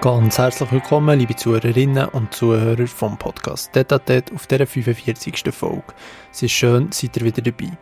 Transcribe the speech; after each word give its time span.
Ganz 0.00 0.38
herzlich 0.38 0.70
willkommen, 0.70 1.18
liebe 1.18 1.34
Zuhörerinnen 1.34 2.08
und 2.10 2.32
Zuhörer 2.32 2.86
vom 2.86 3.18
Podcast 3.18 3.74
Detatet 3.74 4.32
auf 4.32 4.46
dieser 4.46 4.64
45. 4.64 5.52
Folge. 5.52 5.82
Es 6.30 6.40
ist 6.40 6.52
schön, 6.52 6.92
seid 6.92 7.16
ihr 7.16 7.24
wieder 7.24 7.42
dabei. 7.42 7.76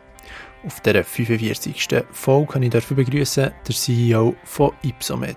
Auf 0.64 0.80
dieser 0.80 1.04
45. 1.04 2.06
Folge 2.12 2.52
kann 2.52 2.62
ich 2.62 2.71
dafür 2.71 2.96
begrüßen 2.96 3.52
den 3.69 3.74
CEO 3.74 4.34
von 4.44 4.72
Ipsomed. 4.83 5.37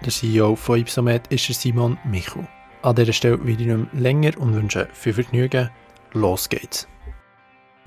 Der 0.00 0.10
CEO 0.10 0.56
von 0.56 0.80
Ipsomed 0.80 1.26
ist 1.28 1.52
Simon 1.52 1.98
Michel. 2.06 2.48
An 2.80 2.96
dieser 2.96 3.12
Stelle 3.12 3.44
will 3.44 3.60
ich 3.60 3.66
nicht 3.66 3.92
länger 3.92 4.32
und 4.38 4.54
wünsche 4.54 4.88
viel 4.94 5.12
Vergnügen. 5.12 5.68
Los 6.14 6.48
geht's! 6.48 6.88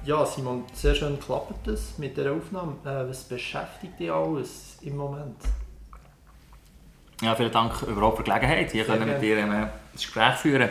Ja, 0.06 0.28
Simon, 0.28 0.64
sehr 0.74 0.94
schön 0.94 1.20
klappt 1.20 1.68
es 1.68 1.98
mit 1.98 2.18
der 2.18 2.34
Aufnahme. 2.34 2.76
Äh, 2.86 3.10
was 3.10 3.24
beschäftigt 3.24 4.00
dich 4.00 4.12
alles 4.12 4.78
im 4.82 4.96
Moment? 4.96 5.38
Ja, 7.22 7.36
vielen 7.36 7.52
Dank 7.52 7.82
überhaupt 7.82 8.18
für 8.18 8.24
die 8.24 8.30
Gelegenheit. 8.30 8.72
Hier 8.72 8.86
können 8.86 9.06
mit 9.06 9.22
dir 9.22 9.38
ein 9.40 9.70
Gespräch 9.92 10.36
führen. 10.36 10.70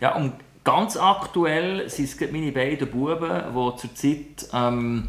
Ja, 0.00 0.16
und 0.16 0.34
ganz 0.62 0.98
aktuell 0.98 1.88
sind 1.88 2.04
es 2.04 2.30
meine 2.30 2.52
beiden 2.52 2.90
Buben, 2.90 3.42
die 3.54 3.76
zurzeit 3.76 4.50
ähm, 4.52 5.08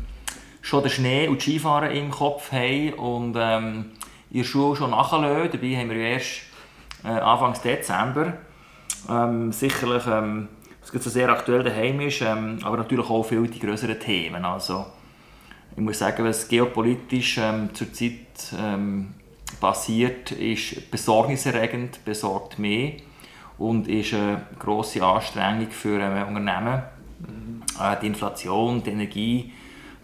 schon 0.62 0.84
den 0.84 0.90
Schnee 0.90 1.28
und 1.28 1.42
Skifahren 1.42 1.92
im 1.92 2.12
Kopf 2.12 2.54
haben 2.54 2.94
und 2.94 3.36
ähm, 3.38 3.92
ihre 4.32 4.46
Schuhe 4.46 4.78
schon 4.78 4.92
nachlösen. 4.92 5.52
Dabei 5.52 5.76
haben 5.76 5.90
wir 5.90 5.98
ja 5.98 6.08
erst 6.14 6.44
äh, 7.04 7.10
Anfang 7.10 7.62
Dezember. 7.62 8.38
Ähm, 9.10 9.52
sicherlich, 9.52 10.08
ähm, 10.08 10.48
was 10.80 11.04
so 11.04 11.10
sehr 11.10 11.28
aktuell 11.28 11.64
daheim 11.64 12.00
ist, 12.00 12.22
ähm, 12.22 12.60
aber 12.64 12.78
natürlich 12.78 13.10
auch 13.10 13.24
viele 13.24 13.50
die 13.50 13.60
größeren 13.60 14.00
Themen. 14.00 14.46
Also, 14.46 14.86
ich 15.76 15.82
muss 15.82 16.00
sagen, 16.00 16.24
was 16.24 16.48
geopolitisch 16.48 17.38
ähm, 17.38 17.70
zurzeit 17.74 18.54
ähm, 18.58 19.14
passiert, 19.60 20.32
ist 20.32 20.92
besorgniserregend, 20.92 22.04
besorgt 22.06 22.60
mehr 22.60 22.94
und 23.58 23.88
ist 23.88 24.14
eine 24.14 24.44
grosse 24.58 25.04
Anstrengung 25.04 25.70
für 25.70 26.02
ein 26.02 26.36
Unternehmen. 26.36 26.84
Mhm. 27.20 27.64
die 28.02 28.08
Inflation, 28.08 28.82
die 28.82 28.92
Energie, 28.92 29.54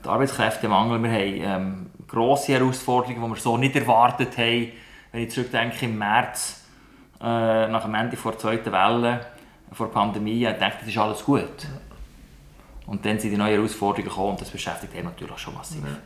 der 0.03 0.11
Arbeitskräftemangel. 0.11 1.01
Wir 1.01 1.11
haben 1.11 1.61
ähm, 1.63 1.85
grosse 2.07 2.53
Herausforderungen, 2.53 3.21
die 3.21 3.29
wir 3.29 3.35
so 3.37 3.57
nicht 3.57 3.75
erwartet 3.75 4.37
haben. 4.37 4.71
Wenn 5.11 5.23
ich 5.23 5.31
zurückdenke, 5.31 5.85
im 5.85 5.97
März, 5.97 6.65
äh, 7.21 7.67
nach 7.67 7.83
dem 7.83 7.95
Ende 7.95 8.17
der 8.17 8.37
zweiten 8.37 8.71
Welle, 8.71 9.25
vor 9.71 9.87
der 9.87 9.93
Pandemie, 9.93 10.45
ich 10.45 10.59
dachte, 10.59 10.79
das 10.79 10.87
ist 10.89 10.97
alles 10.97 11.23
gut. 11.23 11.67
Und 12.87 13.03
dann 13.03 13.19
sind 13.19 13.31
die 13.31 13.37
neuen 13.37 13.55
Herausforderungen 13.55 14.09
gekommen 14.09 14.29
und 14.31 14.41
das 14.41 14.51
beschäftigt 14.51 14.93
einen 14.95 15.05
natürlich 15.05 15.37
schon 15.39 15.55
massiv. 15.55 15.83
Ja. 15.83 15.97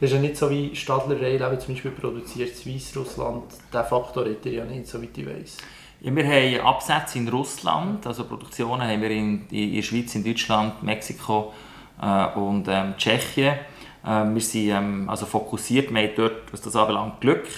Das 0.00 0.10
ist 0.10 0.14
ja 0.16 0.20
nicht 0.20 0.36
so 0.36 0.48
wie 0.50 0.74
Stadler 0.74 1.20
Rail, 1.20 1.58
zum 1.58 1.74
Beispiel 1.74 1.90
produziert 1.90 2.64
Weißrussland. 2.64 3.44
Der 3.72 3.84
Faktor 3.84 4.24
hat 4.24 4.46
er 4.46 4.52
ja 4.52 4.64
nicht, 4.64 4.86
so 4.86 5.02
wie 5.02 5.08
ich 5.14 5.26
weiß. 5.26 5.56
Ja, 6.00 6.14
wir 6.14 6.24
haben 6.24 6.66
Absätze 6.66 7.18
in 7.18 7.28
Russland, 7.28 8.06
also 8.06 8.24
Produktionen 8.24 8.82
haben 8.82 9.02
wir 9.02 9.10
in, 9.10 9.48
in 9.50 9.74
der 9.74 9.82
Schweiz, 9.82 10.14
in 10.14 10.22
Deutschland, 10.22 10.80
Mexiko 10.84 11.52
äh, 12.00 12.26
und 12.38 12.68
ähm, 12.68 12.94
Tschechien. 12.96 13.56
Äh, 14.04 14.24
wir 14.32 14.40
sind 14.40 14.68
ähm, 14.68 15.10
also 15.10 15.26
fokussiert, 15.26 15.92
wir 15.92 16.00
haben 16.00 16.12
dort, 16.14 16.52
was 16.52 16.60
das 16.60 16.76
anbelangt, 16.76 17.20
Glück. 17.20 17.48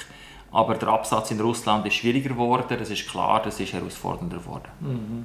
Aber 0.53 0.75
der 0.75 0.89
Absatz 0.89 1.31
in 1.31 1.41
Russland 1.41 1.87
ist 1.87 1.95
schwieriger 1.95 2.31
geworden, 2.31 2.77
das 2.79 2.91
ist 2.91 3.09
klar, 3.09 3.43
das 3.45 3.61
ist 3.61 3.73
herausfordernder 3.73 4.39
geworden. 4.39 4.69
Mhm. 4.81 5.25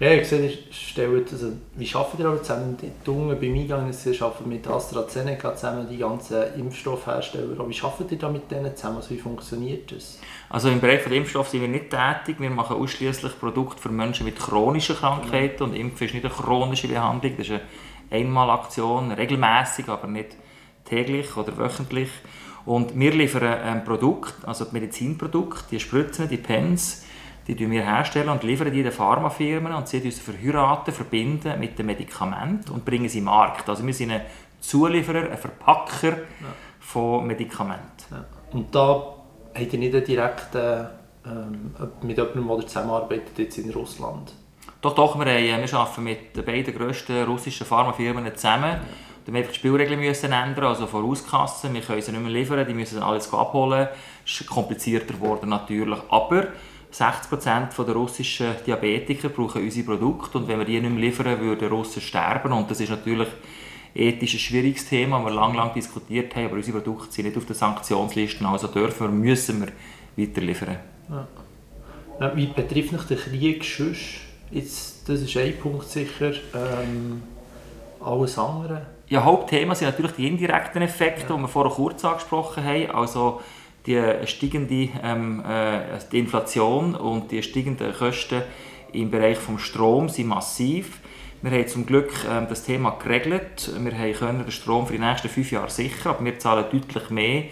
Ja, 0.00 0.10
ich 0.12 0.28
sehe, 0.28 0.52
stellt, 0.70 1.32
also, 1.32 1.52
wie 1.76 1.94
arbeiten 1.94 2.22
ihr 2.22 2.28
aber 2.28 2.42
zusammen? 2.42 2.76
Die 2.76 3.10
Unten 3.10 3.40
beim 3.40 3.54
Eingang 3.54 3.92
Sie 3.92 4.20
arbeiten 4.20 4.48
mit 4.48 4.66
AstraZeneca 4.66 5.54
zusammen, 5.54 5.86
die 5.88 5.98
ganzen 5.98 6.54
Impfstoffhersteller. 6.58 7.68
Wie 7.68 7.80
arbeitet 7.80 8.12
ihr 8.12 8.18
da 8.18 8.28
mit 8.28 8.50
denen 8.50 8.74
zusammen? 8.74 8.96
Also, 8.96 9.10
wie 9.10 9.18
funktioniert 9.18 9.92
das? 9.92 10.18
Also 10.48 10.68
im 10.68 10.80
Bereich 10.80 11.04
der 11.04 11.12
Impfstoff 11.12 11.48
sind 11.48 11.62
wir 11.62 11.68
nicht 11.68 11.90
tätig. 11.90 12.40
Wir 12.40 12.50
machen 12.50 12.76
ausschließlich 12.76 13.38
Produkte 13.38 13.80
für 13.80 13.88
Menschen 13.90 14.26
mit 14.26 14.38
chronischen 14.38 14.96
Krankheiten. 14.96 15.64
Mhm. 15.64 15.70
Und 15.70 15.76
Impfen 15.76 16.06
ist 16.06 16.14
nicht 16.14 16.24
eine 16.24 16.34
chronische 16.34 16.88
Behandlung, 16.88 17.36
das 17.36 17.46
ist 17.46 17.52
eine 17.52 17.62
Einmalaktion, 18.10 19.12
regelmäßig, 19.12 19.88
aber 19.88 20.08
nicht 20.08 20.36
täglich 20.84 21.36
oder 21.36 21.56
wöchentlich. 21.56 22.10
Und 22.64 22.98
wir 22.98 23.12
liefern 23.12 23.44
ein 23.44 23.84
Produkt, 23.84 24.34
also 24.46 24.66
Medizinprodukt, 24.70 25.70
die 25.70 25.80
Spritzen, 25.80 26.28
die 26.28 26.36
Pens, 26.36 27.04
die 27.48 27.70
wir 27.70 27.82
herstellen 27.82 28.28
und 28.28 28.42
liefern 28.42 28.72
die 28.72 28.82
den 28.82 28.92
Pharmafirmen 28.92 29.72
und 29.72 29.88
sie 29.88 30.00
uns 30.00 30.20
verheiraten, 30.20 30.94
verbinden 30.94 31.58
mit 31.58 31.78
dem 31.78 31.86
Medikament 31.86 32.70
und 32.70 32.84
bringen 32.84 33.08
sie 33.08 33.18
in 33.18 33.24
den 33.24 33.32
Markt. 33.32 33.68
Also 33.68 33.84
wir 33.86 33.94
sind 33.94 34.12
ein 34.12 34.22
Zulieferer, 34.60 35.30
ein 35.30 35.38
Verpacker 35.38 36.12
ja. 36.12 36.16
von 36.78 37.26
Medikamenten. 37.26 38.04
Ja. 38.10 38.24
Und 38.52 38.74
da 38.74 39.14
habt 39.54 39.72
ihr 39.72 39.78
nicht 39.78 40.06
direkt 40.06 40.54
äh, 40.54 40.84
mit 42.02 42.16
jemandem, 42.16 42.48
der 42.48 42.66
zusammenarbeitet 42.66 43.38
jetzt 43.38 43.58
in 43.58 43.70
Russland? 43.70 44.32
Doch, 44.80 44.94
doch, 44.94 45.16
wir, 45.16 45.26
haben, 45.26 45.62
wir 45.62 45.74
arbeiten 45.74 46.02
mit 46.02 46.36
den 46.36 46.44
beiden 46.44 46.74
grössten 46.74 47.24
russischen 47.24 47.66
Pharmafirmen 47.66 48.34
zusammen. 48.34 48.80
Da 49.24 49.30
müssen 49.30 49.44
wir 49.44 49.52
die 49.52 49.54
Spielregeln 49.54 50.00
müssen 50.00 50.32
ändern, 50.32 50.64
also 50.64 50.86
Vorauskassen. 50.88 51.72
Wir 51.74 51.80
können 51.80 52.02
sie 52.02 52.10
nicht 52.10 52.20
mehr 52.20 52.32
liefern, 52.32 52.66
die 52.66 52.74
müssen 52.74 53.00
alles 53.00 53.32
abholen. 53.32 53.88
Es 54.24 54.40
ist 54.40 54.50
komplizierter 54.50 55.14
geworden 55.14 55.50
natürlich, 55.50 55.98
aber 56.08 56.48
60% 56.92 57.84
der 57.84 57.94
russischen 57.94 58.54
Diabetiker 58.66 59.30
brauchen 59.30 59.62
unsere 59.62 59.86
Produkte 59.86 60.38
und 60.38 60.48
wenn 60.48 60.58
wir 60.58 60.66
die 60.66 60.80
nicht 60.80 60.90
mehr 60.90 61.00
liefern, 61.00 61.40
würden 61.40 61.68
Russen 61.68 62.02
sterben 62.02 62.52
und 62.52 62.70
das 62.70 62.80
ist 62.80 62.90
natürlich 62.90 63.28
ethisch 63.94 64.34
ein 64.34 64.38
schwieriges 64.40 64.88
Thema, 64.88 65.18
das 65.18 65.26
wir 65.26 65.34
lange, 65.34 65.56
lange 65.56 65.72
diskutiert 65.74 66.34
haben, 66.36 66.46
aber 66.46 66.56
unsere 66.56 66.80
Produkte 66.80 67.12
sind 67.12 67.26
nicht 67.26 67.36
auf 67.36 67.46
den 67.46 67.56
Sanktionslisten, 67.56 68.46
also 68.46 68.66
dürfen 68.68 69.06
wir, 69.06 69.30
müssen 69.30 69.60
wir 69.60 70.26
weiter 70.26 70.40
liefern. 70.40 70.76
Ja. 71.08 72.36
Wie 72.36 72.46
betrifft 72.46 72.92
mich 72.92 73.02
der 73.02 73.16
Krieg 73.16 73.64
sonst? 73.64 74.20
Jetzt, 74.50 75.08
das 75.08 75.20
ist 75.22 75.36
ein 75.36 75.58
Punkt 75.58 75.88
sicher. 75.88 76.32
Ähm, 76.54 77.22
alles 78.00 78.38
andere? 78.38 78.86
Ja, 79.08 79.24
Hauptthema 79.24 79.74
sind 79.74 79.88
natürlich 79.88 80.12
die 80.12 80.26
indirekten 80.28 80.82
Effekte, 80.82 81.26
ja. 81.28 81.36
die 81.36 81.42
wir 81.42 81.48
vorher 81.48 81.72
kurz 81.72 82.04
angesprochen 82.04 82.64
haben. 82.64 82.90
Also 82.90 83.40
die 83.86 84.00
steigende 84.26 84.88
ähm, 85.02 85.42
äh, 85.44 85.98
die 86.10 86.20
Inflation 86.20 86.94
und 86.94 87.30
die 87.30 87.42
steigenden 87.42 87.92
Kosten 87.92 88.42
im 88.92 89.10
Bereich 89.10 89.38
des 89.38 89.62
Stroms 89.62 90.14
sind 90.14 90.28
massiv. 90.28 91.00
Wir 91.40 91.50
haben 91.50 91.66
zum 91.66 91.86
Glück 91.86 92.12
ähm, 92.30 92.46
das 92.48 92.62
Thema 92.62 92.90
geregelt. 92.90 93.70
Wir 93.78 93.98
haben 93.98 94.12
können 94.12 94.44
den 94.44 94.52
Strom 94.52 94.86
für 94.86 94.92
die 94.92 95.00
nächsten 95.00 95.28
fünf 95.28 95.50
Jahre 95.50 95.70
sichern, 95.70 96.14
aber 96.14 96.24
wir 96.24 96.38
zahlen 96.38 96.66
deutlich 96.70 97.10
mehr 97.10 97.44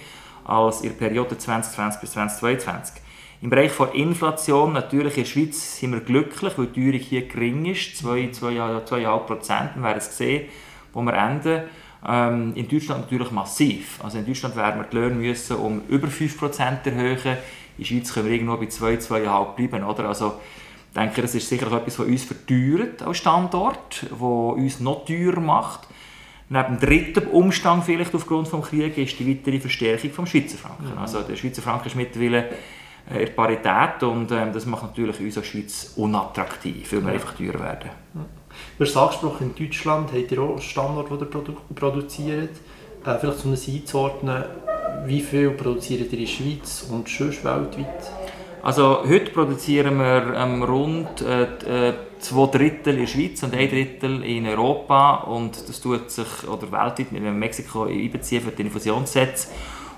als 0.45 0.83
in 0.83 0.91
der 0.91 0.97
Periode 0.97 1.37
2020 1.37 2.01
bis 2.01 2.13
2022. 2.13 3.03
Im 3.43 3.51
Bereich 3.51 3.73
der 3.77 3.95
Inflation, 3.95 4.75
natürlich 4.75 5.17
in 5.17 5.25
der 5.25 5.31
Schweiz 5.31 5.79
sind 5.79 5.93
wir 5.93 6.01
glücklich, 6.01 6.53
weil 6.57 6.67
die 6.67 6.81
Teuerung 6.81 7.01
hier 7.01 7.27
gering 7.27 7.65
ist, 7.65 8.05
2,5 8.05 9.19
Prozent, 9.21 9.71
wir 9.77 9.83
werden 9.83 9.99
es 9.99 10.17
sehen, 10.17 10.49
wo 10.93 11.03
wir 11.03 11.15
enden. 11.15 11.63
Ähm, 12.07 12.53
in 12.55 12.69
Deutschland 12.69 13.03
natürlich 13.03 13.31
massiv. 13.31 14.03
Also 14.03 14.19
in 14.19 14.27
Deutschland 14.27 14.57
werden 14.57 14.81
wir 14.81 14.89
die 14.89 14.97
Löhne 14.97 15.17
müssen 15.17 15.57
um 15.57 15.83
über 15.89 16.09
5% 16.09 16.87
erhöhen. 16.87 17.17
In 17.17 17.37
der 17.79 17.85
Schweiz 17.85 18.13
können 18.13 18.27
wir 18.27 18.33
irgendwo 18.33 18.57
bei 18.57 18.67
2, 18.67 18.95
2,5 18.95 19.55
bleiben. 19.55 19.85
Oder? 19.85 20.09
Also, 20.09 20.35
ich 20.89 20.95
denke, 20.95 21.23
das 21.23 21.35
ist 21.35 21.49
sicherlich 21.49 21.75
etwas, 21.75 21.99
was 21.99 22.07
uns 22.07 22.25
verteuert 22.25 23.03
als 23.03 23.19
Standort, 23.19 24.07
was 24.11 24.57
uns 24.57 24.81
noch 24.81 25.05
teurer 25.05 25.41
macht. 25.41 25.89
Neben 26.49 26.79
dem 26.79 26.81
dritten 26.81 27.29
Umstand 27.29 27.85
vielleicht 27.85 28.13
aufgrund 28.13 28.53
des 28.53 28.63
Krieges 28.63 29.13
ist 29.13 29.21
die 29.21 29.31
weitere 29.31 29.61
Verstärkung 29.61 30.11
des 30.11 30.31
Schweizer 30.31 30.59
Franken. 30.59 30.93
Mhm. 30.93 30.99
Also 30.99 31.23
der 31.23 31.37
Schweizer 31.37 31.63
Franken 31.63 31.87
ist 31.87 31.95
mittlerweile 31.95 32.49
äh, 33.09 33.23
in 33.23 33.35
Parität 33.37 34.03
und 34.03 34.33
ähm, 34.33 34.53
das 34.53 34.67
macht 34.67 34.83
natürlich 34.83 35.21
uns 35.21 35.39
als 35.39 35.47
Schweiz 35.47 35.93
unattraktiv, 35.95 36.93
weil 36.93 37.05
wir 37.05 37.13
einfach 37.13 37.35
teurer 37.35 37.61
werden. 37.61 37.91
Mhm. 38.15 38.40
Du 38.81 38.87
hast 38.87 38.97
angesprochen, 38.97 39.53
in 39.55 39.67
Deutschland 39.67 40.11
habt 40.11 40.33
ihr 40.33 40.41
auch 40.41 40.53
einen 40.53 40.63
Standort, 40.63 41.11
den 41.11 41.19
ihr 41.19 41.27
produ 41.27 41.53
produziert. 41.75 42.53
Äh, 43.05 43.19
vielleicht 43.21 43.45
um 43.45 43.53
es 43.53 43.69
einzuordnen, 43.69 44.43
wie 45.05 45.21
viel 45.21 45.51
produziert 45.51 46.11
ihr 46.11 46.19
in 46.19 46.25
der 46.25 46.27
Schweiz 46.27 46.87
und 46.91 47.07
sonst 47.07 47.45
weltweit? 47.45 48.11
Also 48.63 49.05
heute 49.07 49.33
produzieren 49.33 49.99
wir 49.99 50.33
ähm, 50.35 50.63
rund 50.63 51.21
äh, 51.21 51.89
äh, 51.89 51.95
zwei 52.21 52.47
Drittel 52.47 52.95
in 52.95 53.01
der 53.01 53.07
Schweiz 53.07 53.43
und 53.43 53.55
ein 53.55 53.69
Drittel 53.69 54.25
in 54.25 54.47
Europa 54.47 55.25
und 55.25 55.69
das 55.69 55.79
tut 55.79 56.11
sich, 56.11 56.49
oder 56.49 56.73
weltweit, 56.73 57.13
wir 57.13 57.21
Mexiko 57.21 57.83
einbeziehen 57.83 58.41
für 58.41 58.51
die 58.51 58.63
Infusionssätze 58.63 59.49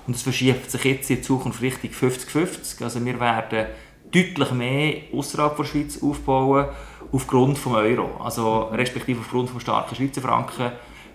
und 0.07 0.17
es 0.17 0.23
verschiebt 0.23 0.69
sich 0.69 0.83
jetzt 0.83 1.09
in 1.09 1.23
Zukunft 1.23 1.61
Richtung 1.61 1.89
50-50. 1.89 2.83
Also 2.83 3.05
wir 3.05 3.17
werden 3.17 3.67
deutlich 4.11 4.51
mehr 4.51 4.95
außerhalb 5.13 5.55
der 5.55 5.63
Schweiz 5.63 6.03
aufbauen 6.03 6.65
aufgrund 7.13 7.57
des 7.57 7.65
Euro. 7.67 8.09
Also 8.21 8.63
respektive 8.73 9.21
aufgrund 9.21 9.53
des 9.53 9.61
starken 9.61 9.95
Schweizer 9.95 10.21
Franken 10.21 10.71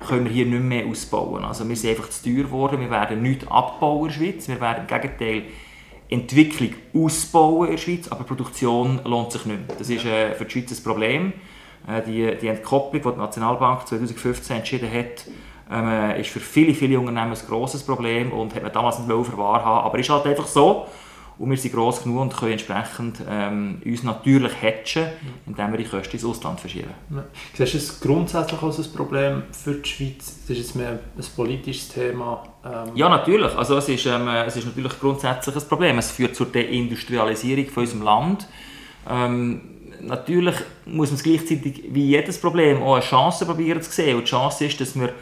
können 0.06 0.24
wir 0.24 0.32
hier 0.32 0.46
nicht 0.46 0.62
mehr 0.62 0.86
ausbauen. 0.86 1.44
Also 1.44 1.68
wir 1.68 1.76
sind 1.76 1.90
einfach 1.90 2.08
zu 2.08 2.24
teuer 2.24 2.44
geworden, 2.44 2.80
wir 2.80 2.90
werden 2.90 3.20
nichts 3.20 3.46
abbauen 3.48 4.02
in 4.02 4.08
der 4.08 4.14
Schweiz, 4.14 4.48
wir 4.48 4.60
werden 4.60 4.84
im 4.84 4.86
Gegenteil 4.86 5.42
Entwicklung 6.08 6.74
ausbauen 6.94 7.66
in 7.66 7.72
der 7.72 7.82
Schweiz, 7.82 8.08
aber 8.08 8.24
Produktion 8.24 9.00
lohnt 9.04 9.32
sich 9.32 9.44
nicht 9.44 9.66
mehr. 9.68 9.76
Das 9.76 9.90
ist 9.90 10.04
äh, 10.04 10.34
für 10.34 10.44
die 10.44 10.52
Schweiz 10.52 10.70
ein 10.70 10.84
Problem. 10.84 11.32
Äh, 11.88 12.02
die, 12.02 12.38
die 12.40 12.46
Entkopplung, 12.46 13.02
die 13.02 13.10
die 13.10 13.18
Nationalbank 13.18 13.86
2015 13.88 14.56
entschieden 14.58 14.90
hat, 14.90 15.26
ähm, 15.70 16.20
ist 16.20 16.30
für 16.30 16.40
viele, 16.40 16.74
viele 16.74 16.98
Unternehmen 16.98 17.32
ein 17.32 17.46
grosses 17.46 17.82
Problem 17.82 18.32
und 18.32 18.54
hat 18.54 18.62
man 18.62 18.72
damals 18.72 18.98
nicht 18.98 19.08
mehr 19.08 19.18
wahr 19.36 19.64
haben. 19.64 19.84
Aber 19.84 19.98
ist 19.98 20.08
halt 20.08 20.26
einfach 20.26 20.46
so. 20.46 20.86
Und 21.38 21.50
wir 21.50 21.56
sind 21.56 21.72
gross 21.72 22.02
genug 22.02 22.20
und 22.20 22.36
können 22.36 22.52
entsprechend 22.52 23.22
ähm, 23.28 23.80
uns 23.84 24.02
natürlich 24.02 24.52
hatchen, 24.60 25.06
indem 25.46 25.70
wir 25.70 25.78
die 25.78 25.84
Kosten 25.84 26.16
ins 26.16 26.24
Ausland 26.24 26.58
verschieben. 26.58 26.90
Ja. 27.10 27.24
Siehst 27.54 27.74
du 27.74 27.78
es 27.78 28.00
grundsätzlich 28.00 28.60
als 28.60 28.78
ein 28.78 28.92
Problem 28.92 29.42
für 29.52 29.74
die 29.74 29.88
Schweiz? 29.88 30.38
Das 30.40 30.50
ist 30.50 30.58
jetzt 30.58 30.76
mehr 30.76 30.90
ein 30.90 31.24
politisches 31.36 31.90
Thema. 31.90 32.42
Ähm. 32.64 32.96
Ja, 32.96 33.08
natürlich. 33.08 33.54
Also 33.54 33.76
es 33.76 33.88
ist, 33.88 34.06
ähm, 34.06 34.26
es 34.28 34.56
ist 34.56 34.66
natürlich 34.66 34.98
grundsätzlich 34.98 35.54
ein 35.54 35.68
Problem. 35.68 35.98
Es 35.98 36.10
führt 36.10 36.34
zur 36.34 36.46
Deindustrialisierung 36.46 37.66
von 37.66 37.82
unserem 37.84 38.02
Land. 38.02 38.48
Ähm, 39.08 39.60
natürlich 40.00 40.56
muss 40.86 41.10
man 41.10 41.16
es 41.16 41.22
gleichzeitig 41.22 41.84
wie 41.90 42.06
jedes 42.06 42.40
Problem 42.40 42.82
auch 42.82 42.94
eine 42.94 43.04
Chance 43.04 43.46
probieren 43.46 43.80
zu 43.80 43.92
sehen. 43.92 44.16
Und 44.16 44.24
die 44.24 44.30
Chance 44.30 44.64
ist, 44.64 44.80
dass 44.80 44.98
wir 44.98 45.12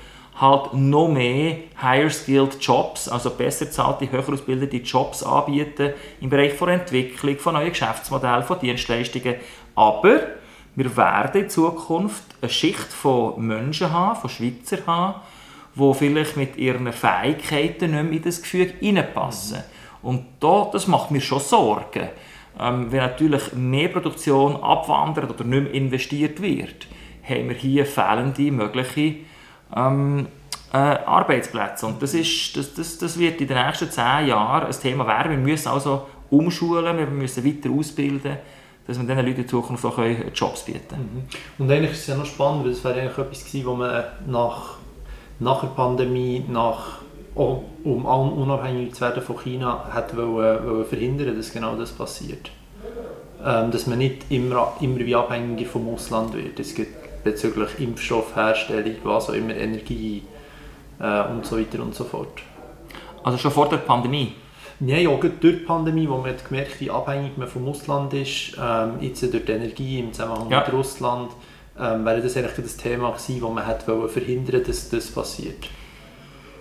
halt 0.40 0.74
noch 0.74 1.08
mehr 1.08 1.56
higher 1.80 2.10
skilled 2.10 2.58
Jobs, 2.60 3.08
also 3.08 3.30
besser 3.30 3.66
bezahlte, 3.66 4.10
höher 4.10 4.28
ausgebildete 4.28 4.76
Jobs 4.78 5.22
anbieten 5.22 5.94
im 6.20 6.28
Bereich 6.28 6.52
von 6.52 6.68
Entwicklung, 6.68 7.38
von 7.38 7.54
neuen 7.54 7.70
Geschäftsmodellen, 7.70 8.44
von 8.44 8.58
Dienstleistungen. 8.58 9.36
Aber 9.74 10.20
wir 10.74 10.96
werden 10.96 11.42
in 11.42 11.48
Zukunft 11.48 12.22
eine 12.42 12.50
Schicht 12.50 12.92
von 12.92 13.46
Menschen 13.46 13.90
haben, 13.90 14.20
von 14.20 14.28
Schweizer 14.28 14.78
haben, 14.86 15.20
die 15.74 15.94
vielleicht 15.94 16.36
mit 16.36 16.56
ihren 16.56 16.92
Fähigkeiten 16.92 17.92
nicht 17.92 18.04
mehr 18.04 18.12
in 18.12 18.22
das 18.22 18.42
Gefüge 18.42 18.74
hineinpassen. 18.78 19.62
Und 20.02 20.26
da, 20.40 20.68
das 20.70 20.86
macht 20.86 21.10
mir 21.10 21.20
schon 21.20 21.40
Sorgen. 21.40 22.08
Ähm, 22.60 22.92
wenn 22.92 23.00
natürlich 23.00 23.54
mehr 23.54 23.88
Produktion 23.88 24.56
abwandert 24.56 25.30
oder 25.30 25.44
nicht 25.44 25.64
mehr 25.64 25.72
investiert 25.72 26.40
wird, 26.40 26.86
haben 27.22 27.48
wir 27.48 27.56
hier 27.56 27.86
fehlende 27.86 28.52
mögliche 28.52 29.16
ähm, 29.74 30.26
äh, 30.72 30.76
Arbeitsplätze. 30.76 31.86
Und 31.86 32.02
das, 32.02 32.14
ist, 32.14 32.56
das, 32.56 32.74
das, 32.74 32.98
das 32.98 33.18
wird 33.18 33.40
in 33.40 33.48
den 33.48 33.64
nächsten 33.64 33.90
zehn 33.90 34.28
Jahren 34.28 34.66
ein 34.66 34.72
Thema 34.72 35.06
werden. 35.06 35.30
Wir 35.32 35.38
müssen 35.38 35.68
also 35.68 36.06
umschulen, 36.30 36.98
wir 36.98 37.06
müssen 37.06 37.44
weiter 37.44 37.70
ausbilden, 37.70 38.36
dass 38.86 38.98
wir 38.98 39.06
diesen 39.06 39.26
Leuten 39.26 39.40
in 39.40 39.48
Zukunft 39.48 39.84
auch 39.84 39.98
Jobs 40.34 40.64
bieten 40.64 40.88
können. 40.88 41.28
Mhm. 41.58 41.64
Und 41.64 41.70
eigentlich 41.70 41.92
ist 41.92 42.00
es 42.00 42.06
ja 42.08 42.16
noch 42.16 42.26
spannend, 42.26 42.64
weil 42.64 42.72
es 42.72 42.84
wäre 42.84 43.00
eigentlich 43.00 43.18
etwas 43.18 43.44
gewesen, 43.44 43.66
wo 43.66 43.74
man 43.74 44.04
nach, 44.26 44.74
nach 45.38 45.60
der 45.60 45.68
Pandemie, 45.68 46.44
nach, 46.48 46.98
um 47.34 48.04
unabhängig 48.04 48.94
zu 48.94 49.02
werden 49.02 49.22
von 49.22 49.38
China, 49.38 49.90
hätte 49.92 50.16
wollen, 50.16 50.66
wollen 50.66 50.84
verhindern, 50.84 51.36
dass 51.36 51.52
genau 51.52 51.76
das 51.76 51.92
passiert. 51.92 52.50
Ähm, 53.44 53.70
dass 53.70 53.86
man 53.86 53.98
nicht 53.98 54.30
immer, 54.30 54.72
immer 54.80 54.98
wie 54.98 55.14
abhängiger 55.14 55.70
vom 55.70 55.88
Ausland 55.94 56.34
wird. 56.34 56.58
Es 56.58 56.74
gibt 56.74 57.05
bezüglich 57.26 57.68
Impfstoffherstellung, 57.78 58.96
was 59.02 59.28
auch 59.28 59.34
immer, 59.34 59.54
Energie 59.54 60.22
äh, 60.98 61.22
und 61.28 61.44
so 61.44 61.58
weiter 61.58 61.82
und 61.82 61.94
so 61.94 62.04
fort. 62.04 62.42
Also 63.22 63.36
schon 63.38 63.50
vor 63.50 63.68
der 63.68 63.78
Pandemie? 63.78 64.32
Ja, 64.80 64.96
ja, 64.96 65.10
durch 65.10 65.32
die 65.40 65.52
Pandemie, 65.52 66.08
wo 66.08 66.18
man 66.18 66.30
hat 66.30 66.46
gemerkt 66.46 66.80
wie 66.80 66.90
abhängig 66.90 67.36
man 67.36 67.48
vom 67.48 67.66
Ausland 67.68 68.12
ist, 68.14 68.56
ähm, 68.62 68.98
jetzt 69.00 69.22
durch 69.22 69.44
die 69.44 69.52
Energie 69.52 69.98
im 69.98 70.12
Zusammenhang 70.12 70.50
ja. 70.50 70.60
mit 70.60 70.72
Russland, 70.72 71.30
ähm, 71.78 72.04
wäre 72.04 72.20
das 72.20 72.36
eigentlich 72.36 72.56
das 72.56 72.76
Thema 72.76 73.10
gewesen, 73.10 73.42
wo 73.42 73.48
man 73.48 73.66
hätte 73.66 74.08
verhindern 74.08 74.62
dass 74.64 74.88
das 74.90 75.10
passiert. 75.10 75.68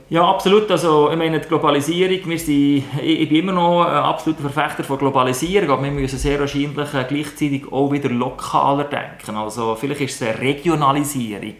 Ja, 0.07 0.29
absolut. 0.29 0.69
Also, 0.69 1.09
ich 1.09 1.17
meine, 1.17 1.39
die 1.39 1.47
Globalisierung, 1.47 2.29
wir 2.29 2.37
sind, 2.37 2.83
ich, 3.01 3.27
bin 3.27 3.39
immer 3.39 3.53
noch 3.53 3.85
ein 3.85 3.95
absoluter 3.95 4.47
Verfechter 4.47 4.83
von 4.83 4.99
Globalisierung, 4.99 5.71
aber 5.71 5.83
wir 5.83 5.89
müssen 5.89 6.19
sehr 6.19 6.39
wahrscheinlich 6.39 6.93
äh, 6.93 7.05
gleichzeitig 7.07 7.71
auch 7.71 7.91
wieder 7.91 8.09
lokaler 8.09 8.83
denken. 8.83 9.35
Also, 9.35 9.73
vielleicht 9.73 10.01
ist 10.01 10.21
es 10.21 10.39
Regionalisierung 10.39 11.55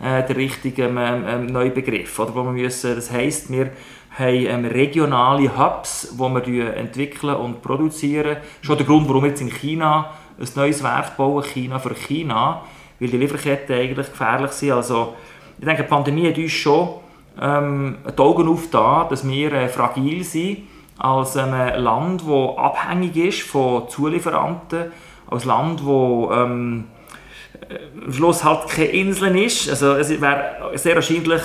äh, 0.00 0.22
der 0.24 0.36
richtige 0.36 0.84
ähm, 0.84 0.98
ähm, 0.98 1.46
neue 1.46 1.70
Begriff. 1.70 2.16
Oder 2.20 2.32
wo 2.32 2.44
wir 2.44 2.52
müssen, 2.52 2.94
das 2.94 3.10
heisst, 3.10 3.50
wir 3.50 3.72
haben 4.16 4.46
ähm, 4.46 4.64
regionale 4.66 5.58
Hubs, 5.58 6.14
wo 6.16 6.32
wir 6.32 6.76
entwickeln 6.76 7.34
und 7.34 7.60
produzieren. 7.60 8.36
Schon 8.62 8.76
der 8.76 8.86
Grund, 8.86 9.08
warum 9.08 9.24
wir 9.24 9.30
jetzt 9.30 9.40
in 9.40 9.50
China 9.50 10.12
ein 10.38 10.48
neues 10.54 10.80
Werk 10.84 11.16
bauen, 11.16 11.42
China 11.42 11.80
für 11.80 11.96
China, 11.96 12.62
weil 13.00 13.08
die 13.08 13.16
Lieferketten 13.16 13.74
eigentlich 13.74 14.12
gefährlich 14.12 14.52
sind. 14.52 14.70
Also, 14.70 15.14
ich 15.58 15.64
denke, 15.64 15.82
die 15.82 15.88
Pandemie 15.88 16.28
hat 16.28 16.38
uns 16.38 16.52
schon 16.52 17.00
ähm, 17.40 17.96
die 18.06 18.18
Augen 18.20 18.48
aufgetan, 18.48 19.06
dass 19.08 19.26
wir 19.26 19.52
äh, 19.52 19.68
fragil 19.68 20.22
sind 20.24 20.68
als 20.98 21.36
ein 21.36 21.82
Land, 21.82 22.22
das 22.22 22.58
abhängig 22.58 23.16
ist 23.16 23.42
von 23.42 23.88
Zulieferanten, 23.88 24.92
als 25.30 25.44
Land, 25.46 25.80
das 25.80 25.86
ähm, 25.86 26.84
äh, 27.68 28.04
am 28.04 28.12
Schluss 28.12 28.44
halt 28.44 28.68
keine 28.68 28.88
Insel 28.88 29.36
ist. 29.38 29.70
Also 29.70 29.94
es 29.94 30.20
wäre 30.20 30.72
sehr 30.74 30.96
wahrscheinlich 30.96 31.42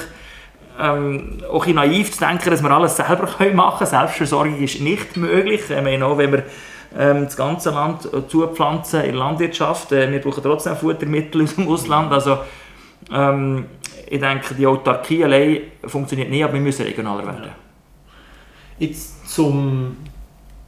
ähm, 0.79 1.37
auch 1.49 1.65
naiv 1.67 2.11
zu 2.11 2.19
denken, 2.19 2.49
dass 2.49 2.61
wir 2.61 2.71
alles 2.71 2.97
selber 2.97 3.29
machen 3.53 3.77
können. 3.77 3.89
Selbstversorgung 3.89 4.59
ist 4.61 4.81
nicht 4.81 5.15
möglich. 5.15 5.61
Ich 5.69 5.81
meine, 5.81 6.05
auch 6.05 6.17
wenn 6.17 6.33
wir 6.33 6.43
ähm, 6.97 7.25
das 7.25 7.37
ganze 7.37 7.71
Land 7.71 8.05
äh, 8.05 8.27
zupflanzen 8.27 9.01
in 9.01 9.11
der 9.11 9.19
Landwirtschaft, 9.19 9.91
äh, 9.93 10.11
wir 10.11 10.19
brauchen 10.19 10.43
trotzdem 10.43 10.75
Futtermittel 10.75 11.41
aus 11.43 11.55
dem 11.55 11.67
Ausland. 11.67 12.11
Also, 12.11 12.39
ähm, 13.13 13.65
ich 14.07 14.19
denke, 14.19 14.53
die 14.55 14.67
Autarkie 14.67 15.23
allein 15.23 15.61
funktioniert 15.85 16.29
nicht, 16.29 16.43
aber 16.43 16.53
wir 16.53 16.61
müssen 16.61 16.85
regionaler 16.85 17.25
werden. 17.25 17.51
Jetzt 18.77 19.27
zum, 19.29 19.97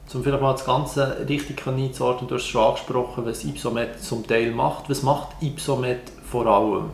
zum 0.07 0.24
vielleicht 0.24 0.42
mal 0.42 0.54
das 0.54 0.66
Ganze 0.66 1.25
richtig 1.28 1.66
einzuordnen, 1.68 2.28
du 2.28 2.36
hast 2.36 2.44
es 2.44 2.48
schon 2.48 2.63
angesprochen, 2.63 3.25
was 3.25 3.44
Ipsomet 3.44 4.01
zum 4.01 4.25
Teil 4.25 4.51
macht. 4.51 4.89
Was 4.89 5.04
macht 5.04 5.42
Ipsomet 5.42 6.12
vor 6.30 6.45
allem? 6.48 6.89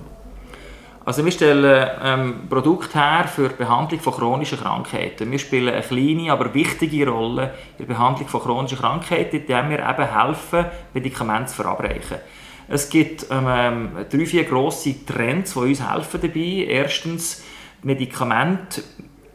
Also 1.05 1.25
wir 1.25 1.31
stellen 1.33 1.89
ähm, 2.01 2.47
Produkte 2.49 2.97
her 2.97 3.27
für 3.27 3.49
die 3.49 3.55
Behandlung 3.55 3.99
von 3.99 4.13
chronischen 4.13 4.57
Krankheiten. 4.57 5.29
Wir 5.29 5.39
spielen 5.39 5.73
eine 5.73 5.81
kleine, 5.81 6.31
aber 6.31 6.53
wichtige 6.53 7.09
Rolle 7.09 7.53
in 7.77 7.85
der 7.85 7.93
Behandlung 7.93 8.29
von 8.29 8.41
chronischen 8.41 8.77
Krankheiten, 8.77 9.35
indem 9.35 9.69
wir 9.69 9.79
eben 9.79 10.17
helfen, 10.17 10.65
Medikamente 10.93 11.47
zu 11.47 11.61
verabreichen. 11.61 12.19
Es 12.67 12.89
gibt 12.89 13.27
ähm, 13.29 13.45
ähm, 13.47 13.89
drei, 14.09 14.25
vier 14.25 14.43
grosse 14.45 15.05
Trends, 15.05 15.53
die 15.53 15.59
uns 15.59 15.91
helfen 15.91 16.21
dabei. 16.21 16.65
Erstens, 16.67 17.43
Medikamente, 17.81 18.81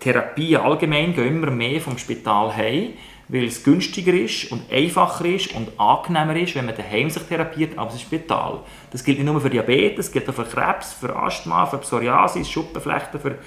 Therapie 0.00 0.56
allgemein 0.56 1.14
gehen 1.14 1.28
immer 1.28 1.50
mehr 1.50 1.80
vom 1.80 1.98
Spital 1.98 2.54
heim, 2.56 2.94
weil 3.28 3.44
es 3.44 3.62
günstiger 3.62 4.14
ist 4.14 4.50
und 4.50 4.72
einfacher 4.72 5.26
ist 5.26 5.54
und 5.54 5.68
angenehmer 5.78 6.36
ist, 6.36 6.54
wenn 6.54 6.66
man 6.66 6.76
daheim 6.76 7.10
sich 7.10 7.22
therapiert, 7.24 7.78
als 7.78 7.94
im 7.94 8.00
Spital. 8.00 8.60
Das 8.90 9.04
gilt 9.04 9.18
nicht 9.18 9.26
nur 9.26 9.40
für 9.40 9.50
Diabetes, 9.50 10.06
das 10.06 10.12
gilt 10.12 10.28
auch 10.30 10.34
für 10.34 10.44
Krebs, 10.44 10.94
für 10.94 11.14
Asthma, 11.14 11.66
für 11.66 11.78
Psoriasis, 11.78 12.48
Schuppenflechten, 12.48 13.20
für, 13.20 13.38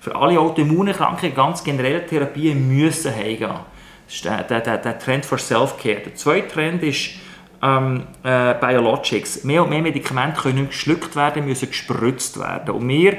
für 0.00 0.14
alle 0.14 0.38
Autoimmunerkrankungen, 0.38 1.34
ganz 1.34 1.64
generell 1.64 2.04
Therapien 2.04 2.68
müssen 2.68 3.14
heimgehen. 3.14 3.54
Das 4.06 4.14
ist 4.14 4.24
der, 4.24 4.42
der, 4.60 4.78
der 4.78 4.98
Trend 4.98 5.24
für 5.24 5.38
Self-Care. 5.38 6.00
Der 6.00 6.14
zweite 6.14 6.48
Trend 6.48 6.82
ist, 6.82 7.12
ähm, 7.62 8.02
äh, 8.22 8.54
Biologics. 8.54 9.44
Mehr 9.44 9.62
und 9.62 9.70
mehr 9.70 9.82
Medikamente 9.82 10.42
können 10.42 10.56
nicht 10.56 10.70
geschluckt 10.70 11.16
werden, 11.16 11.46
müssen 11.46 11.68
gespritzt 11.68 12.38
werden. 12.38 12.74
Und 12.74 12.88
wir 12.88 13.18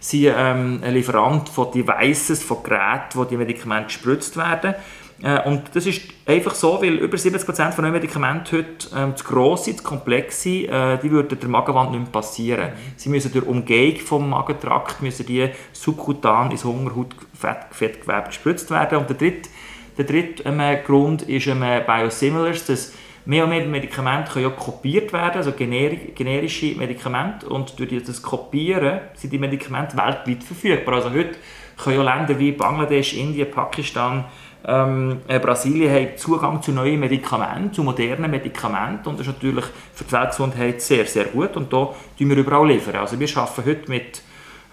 sind 0.00 0.34
ähm, 0.36 0.80
ein 0.84 0.94
Lieferant 0.94 1.48
von 1.48 1.70
Devices, 1.70 2.42
von 2.42 2.62
Geräten, 2.62 3.14
wo 3.14 3.24
die 3.24 3.36
Medikamente 3.36 3.86
gespritzt 3.86 4.36
werden. 4.36 4.74
Äh, 5.22 5.40
und 5.48 5.62
das 5.74 5.86
ist 5.86 6.02
einfach 6.26 6.54
so, 6.54 6.82
weil 6.82 6.94
über 6.94 7.16
70% 7.16 7.72
von 7.72 7.82
neuen 7.82 7.94
Medikamenten 7.94 8.58
heute 8.58 8.88
ähm, 8.94 9.16
zu 9.16 9.24
gross 9.24 9.64
sind, 9.64 9.78
zu 9.78 9.84
komplex 9.84 10.42
sind, 10.42 10.66
äh, 10.66 10.98
die 10.98 11.10
würden 11.10 11.38
der 11.38 11.48
Magenwand 11.48 11.92
nicht 11.92 12.00
mehr 12.00 12.10
passieren. 12.10 12.72
Sie 12.96 13.08
müssen 13.08 13.32
durch 13.32 13.46
Umgehung 13.46 13.96
vom 14.00 14.28
Magentrakt 14.28 15.00
müssen 15.02 15.24
die 15.26 15.48
subkutan 15.72 16.50
ins 16.50 16.64
Hungerhautfettgewebe 16.64 18.24
gespritzt 18.26 18.70
werden. 18.70 18.98
Und 18.98 19.08
der 19.08 19.16
dritte, 19.16 19.48
der 19.96 20.04
dritte 20.04 20.42
ähm, 20.44 20.60
Grund 20.84 21.22
ist 21.22 21.46
ähm, 21.46 21.60
Biosimilars, 21.60 22.66
dass 22.66 22.92
Mehr 23.26 23.44
und 23.44 23.50
mehr 23.50 23.64
Medikamente 23.64 24.32
können 24.32 24.44
ja 24.44 24.50
kopiert 24.50 25.12
werden, 25.12 25.36
also 25.36 25.52
generische 25.52 26.74
Medikamente. 26.76 27.48
Und 27.48 27.78
durch 27.78 28.04
das 28.04 28.20
Kopieren 28.20 29.00
sind 29.14 29.32
die 29.32 29.38
Medikamente 29.38 29.96
weltweit 29.96 30.44
verfügbar. 30.44 30.96
Also 30.96 31.10
heute 31.10 31.36
können 31.82 31.96
ja 31.96 32.02
Länder 32.02 32.38
wie 32.38 32.52
Bangladesch, 32.52 33.14
Indien, 33.14 33.50
Pakistan, 33.50 34.26
ähm, 34.66 35.20
äh, 35.28 35.38
Brasilien 35.38 35.92
haben 35.92 36.16
Zugang 36.16 36.62
zu 36.62 36.72
neuen 36.72 37.00
Medikamenten, 37.00 37.72
zu 37.72 37.82
modernen 37.82 38.30
Medikamenten. 38.30 39.08
Und 39.08 39.18
das 39.18 39.26
ist 39.26 39.34
natürlich 39.34 39.64
für 39.94 40.04
die 40.04 40.12
Weltgesundheit 40.12 40.82
sehr, 40.82 41.06
sehr 41.06 41.24
gut. 41.24 41.56
Und 41.56 41.72
da 41.72 41.94
liefern 42.18 42.36
wir 42.36 42.36
überall. 42.38 42.68
Liefern. 42.68 42.96
Also 42.96 43.18
wir 43.18 43.28
arbeiten 43.36 43.64
heute 43.64 43.90
mit 43.90 44.22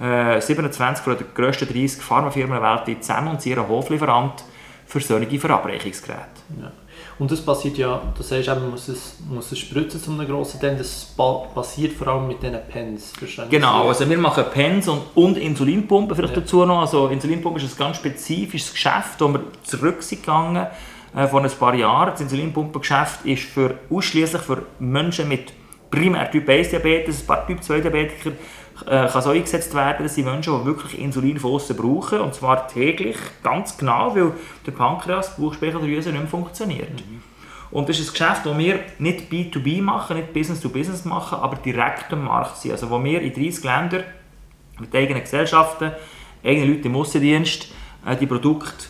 äh, 0.01 0.41
27 0.41 1.03
von 1.03 1.17
den 1.17 1.27
grössten 1.33 1.67
30 1.67 2.01
Pharmafirmen 2.01 2.61
weltweit 2.61 3.03
zusammen 3.03 3.29
und 3.29 3.41
sind 3.41 3.57
Hoflieferant 3.67 4.43
für 4.85 4.99
solche 4.99 5.39
Verabreichungsgeräte. 5.39 6.25
Ja. 6.61 6.71
Und 7.21 7.29
das 7.29 7.39
passiert 7.39 7.77
ja, 7.77 8.01
sagst 8.19 8.47
eben, 8.47 8.61
man 8.61 8.71
muss 8.71 8.87
es, 8.87 9.17
muss 9.29 9.51
es 9.51 9.59
spritzen 9.59 10.01
zu 10.01 10.09
einem 10.09 10.27
grossen 10.27 10.59
Teil, 10.59 10.75
das 10.75 11.13
passiert 11.53 11.93
vor 11.93 12.07
allem 12.07 12.27
mit 12.27 12.41
diesen 12.41 12.57
Pens. 12.67 13.13
Genau, 13.47 13.89
also 13.89 14.09
wir 14.09 14.17
machen 14.17 14.43
Pens 14.51 14.87
und, 14.87 15.03
und 15.13 15.37
Insulinpumpen 15.37 16.15
vielleicht 16.15 16.35
ja. 16.35 16.41
dazu 16.41 16.65
noch. 16.65 16.79
Also 16.79 17.09
Insulinpumpen 17.09 17.63
ist 17.63 17.75
ein 17.75 17.77
ganz 17.77 17.97
spezifisches 17.97 18.73
Geschäft, 18.73 19.19
wo 19.19 19.27
wir 19.27 19.43
zurück 19.61 20.01
sind 20.01 20.23
gegangen 20.23 20.65
äh, 21.15 21.27
vor 21.27 21.43
ein 21.43 21.51
paar 21.51 21.75
Jahren. 21.75 22.09
Das 22.09 22.21
Insulinpumpengeschäft 22.21 23.23
ist 23.23 23.43
für, 23.43 23.75
ausschließlich 23.91 24.41
für 24.41 24.63
Menschen 24.79 25.27
mit 25.27 25.53
primär 25.91 26.31
Typ 26.31 26.49
1 26.49 26.69
Diabetes, 26.69 27.21
ein 27.21 27.27
paar 27.27 27.45
Typ 27.45 27.63
2 27.63 27.81
Diabetiker, 27.81 28.31
äh, 28.87 29.07
kann 29.07 29.21
so 29.21 29.29
eingesetzt 29.29 29.73
werden, 29.73 30.03
dass 30.03 30.15
die 30.15 30.23
Menschen, 30.23 30.59
die 30.59 30.65
wirklich 30.65 30.99
Insulin 30.99 31.39
von 31.39 31.51
außen 31.51 31.75
brauchen, 31.75 32.19
und 32.21 32.33
zwar 32.33 32.67
täglich, 32.67 33.17
ganz 33.43 33.77
genau, 33.77 34.15
weil 34.15 34.33
der 34.65 34.71
Pankreas, 34.71 35.35
die 35.35 35.41
Bauchspeicheldrüse 35.41 36.11
nicht 36.11 36.19
mehr 36.19 36.27
funktioniert. 36.27 36.93
Mhm. 36.93 37.21
Und 37.71 37.87
das 37.87 37.99
ist 37.99 38.09
ein 38.09 38.13
Geschäft, 38.13 38.45
das 38.45 38.57
wir 38.57 38.79
nicht 38.99 39.31
B2B 39.31 39.81
machen, 39.81 40.17
nicht 40.17 40.33
Business 40.33 40.59
to 40.59 40.69
Business 40.69 41.05
machen, 41.05 41.39
aber 41.39 41.55
direkt 41.55 42.11
am 42.11 42.25
Markt 42.25 42.57
sind. 42.57 42.71
Also 42.71 42.89
wo 42.89 43.01
wir 43.01 43.21
in 43.21 43.33
30 43.33 43.63
Ländern 43.63 44.03
mit 44.79 44.93
eigenen 44.93 45.21
Gesellschaften, 45.21 45.91
eigenen 46.43 46.69
Leuten 46.69 46.87
im 46.87 46.95
Aussendienst 46.95 47.71
äh, 48.05 48.15
die 48.17 48.27
Produkte 48.27 48.85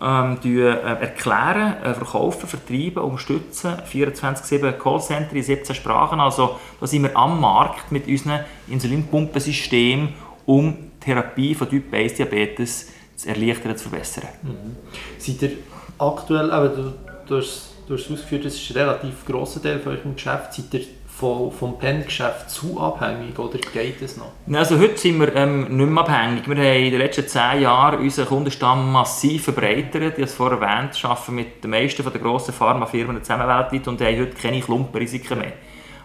ähm, 0.00 0.38
äh, 0.44 0.68
erklären, 0.68 1.82
äh, 1.82 1.94
verkaufen, 1.94 2.48
vertreiben, 2.48 3.02
unterstützen. 3.02 3.76
24-7 3.90 4.72
Callcenter 4.72 5.36
in 5.36 5.42
17 5.42 5.74
Sprachen. 5.74 6.20
Also 6.20 6.58
da 6.80 6.86
sind 6.86 7.04
wir 7.04 7.16
am 7.16 7.40
Markt 7.40 7.92
mit 7.92 8.06
unserem 8.08 8.40
Insulinpumpensystem, 8.68 10.08
um 10.46 10.76
die 10.76 11.04
Therapie 11.04 11.54
von 11.54 11.68
Typ 11.68 11.92
1 11.92 12.14
Diabetes 12.14 12.90
zu 13.16 13.28
erleichtern, 13.28 13.76
zu 13.76 13.88
verbessern. 13.88 14.28
Mhm. 14.42 14.76
Seid 15.18 15.42
ihr 15.42 15.50
aktuell, 15.98 16.50
aber 16.50 16.68
du, 16.68 16.92
du, 17.26 17.36
hast, 17.36 17.74
du 17.86 17.94
hast 17.94 18.10
ausgeführt, 18.10 18.44
das 18.44 18.54
ist 18.54 18.70
ein 18.70 18.76
relativ 18.78 19.24
grosser 19.24 19.62
Teil 19.62 19.78
von 19.78 19.96
eurem 19.96 20.14
Geschäft, 20.14 20.54
seid 20.54 20.74
ihr 20.74 20.86
vom, 21.16 21.52
vom 21.52 21.78
Pen-Geschäft 21.78 22.50
zu 22.50 22.80
abhängig 22.80 23.38
oder 23.38 23.58
geht 23.72 24.02
es 24.02 24.16
noch? 24.16 24.32
Also 24.52 24.78
heute 24.78 24.98
sind 24.98 25.20
wir 25.20 25.34
ähm, 25.36 25.76
nicht 25.76 25.90
mehr 25.90 26.02
abhängig. 26.02 26.48
Wir 26.48 26.56
haben 26.56 26.84
in 26.84 26.90
den 26.90 26.98
letzten 26.98 27.28
zehn 27.28 27.62
Jahren 27.62 28.00
unseren 28.00 28.26
Kundenstamm 28.26 28.90
massiv 28.90 29.44
verbreitert. 29.44 29.94
Ich 29.94 30.12
habe 30.12 30.22
es 30.22 30.34
vorher 30.34 30.60
erwähnt, 30.60 31.00
wir 31.00 31.10
arbeiten 31.10 31.34
mit 31.36 31.62
den 31.62 31.70
meisten 31.70 32.02
der 32.02 32.20
grossen 32.20 32.52
Pharmafirmen 32.52 33.22
zusammen 33.22 33.46
weltweit 33.46 33.86
und 33.86 34.00
haben 34.00 34.18
heute 34.18 34.32
keine 34.32 34.60
Klumpenrisiken 34.60 35.38
mehr. 35.38 35.52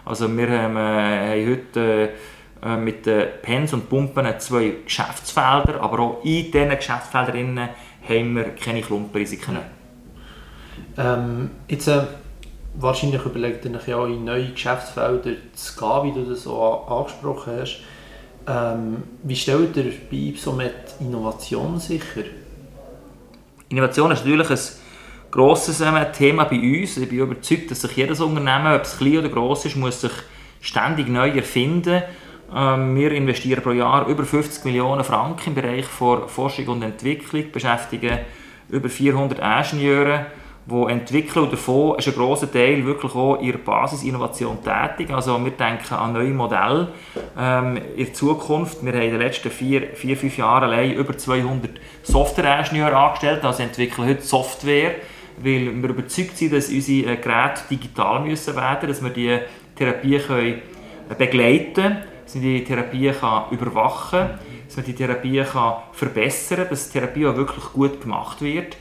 Also 0.04 0.34
wir 0.34 0.48
haben, 0.48 0.76
äh, 0.76 1.44
haben 1.44 1.50
heute 1.50 2.10
äh, 2.62 2.76
mit 2.76 3.04
den 3.04 3.26
Pens 3.42 3.72
und 3.72 3.88
Pumpen 3.88 4.26
zwei 4.38 4.74
Geschäftsfelder, 4.84 5.80
aber 5.80 5.98
auch 6.00 6.24
in 6.24 6.52
diesen 6.52 6.70
Geschäftsfeldern 6.70 7.68
haben 8.08 8.36
wir 8.36 8.44
keine 8.54 8.80
Klumpenrisiken 8.80 9.54
mehr. 9.54 9.64
Ähm, 10.96 11.50
jetzt, 11.68 11.88
äh 11.88 12.02
wahrscheinlich 12.80 13.24
überlegt 13.24 13.64
ihr 13.64 13.74
euch 13.74 13.88
ja 13.88 14.06
in 14.06 14.24
neue 14.24 14.50
Geschäftsfelder 14.50 15.32
zu 15.54 15.76
gehen, 15.78 16.04
wie 16.04 16.20
du 16.20 16.30
das 16.30 16.44
so 16.44 16.62
angesprochen 16.62 17.52
hast. 17.60 17.80
Ähm, 18.46 19.02
wie 19.22 19.36
stellt 19.36 19.76
ihr 19.76 19.92
bei 20.10 20.16
Ipsomet 20.16 20.94
Innovation 21.00 21.78
sicher? 21.78 22.24
Innovation 23.68 24.10
ist 24.10 24.24
natürlich 24.24 24.50
ein 24.50 24.58
grosses 25.30 25.80
äh, 25.80 26.12
Thema 26.12 26.44
bei 26.44 26.56
uns. 26.56 26.96
Ich 26.96 27.08
bin 27.08 27.18
überzeugt, 27.18 27.70
dass 27.70 27.82
sich 27.82 27.96
jedes 27.96 28.20
Unternehmen, 28.20 28.74
ob 28.74 28.82
es 28.82 28.96
klein 28.96 29.18
oder 29.18 29.28
gross 29.28 29.66
ist, 29.66 29.76
muss 29.76 30.00
sich 30.00 30.12
ständig 30.60 31.08
neu 31.08 31.30
erfinden 31.30 32.02
ähm, 32.54 32.96
wir 32.96 33.12
investieren 33.12 33.62
pro 33.62 33.70
Jahr 33.70 34.06
über 34.08 34.24
50 34.24 34.64
Millionen 34.64 35.04
Franken 35.04 35.50
im 35.50 35.54
Bereich 35.54 35.86
von 35.86 36.28
Forschung 36.28 36.66
und 36.68 36.82
Entwicklung, 36.82 37.52
beschäftigen 37.52 38.18
über 38.68 38.88
400 38.88 39.38
Ingenieure 39.38 40.26
die 40.70 40.92
entwickeln 40.92 41.44
und 41.44 41.52
davon 41.52 41.98
ist 41.98 42.08
ein 42.08 42.14
grosser 42.14 42.50
Teil 42.50 42.84
wirklich 42.84 43.14
auch 43.14 43.36
in 43.36 43.52
der 43.52 43.58
Basisinnovation 43.58 44.58
tätig. 44.62 45.10
Also 45.12 45.42
wir 45.44 45.50
denken 45.50 45.94
an 45.94 46.12
neue 46.12 46.30
Modelle 46.30 46.88
ähm, 47.38 47.78
in 47.96 48.14
Zukunft. 48.14 48.84
Wir 48.84 48.92
haben 48.92 49.02
in 49.02 49.10
den 49.10 49.20
letzten 49.20 49.50
vier, 49.50 49.88
vier 49.94 50.16
fünf 50.16 50.36
Jahren 50.38 50.64
allein 50.64 50.92
über 50.92 51.16
200 51.16 51.70
Software-Ingenieure 52.02 52.96
angestellt, 52.96 53.44
also 53.44 53.62
entwickeln 53.62 54.08
heute 54.08 54.22
Software, 54.22 54.94
weil 55.38 55.82
wir 55.82 55.88
überzeugt 55.88 56.36
sind, 56.36 56.52
dass 56.52 56.68
unsere 56.68 57.12
äh, 57.12 57.16
Geräte 57.16 57.62
digital 57.70 58.20
müssen 58.20 58.54
werden, 58.54 58.88
dass 58.88 59.02
wir 59.02 59.10
die 59.10 59.38
Therapie 59.76 60.18
können 60.18 60.62
äh, 61.08 61.14
begleiten 61.16 61.74
können, 61.74 61.96
dass 62.24 62.34
man 62.34 62.44
die 62.44 62.64
Therapie 62.64 63.12
kann 63.12 63.50
überwachen 63.50 64.20
kann, 64.20 64.38
dass 64.66 64.76
man 64.76 64.86
die 64.86 64.94
Therapie 64.94 65.42
kann 65.42 65.74
verbessern 65.92 66.58
kann, 66.58 66.68
dass 66.70 66.90
die 66.90 66.98
Therapie 66.98 67.26
auch 67.26 67.36
wirklich 67.36 67.64
gut 67.72 68.00
gemacht 68.00 68.40
wird. 68.40 68.76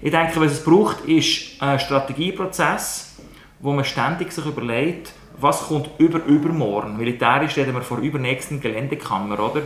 Ich 0.00 0.12
denke, 0.12 0.40
was 0.40 0.52
es 0.52 0.64
braucht, 0.64 1.04
ist 1.06 1.60
ein 1.60 1.80
Strategieprozess, 1.80 3.16
wo 3.58 3.72
man 3.72 3.84
ständig 3.84 4.30
sich 4.30 4.46
überlegt, 4.46 5.12
was 5.40 5.66
kommt 5.66 5.90
über 5.98 6.24
übermorgen. 6.24 6.96
Militärisch 6.96 7.56
reden 7.56 7.74
wir 7.74 7.82
vor 7.82 7.98
übernächsten 7.98 8.60
Geländekammer, 8.60 9.40
oder? 9.40 9.62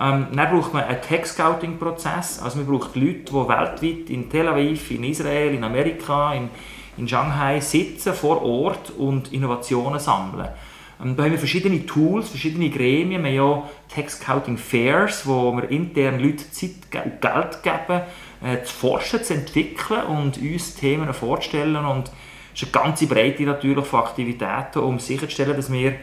Ähm, 0.00 0.28
dann 0.32 0.50
braucht 0.50 0.72
man 0.72 0.84
einen 0.84 1.02
Tech-Scouting-Prozess. 1.02 2.40
Also 2.40 2.58
man 2.58 2.66
braucht 2.66 2.94
Leute, 2.94 3.24
die 3.24 3.32
weltweit 3.32 4.10
in 4.10 4.30
Tel 4.30 4.48
Aviv, 4.48 4.90
in 4.92 5.02
Israel, 5.02 5.52
in 5.52 5.64
Amerika, 5.64 6.32
in, 6.32 6.48
in 6.96 7.08
Shanghai 7.08 7.58
sitzen 7.58 8.14
vor 8.14 8.40
Ort 8.42 8.90
und 8.96 9.32
Innovationen 9.32 9.98
sammeln. 9.98 10.48
Ähm, 11.02 11.16
da 11.16 11.24
haben 11.24 11.32
wir 11.32 11.38
verschiedene 11.38 11.84
Tools, 11.84 12.28
verschiedene 12.28 12.70
Gremien. 12.70 13.24
Wir 13.24 13.40
haben 13.42 13.58
ja 13.58 13.70
Tech-Scouting 13.94 14.58
Fairs, 14.58 15.26
wo 15.26 15.52
wir 15.56 15.68
intern 15.70 16.20
Leute 16.20 16.48
Zeit 16.52 16.70
und 17.04 17.20
Geld 17.20 17.62
geben, 17.62 18.02
äh, 18.44 18.62
zu 18.64 18.72
forschen, 18.72 19.22
zu 19.22 19.34
entwickeln 19.34 20.04
und 20.04 20.38
uns 20.38 20.74
Themen 20.74 21.12
vorzustellen. 21.14 21.84
Und 21.84 22.10
es 22.54 22.62
ist 22.62 22.74
eine 22.74 22.84
ganze 22.84 23.06
Breite 23.06 23.42
natürlich 23.44 23.86
von 23.86 24.00
Aktivitäten, 24.00 24.80
um 24.80 24.98
sicherzustellen, 24.98 25.56
dass 25.56 25.72
wir 25.72 25.94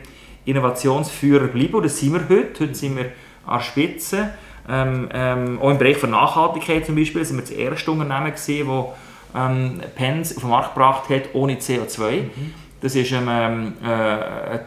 Innovationsführer 0.46 1.48
bleiben. 1.48 1.75
Und 1.75 1.84
das 1.84 2.00
sind 2.00 2.13
wir 2.13 2.27
heute. 2.29 2.63
Heute 2.63 2.75
sind 2.75 2.98
wir 2.98 3.12
an 3.46 3.60
der 3.60 3.63
Spitze. 3.63 4.29
Ähm, 4.67 5.10
ähm, 5.13 5.60
auch 5.62 5.72
im 5.72 5.77
Bereich 5.77 5.98
von 5.98 6.12
Nachhaltigkeit 6.12 6.86
zum 6.86 6.96
Beispiel 6.96 7.25
sind 7.25 7.38
wir 7.38 7.41
das 7.41 7.51
erste 7.51 7.91
Unternehmen 7.91 8.31
gewesen, 8.31 8.67
das 8.67 8.86
ähm, 9.36 9.81
Pens 9.96 10.36
auf 10.36 10.43
den 10.43 10.50
Markt 10.50 10.75
gebracht 10.75 11.10
hat 11.10 11.24
ohne 11.34 11.55
CO2. 11.55 12.12
Mhm. 12.12 12.53
Das 12.81 12.96
ist 12.96 13.12
ähm, 13.12 13.27
ähm, 13.29 13.74
äh, 13.84 13.88
eine 13.88 14.65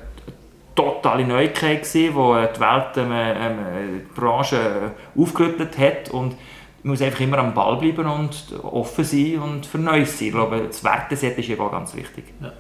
totale 0.75 1.25
Neuigkeit 1.25 1.83
gewesen, 1.83 1.93
die 1.95 2.55
die 2.57 2.61
Welt, 2.61 2.97
ähm, 2.97 3.13
ähm, 3.13 3.59
die 4.01 4.21
Branche 4.21 4.93
aufgerüttelt 5.17 5.79
hat 5.79 6.11
und 6.11 6.35
man 6.83 6.93
muss 6.93 7.03
einfach 7.03 7.21
immer 7.21 7.39
am 7.39 7.55
Ball 7.55 7.77
bleiben 7.77 8.07
und 8.07 8.53
offen 8.63 9.05
sein 9.05 9.39
und 9.39 9.67
für 9.67 9.79
Neues 9.79 10.19
sein. 10.19 10.29
Ich 10.29 10.35
glaube, 10.35 10.63
das 10.67 10.83
Werteset 10.83 11.39
ist 11.39 11.49
eben 11.49 11.61
auch 11.61 11.71
ganz 11.71 11.95
wichtig. 11.95 12.25
Ja. 12.41 12.53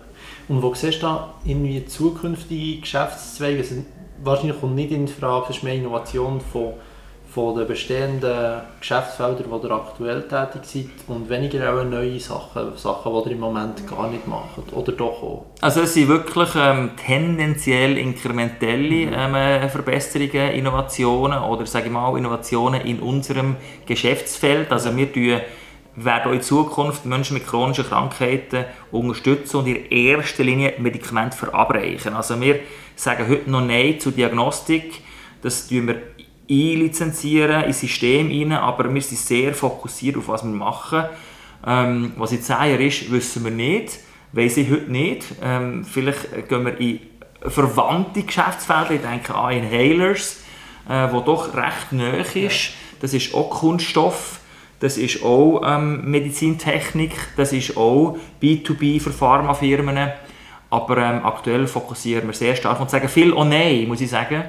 Und 0.48 0.62
wo 0.62 0.74
siehst 0.74 1.02
du 1.02 1.06
da 1.06 1.34
irgendwie 1.44 1.84
zukünftige 1.84 2.80
Geschäftszweige? 2.80 3.58
Also 3.58 3.76
wahrscheinlich 4.22 4.60
kommt 4.60 4.74
nicht 4.74 4.92
in 4.92 5.08
Frage, 5.08 5.50
ist 5.50 5.62
mehr 5.62 5.74
Innovation 5.74 6.40
von 6.40 6.74
von 7.34 7.56
den 7.56 7.66
bestehenden 7.66 8.60
Geschäftsfeldern, 8.78 9.44
die 9.48 9.66
ihr 9.66 9.70
aktuell 9.70 10.22
tätig 10.22 10.64
seid 10.64 11.08
und 11.08 11.30
weniger 11.30 11.72
auch 11.72 11.84
neue 11.84 12.20
Sachen, 12.20 12.76
Sachen, 12.76 13.12
die 13.12 13.30
ihr 13.30 13.32
im 13.32 13.40
Moment 13.40 13.88
gar 13.88 14.10
nicht 14.10 14.28
macht 14.28 14.70
oder 14.72 14.92
doch 14.92 15.22
auch? 15.22 15.46
Also 15.62 15.80
es 15.80 15.94
sind 15.94 16.08
wirklich 16.08 16.50
ähm, 16.56 16.90
tendenziell 16.96 17.96
inkrementelle 17.96 19.06
mhm. 19.06 19.34
ähm, 19.34 19.70
Verbesserungen, 19.70 20.52
Innovationen 20.52 21.38
oder 21.38 21.64
sage 21.64 21.86
ich 21.86 21.92
mal 21.92 22.16
Innovationen 22.18 22.82
in 22.82 23.00
unserem 23.00 23.56
Geschäftsfeld. 23.86 24.70
Also 24.70 24.94
wir 24.94 25.10
tun 25.10 25.40
werden 25.96 26.30
auch 26.30 26.34
in 26.34 26.42
Zukunft 26.42 27.06
Menschen 27.06 27.34
mit 27.34 27.46
chronischen 27.46 27.84
Krankheiten 27.84 28.64
unterstützen 28.90 29.58
und 29.58 29.66
in 29.68 29.86
erster 29.86 30.44
Linie 30.44 30.74
Medikamente 30.78 31.36
verabreichen. 31.36 32.14
Also 32.14 32.38
wir 32.40 32.60
sagen 32.94 33.26
heute 33.28 33.50
noch 33.50 33.64
Nein 33.64 33.98
zur 34.00 34.12
Diagnostik. 34.12 35.02
Das 35.42 35.66
tun 35.66 35.88
wir 35.88 36.11
einlizenzieren 36.52 37.64
ins 37.64 37.80
System 37.80 38.28
rein, 38.28 38.52
aber 38.52 38.92
wir 38.92 39.02
sind 39.02 39.18
sehr 39.18 39.54
fokussiert 39.54 40.16
auf 40.16 40.28
was 40.28 40.44
wir 40.44 40.50
machen. 40.50 41.04
Ähm, 41.66 42.12
was 42.16 42.32
in 42.32 42.42
10 42.42 42.56
Jahren 42.56 42.80
ist, 42.80 43.10
wissen 43.10 43.44
wir 43.44 43.50
nicht, 43.50 44.00
weiss 44.32 44.56
ich 44.56 44.70
heute 44.70 44.90
nicht. 44.90 45.24
Ähm, 45.42 45.84
vielleicht 45.84 46.48
gehen 46.48 46.64
wir 46.64 46.78
in 46.78 47.00
verwandte 47.46 48.22
Geschäftsfelder, 48.22 48.92
ich 48.92 49.00
denke 49.00 49.34
an 49.34 49.52
Inhalers, 49.52 50.42
äh, 50.88 51.08
wo 51.10 51.20
doch 51.20 51.54
recht 51.54 51.92
nahe 51.92 52.24
ist. 52.34 52.72
Das 53.00 53.14
ist 53.14 53.34
auch 53.34 53.50
Kunststoff, 53.50 54.40
das 54.80 54.96
ist 54.96 55.22
auch 55.22 55.62
ähm, 55.64 56.10
Medizintechnik, 56.10 57.12
das 57.36 57.52
ist 57.52 57.76
auch 57.76 58.16
B2B 58.40 59.00
für 59.00 59.12
Pharmafirmen. 59.12 60.12
Aber 60.70 60.96
ähm, 60.98 61.24
aktuell 61.24 61.66
fokussieren 61.66 62.26
wir 62.26 62.34
sehr 62.34 62.56
stark 62.56 62.80
und 62.80 62.90
sagen 62.90 63.08
viel 63.08 63.32
oh 63.32 63.44
nein, 63.44 63.86
muss 63.86 64.00
ich 64.00 64.10
sagen 64.10 64.44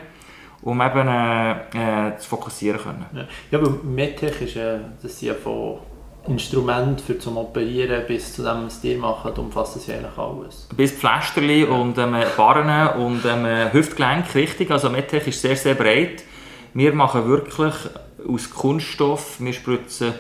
um 0.64 0.82
eben 0.82 1.08
äh, 1.08 1.52
äh, 1.52 2.18
zu 2.18 2.30
fokussieren 2.30 2.80
können. 2.80 3.06
Ja, 3.14 3.26
ja 3.52 3.60
aber 3.60 3.72
MedTech 3.84 4.42
ist 4.42 4.56
äh, 4.56 4.80
das 5.02 5.22
ja 5.22 5.34
von 5.34 5.80
Instrument 6.28 7.02
für 7.02 7.20
zum 7.20 7.38
Operieren 7.38 8.06
bis 8.08 8.34
zu 8.34 8.44
dem, 8.44 8.66
was 8.66 8.80
die 8.80 8.96
machen, 8.96 9.34
umfasst 9.34 9.76
das 9.76 9.88
ja 9.88 9.96
eigentlich 9.96 10.18
alles. 10.18 10.70
Bis 10.76 10.94
Pflasterli 10.94 11.66
ja. 11.66 11.70
und 11.70 11.98
ähm, 11.98 12.16
Barren 12.38 12.98
und 12.98 13.26
ähm, 13.26 13.74
Hüftgelenk, 13.74 14.34
richtig. 14.36 14.72
Also 14.72 14.90
MedTech 14.90 15.28
ist 15.28 15.42
sehr, 15.42 15.58
sehr 15.58 15.76
breit. 15.76 16.24
Wir 16.74 16.94
machen 16.94 17.28
wirklich 17.28 17.74
aus 18.28 18.50
Kunststoff, 18.50 19.40
wir 19.40 19.54
spritzen 19.54 20.14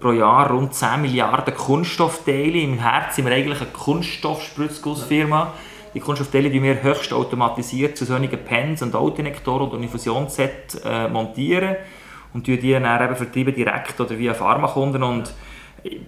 pro 0.00 0.12
Jahr 0.12 0.50
rund 0.50 0.74
10 0.74 1.02
Milliarden 1.02 1.54
Kunststoffteile. 1.54 2.58
Im 2.58 2.78
Herz 2.78 3.16
sind 3.16 3.26
wir 3.26 3.32
eigentlich 3.32 3.60
eine 3.60 3.70
Kunststoffspritzgussfirma. 3.70 5.38
Ja. 5.38 5.52
Die 5.94 6.00
Kunststoffteile 6.00 6.50
die 6.50 6.62
wir 6.62 6.82
höchst 6.82 7.12
automatisiert 7.12 7.96
zu 7.96 8.04
solchen 8.04 8.28
Pens 8.44 8.82
und 8.82 8.94
Autoinjektoren 8.94 9.70
und 9.70 9.82
Infusionsset 9.82 10.82
äh, 10.84 11.08
montieren 11.08 11.76
und 12.34 12.46
die 12.46 12.58
dann 12.58 13.02
eben 13.02 13.16
vertreiben 13.16 13.54
direkt 13.54 14.00
oder 14.00 14.18
via 14.18 14.34
Pharmakunden 14.34 15.02
und 15.02 15.32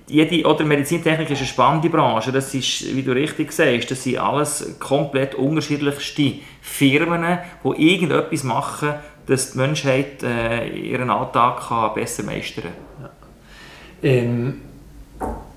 jede 0.06 0.46
oder 0.46 0.64
Medizintechnik 0.64 1.30
ist 1.30 1.38
eine 1.38 1.46
spannende 1.46 1.88
Branche. 1.88 2.32
Das 2.32 2.52
ist, 2.54 2.94
wie 2.94 3.02
du 3.02 3.12
richtig 3.12 3.52
sagst, 3.52 3.90
das 3.90 4.02
sind 4.02 4.18
alles 4.18 4.76
komplett 4.78 5.34
unterschiedlichste 5.34 6.34
Firmen, 6.60 7.38
die 7.64 7.92
irgendetwas 7.92 8.44
machen, 8.44 8.94
dass 9.26 9.52
die 9.52 9.58
Menschheit 9.58 10.22
äh, 10.22 10.68
ihren 10.68 11.10
Alltag 11.10 11.68
kann 11.68 11.94
besser 11.94 12.22
meistern 12.22 12.64
kann. 12.64 12.72
Ja. 13.02 14.10
Ähm, 14.10 14.60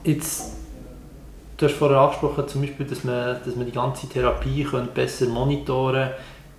jetzt, 0.04 0.58
du 1.62 1.68
hast 1.68 1.76
vorher 1.76 2.00
angesprochen, 2.00 2.48
zum 2.48 2.62
Beispiel, 2.62 2.86
dass 2.86 3.04
man, 3.04 3.38
dass 3.46 3.56
man 3.56 3.66
die 3.66 3.72
ganze 3.72 4.08
Therapie 4.08 4.68
besser 4.94 5.28
monitoren 5.28 6.10
könnte 6.10 6.16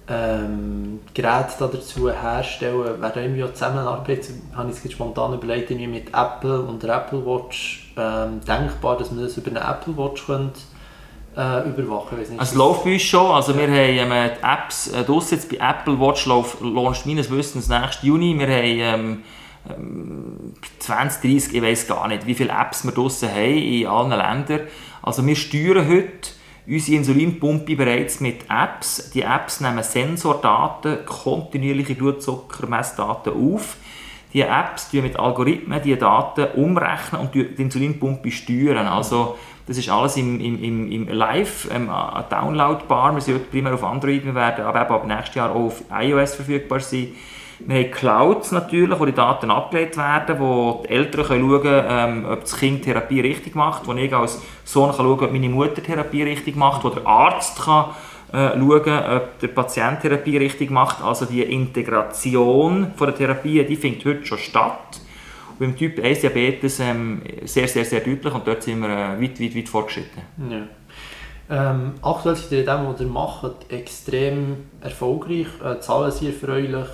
ähm, 0.09 1.01
Geräte 1.15 1.69
dazu 1.73 2.11
herstellen, 2.11 3.01
wäre 3.01 3.23
irgendwie 3.23 3.45
auch 3.45 3.53
Zusammenarbeit, 3.53 4.29
habe 4.55 4.71
ich 4.71 4.85
es 4.85 4.93
spontan 4.93 5.35
überlegt, 5.35 5.71
mit 5.71 6.09
Apple 6.09 6.61
und 6.61 6.83
der 6.83 6.97
Apple 6.97 7.25
Watch 7.25 7.93
ähm, 7.97 8.41
denkbar, 8.47 8.99
dass 8.99 9.13
man 9.13 9.23
das 9.23 9.37
über 9.37 9.51
eine 9.51 9.61
Apple 9.61 9.97
Watch 9.97 10.27
könnte, 10.27 10.61
äh, 11.37 11.69
überwachen 11.69 12.19
könnte. 12.19 12.37
Es 12.41 12.55
läuft 12.55 12.85
bei 12.85 12.95
uns 12.95 13.03
schon, 13.03 13.31
also 13.31 13.57
wir 13.57 13.63
haben 13.63 13.73
ähm, 13.75 14.31
die 14.39 14.45
Apps 14.45 14.89
äh, 14.89 15.05
draussen, 15.05 15.37
jetzt 15.37 15.49
bei 15.49 15.57
Apple 15.57 15.99
Watch 16.01 16.27
launcht 16.27 17.07
meines 17.07 17.31
Wissens 17.31 17.69
nächsten 17.69 18.07
Juni, 18.07 18.37
wir 18.39 18.93
haben 18.93 19.23
ähm, 19.71 20.55
20, 20.81 21.25
ähm, 21.25 21.31
30, 21.31 21.55
ich 21.55 21.63
weiß 21.63 21.87
gar 21.87 22.09
nicht, 22.09 22.27
wie 22.27 22.35
viele 22.35 22.51
Apps 22.51 22.85
wir 22.85 22.93
draussen 22.93 23.31
haben 23.31 23.57
in 23.57 23.87
allen 23.87 24.11
Ländern. 24.11 24.67
Also 25.03 25.27
wir 25.27 25.37
steuern 25.37 25.89
heute 25.89 26.31
unsere 26.67 26.97
Insulinpumpe 26.97 27.75
bereits 27.75 28.21
mit 28.21 28.45
Apps. 28.49 29.11
Die 29.11 29.23
Apps 29.23 29.61
nehmen 29.61 29.83
Sensordaten, 29.83 31.05
kontinuierliche 31.05 31.97
Blutzuckermessdaten 31.97 33.33
auf. 33.33 33.77
Die 34.33 34.43
Apps 34.43 34.89
die 34.91 35.03
mit 35.03 35.19
Algorithmen 35.19 35.83
die 35.83 35.99
Daten 35.99 36.47
umrechnen 36.55 37.21
und 37.21 37.35
die 37.35 37.41
Insulinpumpe 37.41 38.31
steuern. 38.31 38.87
Also 38.87 39.37
das 39.67 39.77
ist 39.77 39.91
alles 39.91 40.17
im, 40.17 40.41
im, 40.41 40.91
im, 40.91 41.09
Live 41.09 41.69
ähm, 41.71 41.91
downloadbar. 42.31 43.15
Wir 43.15 43.21
sind 43.21 43.51
primär 43.51 43.75
auf 43.75 43.85
Android, 43.85 44.25
wir 44.25 44.35
werden 44.35 44.65
aber 44.65 44.89
ab 44.89 45.07
nächstes 45.07 45.35
Jahr 45.35 45.51
auch 45.51 45.67
auf 45.67 45.85
iOS 45.91 46.35
verfügbar 46.35 46.81
sein. 46.81 47.09
Wir 47.67 47.85
haben 47.85 47.91
Clouds 47.91 48.53
natürlich, 48.53 48.99
wo 48.99 49.05
die 49.05 49.13
Daten 49.13 49.51
abgelegt 49.51 49.97
werden, 49.97 50.39
wo 50.39 50.83
die 50.85 50.91
Eltern 50.91 51.25
schauen 51.25 51.63
können, 51.63 51.85
ähm, 51.89 52.27
ob 52.31 52.41
das 52.41 52.57
Kind 52.57 52.83
Therapie 52.83 53.21
richtig 53.21 53.55
macht, 53.55 53.87
wo 53.87 53.93
ich 53.93 54.13
als 54.13 54.43
Sohn 54.65 54.93
schauen 54.93 55.19
kann, 55.19 55.29
ob 55.29 55.33
meine 55.33 55.49
Mutter 55.49 55.83
Therapie 55.83 56.23
richtig 56.23 56.57
macht, 56.57 56.85
wo 56.85 56.91
der 56.91 57.07
Arzt 57.07 57.63
kann 57.63 57.87
äh, 58.33 58.59
schauen, 58.59 59.17
ob 59.17 59.39
der 59.41 59.49
Patient 59.49 60.01
Therapie 60.01 60.37
richtig 60.39 60.71
macht. 60.71 61.03
Also 61.03 61.27
die 61.27 61.43
Integration 61.43 62.93
von 62.97 63.07
der 63.09 63.17
Therapie, 63.17 63.65
die 63.65 63.77
findet 63.77 64.05
heute 64.05 64.27
schon 64.27 64.39
statt. 64.39 65.01
Und 65.51 65.59
beim 65.59 65.77
Typ 65.77 66.03
1 66.03 66.21
Diabetes 66.21 66.81
ähm, 66.81 67.23
sehr, 67.45 67.69
sehr, 67.69 67.85
sehr 67.85 68.01
deutlich 68.01 68.33
und 68.33 68.47
dort 68.47 68.63
sind 68.63 68.81
wir 68.81 68.89
äh, 68.89 69.21
weit, 69.21 69.41
weit, 69.41 69.57
weit 69.57 69.69
fortgeschritten. 69.69 70.23
Ja. 70.51 70.63
Ähm, 71.51 71.95
aktuell 72.01 72.37
sind 72.37 72.53
ihr 72.53 72.65
dem, 72.65 72.87
was 72.87 73.01
ihr 73.01 73.07
macht, 73.07 73.71
extrem 73.71 74.57
erfolgreich. 74.81 75.49
Äh, 75.63 75.81
Zahlen 75.81 76.11
sind 76.11 76.29
erfreulich. 76.29 76.89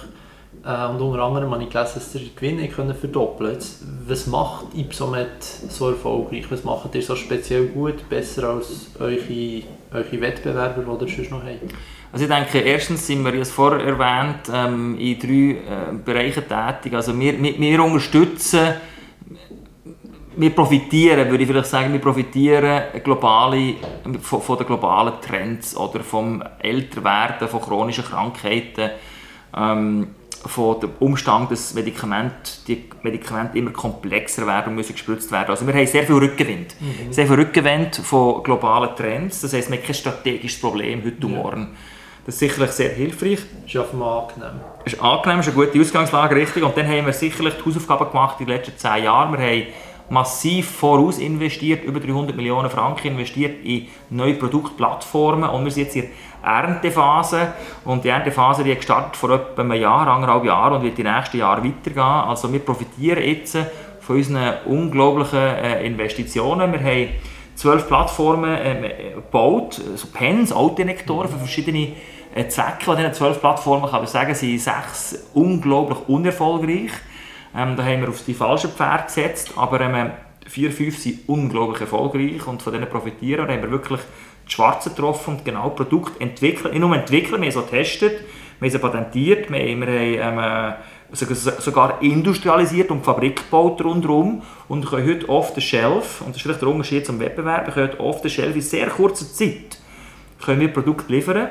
Äh, 0.65 0.87
und 0.88 1.00
unter 1.00 1.23
anderem 1.23 1.50
habe 1.53 1.62
ich 1.62 1.71
gelesen, 1.71 1.93
dass 1.95 2.15
ihr 2.15 2.31
Gewinne 2.35 2.69
können 2.69 2.95
verdoppeln 2.95 3.59
Was 4.07 4.27
macht 4.27 4.75
Ipsomet 4.75 5.43
so 5.43 5.91
erfolgreich? 5.91 6.47
Was 6.50 6.65
macht 6.65 6.95
ihr 6.95 7.03
so 7.03 7.17
speziell 7.17 7.67
gut, 7.67 8.09
besser 8.09 8.50
als 8.50 8.91
eure, 8.99 9.62
eure 9.93 10.21
Wettbewerber, 10.21 10.83
die 10.83 11.05
ihr 11.05 11.17
sonst 11.17 11.31
noch 11.31 11.43
habt? 11.43 11.75
Also 12.12 12.25
ich 12.25 12.31
denke, 12.31 12.61
erstens 12.61 13.07
sind 13.07 13.23
wir, 13.25 13.33
wie 13.35 13.38
es 13.38 13.50
vorher 13.50 13.87
erwähnt, 13.87 14.50
ähm, 14.53 14.99
in 14.99 15.19
drei 15.19 15.29
äh, 15.29 15.95
Bereichen 16.05 16.45
tätig. 16.49 16.95
Also 16.95 17.19
wir, 17.19 17.41
wir, 17.43 17.59
wir 17.59 17.85
unterstützen 17.85 18.75
wir 20.38 20.50
profitieren, 20.50 21.29
würde 21.29 21.43
ich 21.43 21.49
vielleicht 21.49 21.67
sagen, 21.69 21.93
wir 21.93 22.00
profitieren 22.00 22.83
globale, 23.03 23.75
von, 24.23 24.41
von 24.41 24.57
den 24.57 24.67
globalen 24.69 25.15
Trends 25.21 25.77
oder 25.77 26.00
vom 26.00 26.43
Älterwerden, 26.61 27.49
von 27.49 27.61
chronischen 27.61 28.05
Krankheiten. 28.05 28.91
Ähm, 29.57 30.15
von 30.47 30.80
dem 30.80 30.90
Umstand, 31.00 31.50
dass 31.50 31.75
Medikamente, 31.75 32.50
die 32.66 32.88
Medikamente 33.02 33.59
immer 33.59 33.71
komplexer 33.71 34.47
werden 34.47 34.71
und 34.71 34.75
müssen 34.76 34.92
gespritzt 34.92 35.30
werden. 35.33 35.50
Also 35.50 35.66
wir 35.66 35.75
haben 35.75 35.87
sehr 35.87 36.04
viel 36.04 36.16
Rückgewinn. 36.16 36.66
Mhm. 36.80 37.12
Sehr 37.12 37.26
viel 37.26 37.37
Rückgewinn 37.37 37.92
von 37.92 38.42
globalen 38.42 38.95
Trends. 38.97 39.40
Das 39.40 39.53
heisst, 39.53 39.70
wir 39.70 39.79
haben 39.79 39.85
kein 39.85 39.94
strategisches 39.94 40.61
Problem 40.61 41.03
heute 41.05 41.27
und 41.27 41.35
morgen. 41.35 41.68
Das 42.24 42.35
ist 42.35 42.40
sicherlich 42.40 42.72
sehr 42.72 42.90
hilfreich. 42.90 43.38
Das 43.62 43.74
ist 43.74 43.77
offenbar 43.77 44.29
angenehm. 44.29 44.61
Das 44.85 44.92
ist 44.92 45.03
angenehm, 45.03 45.40
ist 45.40 45.48
eine 45.48 45.57
gute 45.57 45.81
Ausgangslage, 45.81 46.37
richtig. 46.37 46.62
Und 46.62 46.77
dann 46.77 46.87
haben 46.87 47.07
wir 47.07 47.12
sicherlich 47.14 47.55
die 47.55 47.64
Hausaufgaben 47.64 48.11
gemacht 48.11 48.40
in 48.40 48.46
den 48.46 48.57
letzten 48.57 48.77
zehn 48.77 49.05
Jahren. 49.05 49.33
Wir 49.33 49.38
haben 49.38 49.66
massiv 50.11 50.71
voraus 50.71 51.18
investiert, 51.18 51.85
über 51.85 52.01
300 52.01 52.35
Millionen 52.35 52.71
Franken 52.71 53.09
investiert 53.09 53.64
in 53.64 53.88
neue 54.11 54.35
Produktplattformen 54.35 55.49
und 55.49 55.64
wir 55.64 55.71
sind 55.71 55.85
jetzt 55.85 55.97
in 55.97 56.09
Erntephase 56.42 57.55
und 57.85 58.05
die 58.05 58.09
Erntephase 58.09 58.64
die 58.64 58.71
hat 58.71 58.79
gestartet 58.79 59.16
vor 59.16 59.31
etwa 59.31 59.62
einem 59.62 59.81
Jahr, 59.81 60.07
anderthalb 60.07 60.44
Jahren 60.44 60.75
und 60.75 60.83
wird 60.83 60.99
die 60.99 61.05
nächsten 61.05 61.38
Jahre 61.38 61.64
weitergehen. 61.64 62.03
Also 62.03 62.53
wir 62.53 62.61
profitieren 62.61 63.23
jetzt 63.23 63.59
von 64.01 64.16
unseren 64.16 64.55
unglaublichen 64.66 65.38
äh, 65.38 65.85
Investitionen. 65.85 66.73
Wir 66.73 66.81
haben 66.81 67.09
zwölf 67.55 67.87
Plattformen 67.88 68.55
äh, 68.55 69.12
gebaut, 69.16 69.81
so 69.97 70.07
Pens, 70.12 70.53
Autoinjektoren 70.53 71.29
für 71.29 71.38
verschiedene 71.38 71.92
äh, 72.35 72.49
Zwecke. 72.49 72.85
Von 72.85 72.97
diesen 72.97 73.12
zwölf 73.12 73.40
Plattformen 73.40 73.90
kann 73.90 74.05
ich 74.05 74.11
sagen, 74.11 74.35
sind 74.35 74.59
sechs 74.59 75.29
unglaublich 75.35 75.99
unerfolgreich. 76.07 76.92
Ähm, 77.57 77.77
da 77.77 77.85
haben 77.85 78.03
wir 78.03 78.09
auf 78.09 78.25
die 78.25 78.35
falschen 78.35 78.71
Pferde 78.71 79.05
gesetzt, 79.05 79.53
aber 79.57 79.81
ähm, 79.81 80.11
vier, 80.47 80.71
fünf 80.71 80.99
sind 80.99 81.29
unglaublich 81.29 81.81
erfolgreich 81.81 82.47
und 82.47 82.63
von 82.63 82.73
denen 82.73 82.89
profitieren. 82.89 83.47
Da 83.47 83.53
haben 83.53 83.63
wir 83.63 83.71
wirklich 83.71 84.01
die 84.47 84.53
Schwarzen 84.53 84.95
getroffen 84.95 85.37
und 85.37 85.45
genau 85.45 85.71
Produkt 85.71 86.21
entwickelt. 86.21 86.73
Nicht 86.73 86.81
nur 86.81 86.95
entwickelt, 86.95 87.41
wir 87.41 87.51
haben 87.51 87.59
es 87.59 87.71
getestet, 87.71 88.21
wir 88.59 88.67
haben 88.67 88.73
sie 88.73 88.79
patentiert, 88.79 89.51
wir, 89.51 89.59
wir 89.59 90.25
haben 90.25 90.39
ähm, 90.39 90.75
sogar 91.13 92.03
industrialisiert 92.03 92.91
und 92.91 93.05
Fabrik 93.05 93.37
gebaut 93.37 93.83
rundherum 93.83 94.43
und 94.69 94.87
können 94.87 95.07
heute 95.07 95.29
off 95.29 95.53
the 95.55 95.61
shelf, 95.61 96.21
und 96.21 96.31
das 96.31 96.37
ist 96.37 96.43
vielleicht 96.43 96.63
der 96.63 96.69
Unterschied 96.69 97.07
zum 97.07 97.19
Wettbewerb, 97.19 97.67
wir 97.67 97.73
können 97.73 98.01
off 98.01 98.21
the 98.23 98.31
shelf 98.31 98.55
in 98.55 98.63
sehr 98.63 98.89
kurzer 98.89 99.27
Zeit 99.33 99.79
können 100.45 100.61
wir 100.61 100.73
Produkte 100.73 101.13
liefern 101.13 101.49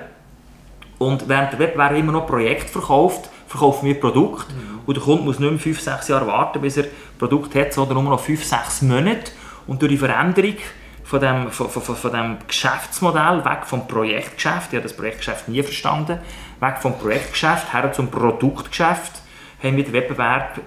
und 0.98 1.28
während 1.28 1.54
der 1.54 1.60
Wettbewerb 1.60 1.96
immer 1.96 2.12
noch 2.12 2.28
Projekt 2.28 2.70
verkauft, 2.70 3.30
verkaufen 3.48 3.86
wir 3.88 4.00
Produkt 4.00 4.48
mhm. 4.50 4.80
und 4.86 4.96
der 4.96 5.04
Kunde 5.04 5.24
muss 5.24 5.40
nicht 5.40 5.50
mehr 5.50 5.60
5, 5.60 5.80
6 5.80 6.08
Jahre 6.10 6.28
warten, 6.28 6.62
bis 6.62 6.78
er 6.78 6.86
Produkt 7.18 7.56
hat, 7.56 7.74
sondern 7.74 8.04
nur 8.04 8.12
noch 8.12 8.20
5, 8.20 8.44
6 8.44 8.82
Monate 8.84 9.32
und 9.66 9.82
durch 9.82 9.92
die 9.92 9.98
Veränderung 9.98 10.56
von 11.04 11.22
dem, 11.22 11.50
von, 11.52 11.70
von, 11.70 11.96
von 11.96 12.12
dem 12.12 12.38
Geschäftsmodell, 12.48 13.44
weg 13.46 13.66
vom 13.66 13.88
Projektgeschäft, 13.88 14.74
ich 14.74 14.76
habe 14.76 14.84
das 14.84 14.96
Projektgeschäft 14.96 15.48
nie 15.48 15.64
verstanden, 15.64 16.20
weg 16.60 16.78
vom 16.80 16.98
Projektgeschäft 16.98 17.74
her 17.74 17.92
zum 17.94 18.12
Produktgeschäft, 18.12 19.22
haben 19.64 19.78
wir 19.78 19.84
den 19.84 19.94
Wettbewerb 19.94 20.60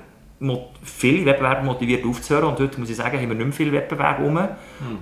viele 0.82 1.26
Wettbewerber 1.26 1.62
motiviert 1.62 2.04
aufzuhören 2.06 2.46
und 2.46 2.58
heute 2.58 2.80
muss 2.80 2.88
ich 2.88 2.96
sagen, 2.96 3.18
haben 3.18 3.28
wir 3.28 3.34
nicht 3.34 3.44
mehr 3.44 3.52
viel 3.52 3.72
Wettbewerb 3.72 4.20
um 4.20 4.32
mhm. 4.32 4.48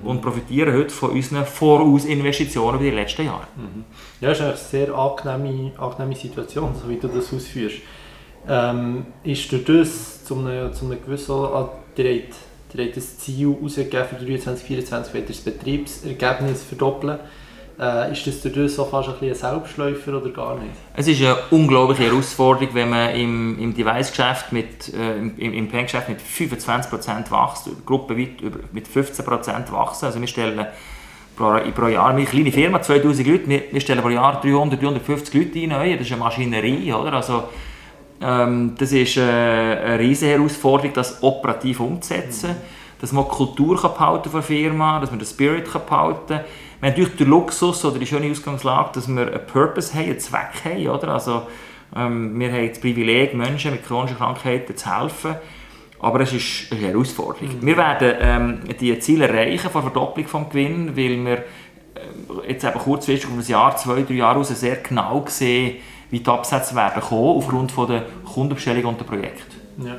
und 0.03 0.21
profitieren 0.21 0.75
heute 0.75 0.91
von 0.91 1.11
unseren 1.11 1.47
Vorausinvestitionen 1.47 2.81
über 2.81 2.91
die 2.91 2.97
letzten 2.97 3.27
Jahre. 3.27 3.47
Mhm. 3.57 3.85
Ja, 4.21 4.29
das 4.31 4.39
ist 4.39 4.45
eine 4.45 4.57
sehr 4.57 4.95
angenehme, 4.95 5.73
angenehme 5.79 6.17
Situation, 6.17 6.75
so 6.81 6.89
wie 6.89 6.97
du 6.97 7.09
das 7.09 7.33
ausführst. 7.33 7.77
Ähm, 8.49 9.07
ist 9.25 9.51
durch 9.53 9.65
das 9.65 10.25
zu 10.25 10.37
einem, 10.37 10.73
zu 10.73 10.87
einem 10.87 11.03
gewissen, 11.03 11.33
ah, 11.35 11.69
Ihr 12.75 12.85
habt 12.85 12.97
das 12.97 13.19
Ziel 13.19 13.49
herausgegeben 13.49 14.07
für 14.07 14.19
2023 14.19 14.67
2024 14.67 15.15
wollt 15.15 15.29
ihr 15.29 15.35
das 15.35 15.41
Betriebsergebnis 15.41 16.63
verdoppeln. 16.63 17.19
Äh, 17.81 18.13
ist 18.13 18.27
das 18.27 18.43
dadurch 18.43 18.75
so 18.75 18.85
fast 18.85 19.09
ein, 19.09 19.29
ein 19.29 19.35
Selbstläufer 19.35 20.19
oder 20.19 20.31
gar 20.31 20.57
nicht? 20.57 20.73
Es 20.95 21.07
ist 21.07 21.23
eine 21.23 21.37
unglaubliche 21.51 22.05
Herausforderung, 22.05 22.75
wenn 22.75 22.91
man 22.91 23.15
im, 23.15 23.59
im 23.59 23.75
Device-Geschäft, 23.75 24.53
mit, 24.53 24.93
äh, 24.93 25.17
im, 25.17 25.37
im 25.39 25.69
Pen-Geschäft 25.69 26.09
mit 26.09 26.19
25% 26.21 27.31
wächst, 27.31 27.71
gruppenweit 27.87 28.43
mit 28.73 28.89
15% 28.89 29.73
wachsen. 29.73 30.07
Also 30.07 30.21
wir 30.21 30.27
stellen 30.27 30.67
pro, 31.39 31.59
pro 31.75 31.87
Jahr, 31.87 32.09
eine 32.09 32.25
kleine 32.25 32.53
Firma, 32.53 32.83
2000 32.83 33.27
Leute, 33.27 33.49
wir, 33.49 33.63
wir 33.71 33.81
stellen 33.81 34.03
pro 34.03 34.11
Jahr 34.11 34.41
300, 34.41 34.83
350 34.83 35.35
Leute 35.35 35.75
ein, 35.75 35.93
das 35.93 36.07
ist 36.07 36.13
eine 36.13 36.21
Maschinerie, 36.21 36.93
oder? 36.93 37.15
Also, 37.15 37.45
ähm, 38.21 38.75
das 38.77 38.93
ist 38.93 39.17
äh, 39.17 39.23
eine 39.23 39.99
riesige 40.01 40.33
Herausforderung, 40.33 40.93
das 40.93 41.23
operativ 41.23 41.81
umzusetzen. 41.81 42.51
Mhm. 42.51 42.79
Dass 43.01 43.13
man 43.13 43.25
die 43.25 43.31
Kultur 43.31 43.81
behalten 43.81 44.29
von 44.29 44.41
der 44.41 44.43
Firma, 44.43 44.99
dass 44.99 45.11
man 45.11 45.21
den 45.21 45.27
Spirit 45.27 45.73
behalten 45.73 46.27
kann. 46.27 46.41
Wir 46.81 46.91
haben 46.91 46.97
natürlich 46.97 47.17
den 47.17 47.29
Luxus 47.29 47.85
oder 47.85 47.99
die 47.99 48.07
schöne 48.07 48.29
Ausgangslage, 48.29 48.91
dass 48.95 49.07
wir 49.09 49.21
einen 49.21 49.47
Purpose 49.47 49.95
haben, 49.95 50.07
einen 50.07 50.19
Zweck 50.19 50.65
haben. 50.65 50.89
Oder? 50.89 51.09
Also, 51.09 51.43
ähm, 51.95 52.39
wir 52.39 52.53
haben 52.53 52.69
das 52.69 52.81
Privileg, 52.81 53.35
Menschen 53.35 53.71
mit 53.71 53.87
chronischen 53.87 54.17
Krankheiten 54.17 54.77
zu 54.77 55.01
helfen. 55.01 55.37
Aber 56.01 56.21
es 56.21 56.33
ist 56.33 56.73
eine 56.73 56.81
Herausforderung. 56.81 57.49
Mhm. 57.61 57.67
Wir 57.67 57.77
werden 57.77 58.15
ähm, 58.21 58.61
die 58.81 58.99
Ziele 59.01 59.29
erreichen 59.29 59.71
von 59.71 59.83
der 59.83 59.91
Verdopplung 59.91 60.49
Gewinns, 60.49 60.97
weil 60.97 61.25
wir 61.25 61.39
äh, 61.39 62.49
jetzt 62.49 62.65
eben 62.65 62.79
kurzfristig 62.79 63.31
um 63.31 63.39
ein 63.39 63.47
Jahr, 63.47 63.77
zwei, 63.77 64.03
drei 64.03 64.15
Jahre 64.15 64.39
raus 64.39 64.49
sehr 64.49 64.77
genau 64.77 65.25
sehen, 65.27 65.77
wie 66.11 66.21
die 66.21 66.31
Absätze 66.31 66.75
werden 66.75 67.03
kommen, 67.03 67.37
aufgrund 67.37 67.73
von 67.73 67.89
der 67.89 68.05
Kundenbestellung 68.25 68.85
und 68.85 69.01
der 69.01 69.05
Projekte. 69.05 69.57
Ja. 69.85 69.97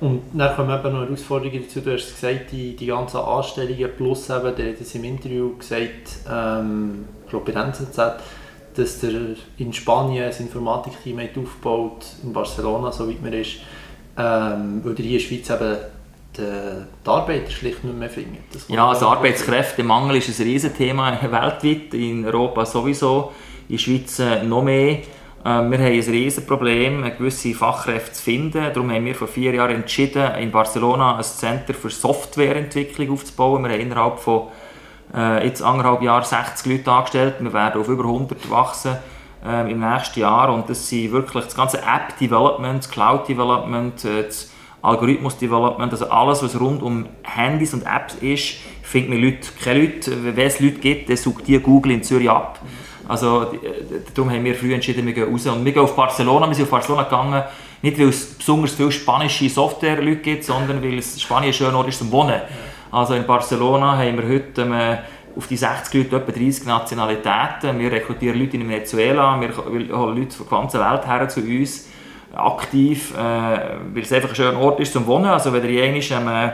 Und 0.00 0.22
dann 0.34 0.54
kommen 0.54 0.78
eben 0.78 0.92
noch 0.92 1.06
Herausforderungen 1.06 1.62
dazu. 1.62 1.80
Du 1.80 1.92
hast 1.92 2.20
gesagt, 2.20 2.52
die, 2.52 2.76
die 2.76 2.86
ganzen 2.86 3.18
Anstellungen 3.18 3.90
plus 3.96 4.28
eben, 4.28 4.54
der 4.54 4.72
hat 4.72 4.80
es 4.80 4.94
im 4.94 5.04
Interview 5.04 5.56
gesagt, 5.56 6.18
ähm, 6.30 7.06
ich 7.24 7.30
glaube 7.30 7.52
bei 7.52 7.60
NZZ, 7.60 7.96
dass 8.76 9.00
der 9.00 9.12
in 9.56 9.72
Spanien 9.72 10.24
ein 10.24 10.38
Informatikteam 10.38 11.18
aufgebaut 11.20 12.04
in 12.22 12.32
Barcelona, 12.32 12.92
so 12.92 13.08
weit 13.08 13.22
man 13.22 13.32
ist, 13.32 13.56
ähm, 14.16 14.80
weil 14.84 14.96
hier 14.96 15.06
in 15.06 15.12
der 15.12 15.18
Schweiz 15.20 15.50
eben 15.50 15.76
die, 16.36 17.08
Arbeiter 17.08 17.50
schlicht 17.50 17.84
nicht 17.84 17.98
mehr 17.98 18.10
finden. 18.10 18.38
Ja, 18.68 18.88
also 18.88 19.08
Arbeitskräftemangel 19.08 20.16
ist 20.16 20.38
ein 20.38 20.46
Riesenthema 20.46 21.18
weltweit, 21.22 21.94
in 21.94 22.24
Europa 22.24 22.66
sowieso, 22.66 23.32
in 23.68 23.76
der 23.76 23.82
Schweiz 23.82 24.18
äh, 24.18 24.42
noch 24.42 24.62
mehr. 24.62 24.98
Ähm, 25.44 25.70
wir 25.70 25.78
haben 25.78 25.84
ein 25.84 26.00
Riesenproblem, 26.00 27.04
gewisse 27.18 27.54
Fachkräfte 27.54 28.12
zu 28.12 28.22
finden. 28.22 28.64
Darum 28.72 28.90
haben 28.90 29.04
wir 29.04 29.14
vor 29.14 29.28
vier 29.28 29.54
Jahren 29.54 29.76
entschieden, 29.76 30.34
in 30.36 30.50
Barcelona 30.50 31.16
ein 31.16 31.22
Center 31.22 31.74
für 31.74 31.90
Softwareentwicklung 31.90 33.12
aufzubauen. 33.12 33.64
Wir 33.64 33.72
haben 33.72 33.80
innerhalb 33.80 34.18
von 34.18 34.48
äh, 35.14 35.46
jetzt 35.46 35.62
anderthalb 35.62 36.02
Jahren 36.02 36.24
60 36.24 36.72
Leute 36.72 36.90
angestellt. 36.90 37.34
Wir 37.38 37.52
werden 37.52 37.80
auf 37.80 37.88
über 37.88 38.04
100 38.04 38.50
wachsen 38.50 38.96
äh, 39.44 39.70
im 39.70 39.80
nächsten 39.80 40.20
Jahr. 40.20 40.52
Und 40.52 40.68
das 40.68 40.88
sind 40.88 41.12
wirklich 41.12 41.44
das 41.44 41.56
ganze 41.56 41.78
App-Development, 41.78 42.90
Cloud-Development, 42.90 44.04
äh, 44.04 44.24
das 44.24 44.50
Algorithmus-Development, 44.82 45.92
also 45.92 46.08
alles, 46.10 46.42
was 46.42 46.60
rund 46.60 46.82
um 46.82 47.06
Handys 47.22 47.74
und 47.74 47.82
Apps 47.82 48.14
ist, 48.16 48.58
findet 48.82 49.10
man 49.10 49.20
Leute, 49.20 49.48
keine 49.62 49.80
Leute. 49.80 50.36
Wenn 50.36 50.46
es 50.46 50.60
Leute 50.60 50.78
gibt, 50.78 51.08
dann 51.08 51.16
sucht 51.16 51.48
die 51.48 51.58
Google 51.58 51.92
in 51.92 52.02
Zürich 52.02 52.30
ab. 52.30 52.60
Also 53.08 53.52
äh, 53.52 54.00
darum 54.14 54.30
haben 54.30 54.44
wir 54.44 54.54
früh 54.54 54.74
entschieden, 54.74 55.06
wir 55.06 55.12
gehen 55.12 55.32
raus. 55.32 55.46
Und 55.46 55.64
wir 55.64 55.72
gehen 55.72 55.82
auf 55.82 55.96
Barcelona, 55.96 56.46
wir 56.46 56.54
sind 56.54 56.64
auf 56.64 56.70
Barcelona 56.70 57.04
gegangen, 57.04 57.42
nicht 57.82 57.98
weil 57.98 58.08
es 58.08 58.34
besonders 58.34 58.72
viele 58.72 58.92
spanische 58.92 59.48
Software-Leute 59.48 60.16
gibt, 60.16 60.44
sondern 60.44 60.82
weil 60.82 60.98
es 60.98 61.20
Spanien 61.20 61.50
ein 61.50 61.54
schöner 61.54 61.78
Ort 61.78 61.88
ist 61.88 61.98
zum 61.98 62.10
Wohnen. 62.10 62.40
Also 62.90 63.14
in 63.14 63.26
Barcelona 63.26 63.98
haben 63.98 64.18
wir 64.18 64.28
heute 64.28 64.62
ähm, 64.62 64.98
auf 65.36 65.46
die 65.46 65.56
60 65.56 65.94
Leute 65.94 66.16
etwa 66.16 66.32
30 66.32 66.66
Nationalitäten. 66.66 67.78
Wir 67.78 67.92
rekrutieren 67.92 68.38
Leute 68.38 68.56
in 68.56 68.68
Venezuela, 68.68 69.38
wir 69.40 69.56
holen 69.56 70.18
Leute 70.18 70.36
von 70.36 70.46
der 70.48 70.58
ganzen 70.58 70.80
Welt 70.80 71.06
her 71.06 71.28
zu 71.28 71.40
uns, 71.40 71.88
aktiv, 72.34 73.14
äh, 73.14 73.18
weil 73.18 74.02
es 74.02 74.12
einfach 74.12 74.30
ein 74.30 74.34
schöner 74.34 74.58
Ort 74.60 74.80
ist 74.80 74.92
zum 74.92 75.06
Wohnen. 75.06 75.26
Also 75.26 75.52
wenn 75.52 75.68
ihr 75.68 75.82
ähm, 75.84 76.52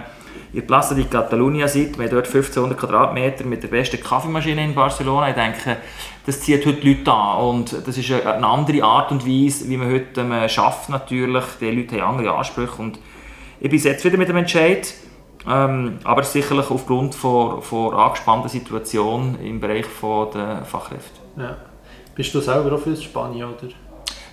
in 0.52 0.66
Plaza 0.66 0.94
di 0.94 1.04
Catalunya 1.04 1.66
seid, 1.66 1.96
wir 1.96 2.04
haben 2.04 2.14
dort 2.14 2.26
1500 2.26 2.78
Quadratmeter 2.78 3.44
mit 3.44 3.62
der 3.62 3.68
besten 3.68 4.00
Kaffeemaschine 4.00 4.64
in 4.64 4.74
Barcelona. 4.74 5.30
Ich 5.30 5.34
denke, 5.34 5.78
das 6.26 6.40
zieht 6.40 6.66
heute 6.66 6.86
Leute 6.86 7.12
an 7.12 7.38
und 7.38 7.86
das 7.86 7.96
ist 7.96 8.10
eine 8.10 8.46
andere 8.46 8.82
Art 8.84 9.10
und 9.12 9.26
Weise, 9.26 9.68
wie 9.68 9.76
man 9.76 9.90
heute 9.90 10.20
ähm, 10.20 10.48
schafft 10.48 10.88
natürlich. 10.88 11.44
Die 11.60 11.70
Leute 11.70 12.00
haben 12.00 12.18
andere 12.18 12.36
Ansprüche 12.36 12.82
und 12.82 12.98
ich 13.60 13.70
bin 13.70 13.78
jetzt 13.78 14.04
wieder 14.04 14.18
mit 14.18 14.28
dem 14.28 14.36
Entscheid, 14.36 14.92
ähm, 15.48 15.98
aber 16.04 16.22
sicherlich 16.22 16.70
aufgrund 16.70 17.14
von, 17.14 17.62
von 17.62 17.94
angespannter 17.94 18.48
Situation 18.48 19.38
im 19.42 19.60
Bereich 19.60 19.86
von 19.86 20.30
der 20.32 20.64
Fachkräfte. 20.64 21.20
Ja. 21.36 21.56
Bist 22.14 22.34
du 22.34 22.40
selber 22.40 22.74
auch 22.74 22.80
für 22.80 22.94
Spanien, 22.94 23.48
oder? 23.48 23.72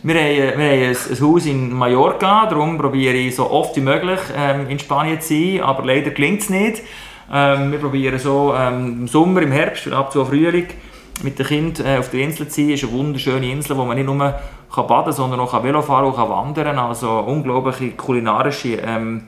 Wir 0.02 0.16
haben, 0.16 0.36
wir 0.36 0.52
haben 0.52 0.62
ein, 0.62 0.96
ein, 0.96 1.22
Haus 1.22 1.46
in 1.46 1.74
Mallorca, 1.74 2.46
darum 2.46 2.78
probiere 2.78 3.16
ich 3.16 3.36
so 3.36 3.50
oft 3.50 3.76
wie 3.76 3.82
möglich 3.82 4.20
ähm, 4.36 4.70
in 4.70 4.80
Spanien 4.80 5.20
zu 5.20 5.34
sein, 5.34 5.62
aber 5.62 5.86
leider 5.86 6.12
gelingt 6.12 6.42
es 6.42 6.50
nicht. 6.50 6.84
Ähm, 7.32 7.72
wir 7.72 7.80
probieren 7.80 8.18
so 8.18 8.54
ähm, 8.58 9.02
im 9.02 9.08
Sommer, 9.08 9.42
im 9.42 9.52
Herbst, 9.52 9.92
ab 9.92 10.12
zu 10.12 10.24
Frühling 10.26 10.68
mit 11.24 11.38
den 11.38 11.46
Kindern 11.46 11.86
äh, 11.86 11.98
auf 11.98 12.10
der 12.10 12.22
Insel 12.22 12.48
zu 12.48 12.56
sein. 12.56 12.70
Es 12.72 12.82
ist 12.82 12.90
eine 12.90 12.98
wunderschöne 12.98 13.52
Insel, 13.52 13.78
wo 13.78 13.86
man 13.86 13.98
nicht 13.98 14.06
nur 14.06 14.18
kann 14.74 14.88
baden 14.88 15.06
kann, 15.06 15.14
sondern 15.14 15.40
auch 15.40 15.64
Velo 15.64 15.82
fahren 15.82 16.06
und 16.06 16.16
kann 16.16 16.30
wandern 16.30 16.78
Also 16.78 17.10
unglaubliche 17.20 17.92
kulinarische 17.92 18.76
ähm, 18.76 19.28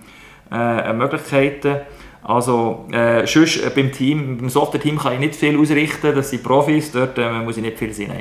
äh, 0.51 0.93
Möglichkeiten. 0.93 1.77
Also 2.23 2.85
äh, 2.91 3.25
sonst, 3.25 3.57
äh, 3.57 3.71
beim 3.73 3.91
Team, 3.91 4.37
beim 4.37 4.49
Software-Team 4.49 4.97
kann 4.99 5.13
ich 5.13 5.19
nicht 5.19 5.35
viel 5.35 5.57
ausrichten, 5.57 6.15
das 6.15 6.29
sind 6.29 6.43
Profis, 6.43 6.91
dort 6.91 7.17
äh, 7.17 7.31
muss 7.39 7.57
ich 7.57 7.63
nicht 7.63 7.79
viel 7.79 7.93
sehen. 7.93 8.11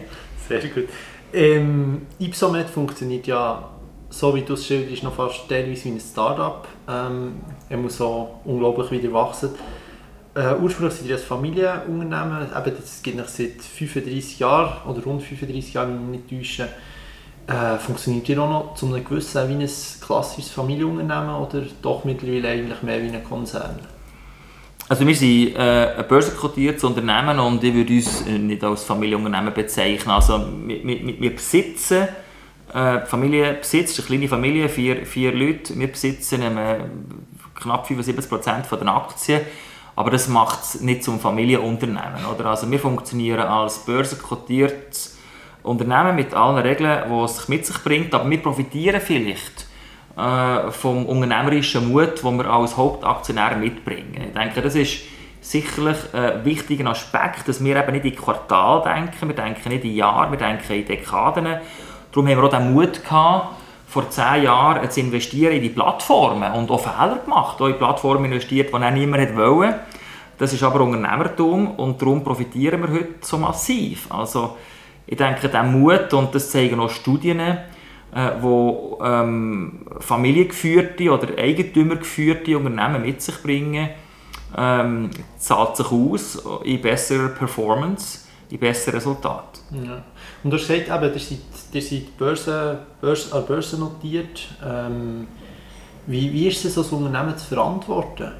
Sehr 0.48 0.60
gut. 0.60 0.88
Ähm, 1.32 2.02
Ipsomet 2.18 2.68
funktioniert 2.68 3.26
ja, 3.26 3.68
so 4.08 4.34
wie 4.34 4.42
du 4.42 4.54
es 4.54 4.66
schilderst, 4.66 5.02
noch 5.02 5.14
fast 5.14 5.48
teilweise 5.48 5.84
wie 5.84 5.90
ein 5.90 6.00
Start-up. 6.00 6.66
Ähm, 6.88 7.34
er 7.68 7.76
muss 7.76 7.98
so 7.98 8.40
unglaublich 8.44 8.90
wieder 8.90 9.12
wachsen. 9.12 9.50
Äh, 10.34 10.54
ursprünglich 10.54 10.94
sind 10.94 11.08
wir 11.08 11.16
ein 11.16 11.22
Familienunternehmen, 11.22 12.48
das 12.52 13.02
gibt 13.02 13.20
es 13.20 13.36
seit 13.36 13.60
35 13.60 14.38
Jahren 14.38 14.90
oder 14.90 15.02
rund 15.04 15.22
35 15.22 15.74
Jahren, 15.74 15.88
wenn 15.90 16.14
ich 16.14 16.20
mich 16.22 16.30
nicht 16.30 16.58
täusche. 16.58 16.68
Äh, 17.46 17.78
funktioniert 17.78 18.28
ihr 18.28 18.40
auch 18.40 18.48
noch 18.48 18.74
zu 18.74 18.86
einem 18.86 19.04
gewissen 19.04 19.48
wie 19.48 19.64
ein 19.64 19.70
klassisches 20.00 20.52
Familienunternehmen 20.52 21.34
oder 21.34 21.62
doch 21.82 22.04
mittlerweile 22.04 22.48
eigentlich 22.48 22.82
mehr 22.82 23.02
wie 23.02 23.08
ein 23.08 23.24
Konzern? 23.24 23.78
Also 24.88 25.06
wir 25.06 25.14
sind 25.14 25.56
äh, 25.56 25.96
ein 25.98 26.08
börsenkotiertes 26.08 26.82
Unternehmen 26.82 27.38
und 27.38 27.62
ich 27.62 27.72
würde 27.72 27.94
uns 27.94 28.22
äh, 28.26 28.38
nicht 28.38 28.64
als 28.64 28.82
Familienunternehmen 28.82 29.54
bezeichnen. 29.54 30.10
Also 30.10 30.44
wir, 30.66 30.84
wir, 30.84 31.20
wir 31.20 31.30
besitzen, 31.36 32.08
äh, 32.74 33.00
Familie 33.06 33.54
besitzt, 33.54 33.98
eine 33.98 34.06
kleine 34.06 34.28
Familie, 34.28 34.68
vier, 34.68 35.06
vier 35.06 35.32
Leute, 35.32 35.78
wir 35.78 35.88
besitzen 35.88 36.42
äh, 36.42 36.80
knapp 37.54 37.86
75% 37.88 38.64
von 38.64 38.78
den 38.78 38.88
Aktien, 38.88 39.42
aber 39.94 40.10
das 40.10 40.28
macht 40.28 40.62
es 40.64 40.80
nicht 40.80 41.04
zum 41.04 41.20
Familienunternehmen. 41.20 42.26
Oder? 42.34 42.46
Also 42.46 42.70
wir 42.70 42.80
funktionieren 42.80 43.46
als 43.46 43.84
börsenkotiertes 43.84 45.18
Unternehmen 45.62 46.16
mit 46.16 46.34
allen 46.34 46.58
Regeln, 46.58 47.04
die 47.08 47.24
es 47.24 47.48
mit 47.48 47.66
sich 47.66 47.82
bringt, 47.82 48.14
aber 48.14 48.28
wir 48.28 48.42
profitieren 48.42 49.00
vielleicht 49.00 49.66
äh, 50.16 50.70
vom 50.70 51.06
unternehmerischen 51.06 51.92
Mut, 51.92 52.22
den 52.22 52.36
wir 52.38 52.50
als 52.50 52.76
Hauptaktionär 52.76 53.56
mitbringen. 53.56 54.24
Ich 54.28 54.34
denke, 54.34 54.62
das 54.62 54.74
ist 54.74 55.02
sicherlich 55.40 55.96
ein 56.12 56.44
wichtiger 56.44 56.88
Aspekt, 56.90 57.48
dass 57.48 57.62
wir 57.62 57.76
eben 57.76 57.92
nicht 57.92 58.04
in 58.04 58.16
Quartal 58.16 58.82
denken, 58.82 59.28
wir 59.28 59.34
denken 59.34 59.68
nicht 59.68 59.84
in 59.84 59.94
Jahren, 59.94 60.30
wir 60.30 60.38
denken 60.38 60.72
in 60.72 60.84
Dekaden. 60.84 61.44
Darum 62.12 62.28
haben 62.28 62.36
wir 62.36 62.44
auch 62.44 62.50
den 62.50 62.72
Mut 62.74 63.02
gehabt, 63.02 63.56
vor 63.86 64.08
zehn 64.10 64.44
Jahren 64.44 64.88
zu 64.90 65.00
investieren 65.00 65.54
in 65.54 65.62
die 65.62 65.68
Plattformen 65.68 66.52
und 66.52 66.70
auch 66.70 66.80
Fehler 66.80 67.18
gemacht, 67.24 67.60
auch 67.60 67.66
in 67.66 67.78
Plattformen 67.78 68.26
investiert, 68.26 68.70
die 68.70 68.74
auch 68.74 68.90
niemand 68.90 69.36
wollte. 69.36 69.80
Das 70.38 70.52
ist 70.52 70.62
aber 70.62 70.80
Unternehmertum 70.80 71.72
und 71.72 72.00
darum 72.00 72.22
profitieren 72.22 72.82
wir 72.82 72.92
heute 72.92 73.14
so 73.20 73.36
massiv. 73.36 74.06
Also 74.10 74.56
ich 75.10 75.16
denke, 75.16 75.48
der 75.48 75.64
Mut, 75.64 76.12
und 76.14 76.32
das 76.34 76.50
zeigen 76.50 76.78
auch 76.78 76.88
Studien, 76.88 77.40
äh, 77.40 77.58
wo 78.40 78.98
ähm, 79.02 79.84
familiengeführte 79.98 81.10
oder 81.10 81.36
eigentümergeführte 81.36 82.56
Unternehmen 82.56 83.02
mit 83.02 83.20
sich 83.20 83.42
bringen, 83.42 83.90
ähm, 84.56 85.10
zahlt 85.36 85.76
sich 85.76 85.90
aus 85.90 86.42
in 86.62 86.80
besserer 86.80 87.28
Performance, 87.30 88.28
in 88.50 88.60
besseren 88.60 88.94
Resultaten. 88.94 89.84
Ja. 89.84 90.04
Und 90.44 90.50
du 90.50 90.56
hast 90.56 90.68
gesagt, 90.68 90.88
eben, 90.88 91.12
ihr 91.12 91.20
seid, 91.20 91.38
ihr 91.72 91.82
seid 91.82 92.16
Börse, 92.16 92.78
Börse, 93.00 93.34
an 93.34 93.46
Börse 93.46 93.78
notiert. 93.80 94.48
Ähm, 94.64 95.26
wie, 96.06 96.32
wie 96.32 96.46
ist 96.46 96.64
es, 96.64 96.74
so 96.74 96.82
ein 96.82 97.06
Unternehmen 97.06 97.36
zu 97.36 97.46
verantworten? 97.46 98.30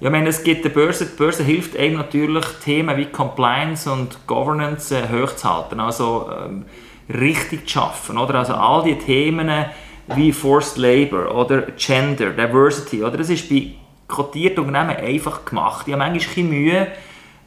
Ja, 0.00 0.06
ich 0.06 0.12
meine, 0.12 0.28
es 0.28 0.44
gibt 0.44 0.64
die 0.64 0.68
Börse, 0.68 1.06
die 1.06 1.16
Börse 1.16 1.42
hilft 1.42 1.76
einem 1.76 1.96
natürlich, 1.96 2.44
Themen 2.64 2.96
wie 2.96 3.06
Compliance 3.06 3.90
und 3.90 4.26
Governance 4.26 4.96
äh, 4.96 5.08
hochzuhalten. 5.08 5.80
Also, 5.80 6.30
ähm, 6.30 6.64
richtig 7.08 7.66
zu 7.66 7.74
schaffen. 7.74 8.18
Oder? 8.18 8.36
Also 8.36 8.54
all 8.54 8.84
die 8.84 8.96
Themen 8.98 9.50
wie 10.14 10.32
Forced 10.32 10.78
Labor 10.78 11.34
oder 11.34 11.62
Gender, 11.76 12.30
Diversity, 12.30 13.02
oder? 13.02 13.18
das 13.18 13.28
ist 13.28 13.48
bei 13.48 13.74
kotierten 14.06 14.64
Unternehmen 14.64 14.96
einfach 14.96 15.44
gemacht. 15.44 15.86
Ich 15.86 15.92
habe 15.92 16.02
manchmal 16.02 16.44
ein 16.44 16.48
Mühe, 16.48 16.86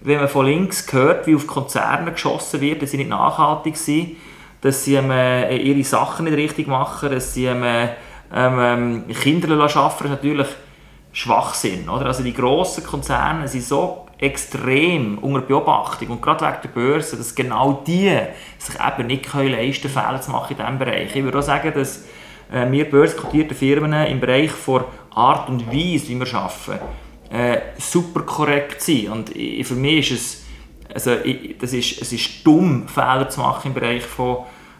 wenn 0.01 0.19
man 0.19 0.27
von 0.27 0.45
links 0.45 0.91
hört, 0.91 1.25
wie 1.27 1.35
auf 1.35 1.47
Konzerne 1.47 2.11
geschossen 2.11 2.61
wird, 2.61 2.81
dass 2.81 2.91
sie 2.91 2.97
nicht 2.97 3.09
nachhaltig 3.09 3.77
sind, 3.77 4.17
dass 4.61 4.83
sie 4.83 4.95
ähm, 4.95 5.11
ihre 5.11 5.83
Sachen 5.83 6.25
nicht 6.25 6.37
richtig 6.37 6.67
machen, 6.67 7.11
dass 7.11 7.33
sie 7.33 7.45
ähm, 7.45 7.63
ähm, 8.33 9.03
Kinder 9.07 9.49
arbeiten, 9.59 10.05
ist 10.05 10.09
natürlich 10.09 10.47
Schwachsinn. 11.11 11.89
Oder? 11.89 12.07
Also 12.07 12.23
die 12.23 12.33
grossen 12.33 12.83
Konzerne 12.83 13.47
sind 13.47 13.63
so 13.63 14.07
extrem 14.17 15.17
unter 15.17 15.41
Beobachtung 15.41 16.09
und 16.09 16.21
gerade 16.21 16.45
wegen 16.45 16.61
der 16.63 16.69
Börse, 16.69 17.17
dass 17.17 17.33
genau 17.33 17.81
die 17.85 18.15
sich 18.59 18.75
eben 18.75 19.07
nicht 19.07 19.33
leisten 19.33 19.91
können, 19.91 19.93
Fehler 19.93 20.21
zu 20.21 20.31
machen 20.31 20.51
in 20.51 20.57
diesem 20.57 20.79
Bereich. 20.79 21.15
Ich 21.15 21.23
würde 21.23 21.39
auch 21.39 21.43
sagen, 21.43 21.73
dass 21.73 22.03
äh, 22.51 22.69
wir 22.69 22.89
börsenkotierten 22.89 23.57
Firmen 23.57 23.93
im 23.93 24.19
Bereich 24.19 24.51
von 24.51 24.83
Art 25.09 25.49
und 25.49 25.67
Weise, 25.67 26.09
wie 26.09 26.19
wir 26.19 26.33
arbeiten, 26.35 26.85
äh, 27.31 27.61
super 27.79 28.21
korrekt 28.21 28.81
sind. 28.81 29.09
Und 29.09 29.29
für 29.29 29.75
mich 29.75 30.11
ist 30.11 30.21
es, 30.21 30.43
also 30.93 31.15
das 31.59 31.73
ist, 31.73 32.01
es 32.01 32.13
ist 32.13 32.45
dumm, 32.45 32.87
Fehler 32.87 33.27
zu 33.27 33.39
machen 33.39 33.69
im 33.69 33.73
Bereich 33.73 34.03
von 34.03 34.37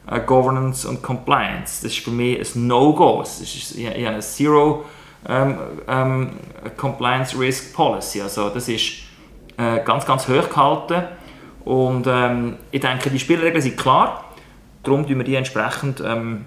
äh, 0.07 0.19
Governance 0.19 0.87
und 0.87 1.01
Compliance. 1.01 1.81
Das 1.81 1.93
ist 1.93 1.99
für 1.99 2.11
mich 2.11 2.55
ein 2.55 2.67
No-Go. 2.67 3.23
Ich, 3.41 3.87
habe 3.87 3.95
eine 3.95 4.19
Zero 4.19 4.85
ähm, 5.27 5.57
ähm, 5.87 6.31
Compliance 6.77 7.37
Risk 7.37 7.73
Policy. 7.73 8.21
Also 8.21 8.49
das 8.49 8.67
ist 8.67 9.03
äh, 9.57 9.83
ganz, 9.83 10.05
ganz 10.05 10.27
hoch 10.27 10.49
gehalten. 10.49 11.03
Und 11.65 12.07
ähm, 12.07 12.57
ich 12.71 12.81
denke, 12.81 13.09
die 13.09 13.19
Spielregeln 13.19 13.61
sind 13.61 13.77
klar. 13.77 14.25
Darum 14.83 15.05
tun 15.05 15.17
wir 15.17 15.23
die 15.23 15.35
entsprechend 15.35 16.01
ähm, 16.03 16.45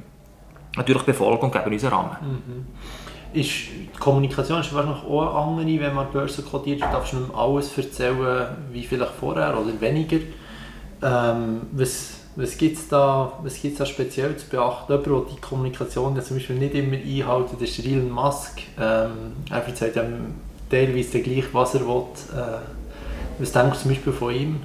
natürlich 0.76 1.02
befolgen 1.02 1.42
und 1.42 1.52
geben 1.52 1.72
unseren 1.72 1.92
Rahmen. 1.92 2.16
Mhm. 2.20 2.66
ist, 3.40 3.50
die 3.94 3.98
Kommunikation 3.98 4.60
ist 4.60 4.74
wahrscheinlich 4.74 5.04
auch 5.04 5.48
andere, 5.48 5.80
wenn 5.80 5.94
man 5.94 6.10
Börse 6.10 6.42
kodiert, 6.42 6.82
du 6.82 6.86
darfst 6.86 7.14
nicht 7.14 7.34
alles 7.34 7.76
erzählen, 7.78 8.48
wie 8.72 8.84
vielleicht 8.84 9.12
vorher 9.12 9.56
oder 9.58 9.80
weniger. 9.80 10.18
Ähm, 11.02 11.62
was 11.72 12.23
was 12.36 12.58
gibt 12.58 12.76
es 12.76 12.88
da, 12.88 13.32
da 13.42 13.86
speziell 13.86 14.36
zu 14.36 14.48
beachten? 14.48 14.92
Jemand, 14.92 15.06
der 15.06 15.34
die 15.36 15.40
Kommunikation 15.40 16.16
ja 16.16 16.22
zum 16.22 16.36
Beispiel 16.36 16.56
nicht 16.56 16.74
immer 16.74 16.96
einhält, 16.96 17.52
das 17.52 17.62
ist 17.62 17.86
Elon 17.86 18.10
Musk. 18.10 18.62
Ähm, 18.80 19.34
er 19.50 19.66
erzählt 19.66 19.96
einem 19.96 20.34
teilweise 20.68 21.20
gleich, 21.20 21.44
was 21.52 21.74
er 21.74 21.86
will. 21.86 22.02
Äh, 22.34 22.58
was 23.38 23.52
denkst 23.52 23.78
du 23.78 23.82
zum 23.82 23.90
Beispiel 23.90 24.12
von 24.12 24.34
ihm? 24.34 24.60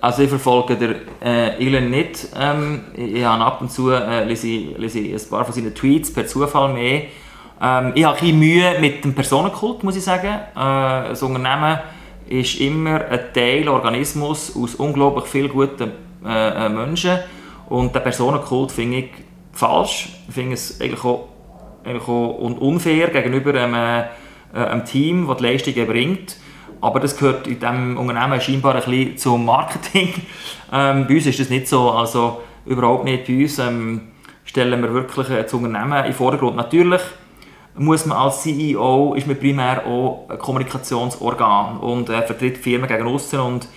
Also 0.00 0.22
ich 0.22 0.28
verfolge 0.28 0.76
der 0.76 0.96
äh, 1.22 1.66
Elon 1.66 1.90
nicht. 1.90 2.28
Ähm, 2.38 2.84
ich 2.94 3.24
habe 3.24 3.44
ab 3.44 3.60
und 3.60 3.70
zu 3.70 3.90
äh, 3.90 4.24
lese, 4.24 4.46
lese 4.76 4.98
ein 4.98 5.30
paar 5.30 5.44
von 5.44 5.54
seinen 5.54 5.74
Tweets 5.74 6.12
per 6.12 6.26
Zufall 6.26 6.72
mehr. 6.72 7.04
Ähm, 7.62 7.92
ich 7.94 8.04
habe 8.04 8.18
ein 8.20 8.38
Mühe 8.38 8.78
mit 8.78 9.04
dem 9.04 9.14
Personenkult, 9.14 9.84
muss 9.84 9.96
ich 9.96 10.04
sagen. 10.04 10.26
Äh, 10.54 11.08
das 11.08 11.22
Unternehmen 11.22 11.78
ist 12.28 12.60
immer 12.60 13.06
ein 13.06 13.20
Teil, 13.32 13.68
Organismus 13.68 14.54
aus 14.54 14.74
unglaublich 14.74 15.26
viel 15.26 15.48
guten 15.48 16.07
äh, 16.28 16.66
äh, 16.66 16.68
Menschen. 16.68 17.18
Und 17.68 17.94
der 17.94 18.00
Personenkult 18.00 18.72
finde 18.72 18.98
ich 18.98 19.10
falsch. 19.52 20.10
Ich 20.28 20.34
finde 20.34 20.54
es 20.54 20.80
eigentlich 20.80 21.04
auch, 21.04 21.28
eigentlich 21.84 22.08
auch 22.08 22.36
unfair 22.60 23.08
gegenüber 23.08 23.54
einem, 23.54 23.74
äh, 23.74 24.58
einem 24.58 24.84
Team, 24.84 25.26
das 25.26 25.38
die 25.38 25.42
Leistungen 25.44 25.86
bringt. 25.86 26.36
Aber 26.80 27.00
das 27.00 27.16
gehört 27.16 27.46
in 27.46 27.58
diesem 27.58 27.96
Unternehmen 27.96 28.40
scheinbar 28.40 28.74
ein 28.76 28.82
bisschen 28.82 29.16
zum 29.16 29.44
Marketing. 29.44 30.14
Ähm, 30.70 31.06
bei 31.08 31.14
uns 31.14 31.24
ist 31.24 31.40
das 31.40 31.48
nicht 31.48 31.66
so, 31.66 31.90
also 31.92 32.42
überhaupt 32.66 33.04
nicht. 33.04 33.26
Bei 33.26 33.40
uns 33.40 33.58
ähm, 33.58 34.08
stellen 34.44 34.82
wir 34.82 34.92
wirklich 34.92 35.28
das 35.28 35.54
Unternehmen 35.54 36.04
den 36.04 36.12
Vordergrund. 36.12 36.56
Natürlich 36.56 37.00
muss 37.74 38.04
man 38.04 38.18
als 38.18 38.42
CEO, 38.42 39.14
ist 39.14 39.26
man 39.26 39.38
primär 39.38 39.86
auch 39.86 40.28
ein 40.28 40.38
Kommunikationsorgan 40.38 41.78
und 41.78 42.10
äh, 42.10 42.20
vertritt 42.20 42.58
Firmen 42.58 42.86
gegen 42.86 43.06
außen 43.06 43.40
und 43.40 43.68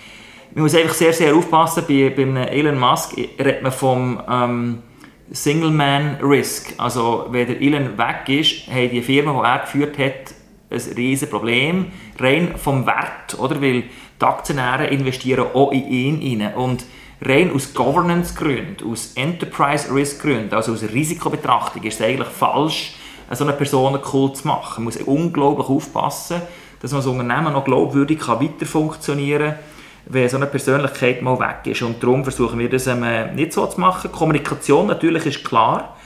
man 0.54 0.64
muss 0.64 0.74
einfach 0.74 0.94
sehr, 0.94 1.12
sehr 1.12 1.34
aufpassen. 1.34 1.84
Bei, 1.88 2.10
bei 2.10 2.22
Elon 2.22 2.78
Musk 2.78 3.16
redet 3.16 3.62
man 3.62 3.72
vom 3.72 4.20
ähm, 4.28 4.82
Single-Man-Risk. 5.30 6.74
Also, 6.78 7.26
wenn 7.30 7.46
der 7.46 7.60
Elon 7.60 7.96
weg 7.96 8.28
ist, 8.28 8.68
haben 8.68 8.90
die 8.90 9.02
Firma, 9.02 9.32
die 9.32 9.46
er 9.46 9.58
geführt 9.60 9.98
hat, 9.98 10.34
ein 10.70 10.94
riesiges 10.94 11.30
Problem. 11.30 11.86
Rein 12.18 12.54
vom 12.56 12.86
Wert, 12.86 13.38
oder? 13.38 13.60
Weil 13.62 13.84
die 14.20 14.24
Aktionäre 14.24 14.86
investieren 14.88 15.46
auch 15.54 15.72
in 15.72 15.88
ihn 16.20 16.42
rein. 16.42 16.54
Und 16.54 16.84
rein 17.22 17.50
aus 17.54 17.72
Governance-Gründen, 17.72 18.90
aus 18.90 19.12
Enterprise-Risk-Gründen, 19.14 20.54
also 20.54 20.72
aus 20.72 20.82
Risikobetrachtung, 20.82 21.82
ist 21.82 22.00
es 22.00 22.06
eigentlich 22.06 22.28
falsch, 22.28 22.94
so 23.30 23.44
eine 23.44 23.54
Personenkult 23.54 24.36
zu 24.36 24.48
machen. 24.48 24.84
Man 24.84 24.94
muss 24.94 24.96
unglaublich 24.98 25.68
aufpassen, 25.68 26.42
dass 26.80 26.92
man 26.92 27.00
das 27.00 27.06
Unternehmen 27.06 27.54
noch 27.54 27.64
glaubwürdig 27.64 28.26
weiter 28.28 28.66
funktionieren 28.66 29.52
kann 29.52 29.58
wenn 30.06 30.28
so 30.28 30.36
eine 30.36 30.46
Persönlichkeit 30.46 31.22
mal 31.22 31.38
weg 31.38 31.66
ist. 31.66 31.82
Und 31.82 32.02
darum 32.02 32.24
versuchen 32.24 32.58
wir 32.58 32.68
das 32.68 32.86
ähm, 32.86 33.04
nicht 33.34 33.52
so 33.52 33.66
zu 33.66 33.80
machen. 33.80 34.10
Kommunikation 34.10 34.86
natürlich 34.86 35.26
ist 35.26 35.44
klar. 35.44 35.96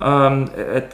Ähm, 0.00 0.48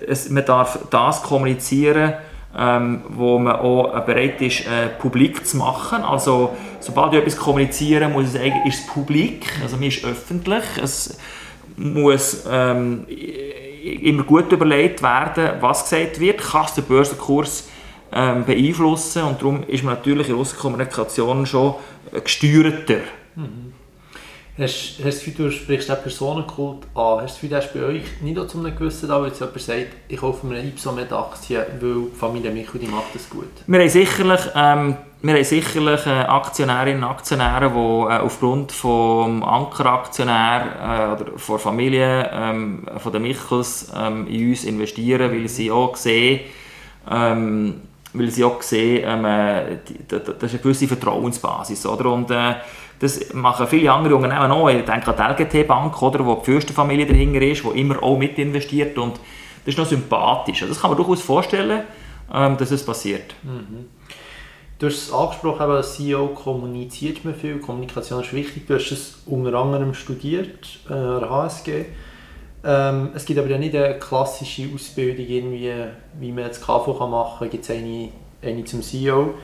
es, 0.06 0.28
man 0.30 0.44
darf 0.44 0.78
das 0.90 1.22
kommunizieren, 1.22 2.14
ähm, 2.56 3.02
wo 3.08 3.38
man 3.38 3.56
auch 3.56 4.00
bereit 4.04 4.40
ist, 4.40 4.66
äh, 4.66 4.88
publik 4.98 5.46
zu 5.46 5.56
machen. 5.58 6.02
Also, 6.02 6.56
sobald 6.80 7.12
ich 7.12 7.20
etwas 7.20 7.36
kommuniziere, 7.36 8.08
muss 8.08 8.28
es 8.28 8.36
eigentlich, 8.36 8.74
ist 8.74 8.80
es 8.80 8.86
publik, 8.86 9.46
also 9.62 9.76
man 9.76 9.86
ist 9.86 10.04
öffentlich. 10.04 10.64
Es 10.82 11.18
muss 11.76 12.44
ähm, 12.50 13.06
immer 13.08 14.24
gut 14.24 14.50
überlegt 14.52 15.02
werden, 15.02 15.52
was 15.60 15.84
gesagt 15.84 16.20
wird. 16.20 16.38
Kann 16.38 16.64
es 16.64 16.74
den 16.74 16.84
Börsenkurs 16.84 17.68
ähm, 18.12 18.44
beeinflussen? 18.44 19.22
Und 19.22 19.40
darum 19.40 19.62
ist 19.64 19.84
man 19.84 19.94
natürlich 19.94 20.28
in 20.28 20.36
der 20.36 20.46
Kommunikation 20.54 21.46
schon 21.46 21.74
gesteuerter. 22.24 23.00
Mhm. 23.36 23.72
Hast, 24.58 24.96
hast 25.04 25.24
du 25.24 25.30
du 25.30 25.52
sprichst 25.52 25.88
den 25.88 25.96
Personenkult 26.02 26.78
an. 26.92 27.20
Hast 27.22 27.40
du 27.40 27.46
das 27.46 27.72
bei 27.72 27.80
euch 27.80 28.02
nicht 28.20 28.50
zu 28.50 28.58
einem 28.58 28.74
gewissen 28.74 29.08
Teil, 29.08 29.22
wenn 29.22 29.32
jemand 29.32 29.60
sagt, 29.60 29.86
ich 30.08 30.16
kaufe 30.16 30.44
mir 30.48 30.56
eine 30.56 30.66
Ipsomed-Aktie, 30.66 31.64
weil 31.80 31.94
die 32.10 32.16
Familie 32.18 32.50
Michel 32.50 32.80
die 32.80 32.88
macht 32.88 33.14
das 33.14 33.30
gut? 33.30 33.44
Wir 33.68 33.78
haben 33.78 33.88
sicherlich, 33.88 34.40
ähm, 34.56 34.96
wir 35.22 35.34
haben 35.34 35.44
sicherlich 35.44 36.06
äh, 36.06 36.10
Aktionärinnen 36.10 37.04
und 37.04 37.08
Aktionäre, 37.10 37.70
die 37.70 38.12
äh, 38.12 38.18
aufgrund 38.18 38.72
vom 38.72 39.44
Ankeraktionär 39.44 40.66
äh, 41.16 41.22
oder 41.22 41.38
von 41.38 41.60
Familie 41.60 42.28
ähm, 42.32 42.84
von 42.96 43.12
den 43.12 43.22
Michels 43.22 43.92
ähm, 43.96 44.26
in 44.26 44.48
uns 44.48 44.64
investieren, 44.64 45.30
weil 45.30 45.48
sie 45.48 45.70
auch 45.70 45.94
sehen, 45.94 46.40
ähm, 47.08 47.82
weil 48.12 48.30
sie 48.30 48.44
auch 48.44 48.62
sehen, 48.62 49.04
ähm, 49.06 49.24
äh, 49.24 49.78
das 50.08 50.22
ist 50.28 50.54
eine 50.54 50.62
gewisse 50.62 50.88
Vertrauensbasis. 50.88 51.86
Oder? 51.86 52.12
Und, 52.12 52.30
äh, 52.30 52.54
das 52.98 53.32
machen 53.32 53.66
viele 53.68 53.92
andere 53.92 54.16
Unternehmen 54.16 54.50
auch. 54.50 54.68
Ich 54.68 54.84
denke 54.84 55.16
an 55.16 55.36
die 55.36 55.42
LGT 55.42 55.68
Bank, 55.68 56.00
oder, 56.02 56.24
wo 56.24 56.34
die 56.36 56.44
Fürstenfamilie 56.46 57.06
dahinter 57.06 57.42
ist, 57.42 57.62
die 57.62 57.80
immer 57.80 58.02
auch 58.02 58.18
mit 58.18 58.38
investiert. 58.38 58.98
Und 58.98 59.16
das 59.64 59.74
ist 59.74 59.78
noch 59.78 59.86
sympathisch. 59.86 60.62
Also 60.62 60.74
das 60.74 60.80
kann 60.80 60.90
man 60.90 60.96
durchaus 60.96 61.22
vorstellen, 61.22 61.82
ähm, 62.32 62.56
dass 62.56 62.70
es 62.70 62.84
passiert. 62.84 63.34
Mhm. 63.42 63.86
Du 64.78 64.86
hast 64.86 64.94
es 64.94 65.12
angesprochen, 65.12 65.62
als 65.62 65.96
CEO 65.96 66.28
kommuniziert 66.28 67.24
man 67.24 67.34
viel. 67.34 67.58
Kommunikation 67.58 68.22
ist 68.22 68.32
wichtig. 68.32 68.66
Du 68.66 68.74
hast 68.74 68.90
es 68.92 69.22
unter 69.26 69.54
anderem 69.54 69.92
studiert 69.92 70.80
äh, 70.88 70.92
an 70.92 71.20
der 71.20 71.30
HSG. 71.30 71.84
Ähm, 72.64 73.10
es 73.14 73.24
gibt 73.24 73.38
aber 73.38 73.48
ja 73.48 73.58
nicht 73.58 73.74
eine 73.74 73.98
klassische 73.98 74.68
Ausbildung, 74.74 75.26
irgendwie, 75.26 75.72
wie 76.18 76.32
man 76.32 76.48
das 76.48 76.60
KV 76.60 77.08
machen 77.08 77.38
kann. 77.38 77.50
Gibt 77.50 77.64
es 77.64 77.70
eine, 77.70 78.10
eine 78.42 78.64
zum 78.64 78.82
CEO. 78.82 79.34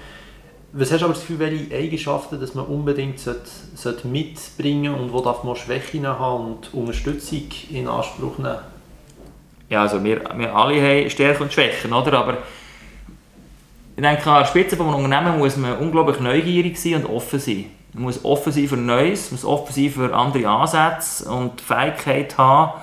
Was 0.72 0.90
hast 0.90 1.02
du 1.02 1.04
aber 1.04 1.14
das 1.14 1.22
Gefühl, 1.22 1.38
welche 1.38 1.72
Eigenschaften 1.72 2.40
dass 2.40 2.54
man 2.54 2.66
unbedingt 2.66 3.20
sollte, 3.20 3.48
sollte 3.76 4.08
mitbringen 4.08 4.92
und 4.92 5.12
wo 5.12 5.20
darf 5.20 5.44
man 5.44 5.54
Schwächen 5.54 6.04
haben 6.04 6.46
und 6.46 6.74
Unterstützung 6.74 7.44
in 7.70 7.86
Anspruch 7.86 8.38
nehmen? 8.38 8.58
Ja, 9.70 9.82
also 9.82 10.02
wir, 10.02 10.22
wir 10.36 10.54
alle 10.54 10.82
haben 10.82 11.08
Stärken 11.10 11.44
und 11.44 11.52
Schwächen, 11.52 11.92
oder? 11.92 12.18
Aber 12.18 12.38
ich 13.96 14.02
denke, 14.02 14.28
an 14.28 14.40
der 14.40 14.46
Spitze 14.46 14.74
eines 14.80 14.94
Unternehmens 14.96 15.38
muss 15.38 15.56
man 15.56 15.78
unglaublich 15.78 16.18
neugierig 16.18 16.76
sein 16.76 16.96
und 16.96 17.06
offen 17.06 17.38
sein. 17.38 17.66
Man 17.92 18.04
muss 18.04 18.24
offen 18.24 18.52
sein 18.52 18.66
für 18.66 18.76
Neues, 18.76 19.30
man 19.30 19.40
muss 19.40 19.44
offen 19.44 19.72
sein 19.72 19.90
für 19.90 20.12
andere 20.12 20.48
Ansätze 20.48 21.30
und 21.30 21.60
die 21.60 21.64
Fähigkeit 21.64 22.36
haben, 22.36 22.80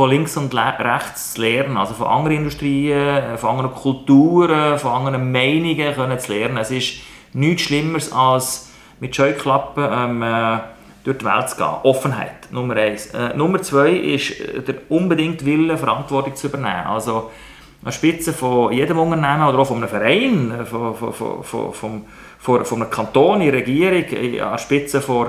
von 0.00 0.08
links 0.08 0.34
und 0.38 0.54
rechts 0.54 1.34
zu 1.34 1.42
lernen, 1.42 1.76
also 1.76 1.92
von 1.92 2.06
anderen 2.06 2.38
Industrien, 2.38 2.96
äh, 2.96 3.36
von 3.36 3.50
anderen 3.50 3.74
Kulturen, 3.74 4.78
von 4.78 4.92
anderen 4.92 5.30
Meinungen 5.30 5.94
können 5.94 6.18
zu 6.18 6.32
lernen. 6.32 6.56
Es 6.56 6.70
ist 6.70 7.02
nichts 7.34 7.64
Schlimmeres 7.64 8.10
als 8.10 8.70
mit 8.98 9.14
Scheuklappen 9.14 9.84
ähm, 9.92 10.22
äh, 10.22 10.58
durch 11.04 11.18
die 11.18 11.24
Welt 11.26 11.50
zu 11.50 11.56
gehen. 11.58 11.74
Offenheit, 11.82 12.50
Nummer 12.50 12.76
eins. 12.76 13.08
Äh, 13.08 13.36
Nummer 13.36 13.60
zwei 13.60 13.90
ist 13.90 14.40
äh, 14.40 14.62
der 14.62 14.76
unbedingte 14.88 15.44
Wille, 15.44 15.76
Verantwortung 15.76 16.34
zu 16.34 16.46
übernehmen. 16.46 16.86
Also 16.86 17.16
an 17.16 17.84
der 17.84 17.92
Spitze 17.92 18.32
von 18.32 18.72
jedem 18.72 18.98
Unternehmen 18.98 19.48
oder 19.48 19.58
auch 19.58 19.66
von 19.66 19.76
einem 19.76 19.88
Verein, 19.88 20.64
von, 20.64 20.94
von, 20.94 21.12
von, 21.12 21.44
von, 21.44 22.04
von, 22.38 22.64
von, 22.64 22.80
einem 22.80 22.90
Kanton, 22.90 23.42
in 23.42 23.50
Regierung, 23.50 24.04
an 24.46 24.52
der 24.52 24.58
Spitze 24.58 25.02
von 25.02 25.28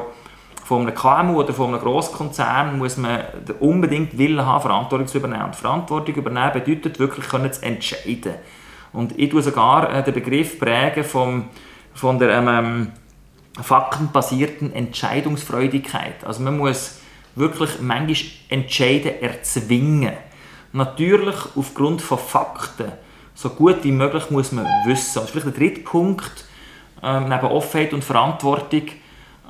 von 0.64 0.82
einem 0.82 0.96
KMU 0.96 1.40
oder 1.40 1.54
von 1.54 1.74
einem 1.74 1.82
Grosskonzern 1.82 2.78
muss 2.78 2.98
man 2.98 3.22
unbedingt 3.60 4.18
Willen 4.18 4.46
haben, 4.46 4.62
Verantwortung 4.62 5.08
zu 5.08 5.18
übernehmen. 5.18 5.46
Und 5.46 5.56
Verantwortung 5.56 6.16
übernehmen 6.16 6.54
bedeutet 6.54 7.00
wirklich 7.00 7.28
können 7.28 7.52
zu 7.52 7.64
entscheiden. 7.64 8.36
Und 8.94 9.18
ich 9.18 9.30
tue 9.30 9.42
sogar 9.42 9.94
äh, 9.94 10.04
den 10.04 10.14
Begriff 10.14 10.60
prägen 10.60 11.04
vom, 11.04 11.46
von 11.94 12.20
der 12.20 12.30
ähm, 12.38 12.92
faktenbasierten 13.62 14.74
Entscheidungsfreudigkeit. 14.74 16.24
Also 16.26 16.42
man 16.44 16.58
muss 16.58 17.00
wirklich 17.36 17.80
manchmal 17.82 18.32
Entscheiden 18.50 19.22
erzwingen. 19.22 20.14
Natürlich 20.74 21.36
aufgrund 21.56 22.02
von 22.02 22.18
Fakten. 22.18 22.92
So 23.34 23.50
gut 23.50 23.84
wie 23.84 23.92
möglich 23.92 24.30
muss 24.30 24.52
man 24.52 24.66
wissen. 24.86 25.20
Und 25.20 25.30
vielleicht 25.30 25.48
der 25.48 25.54
dritte 25.54 25.82
Punkt, 25.82 26.46
ähm, 27.02 27.30
neben 27.30 27.48
Offenheit 27.48 27.94
und 27.94 28.04
Verantwortung, 28.04 28.84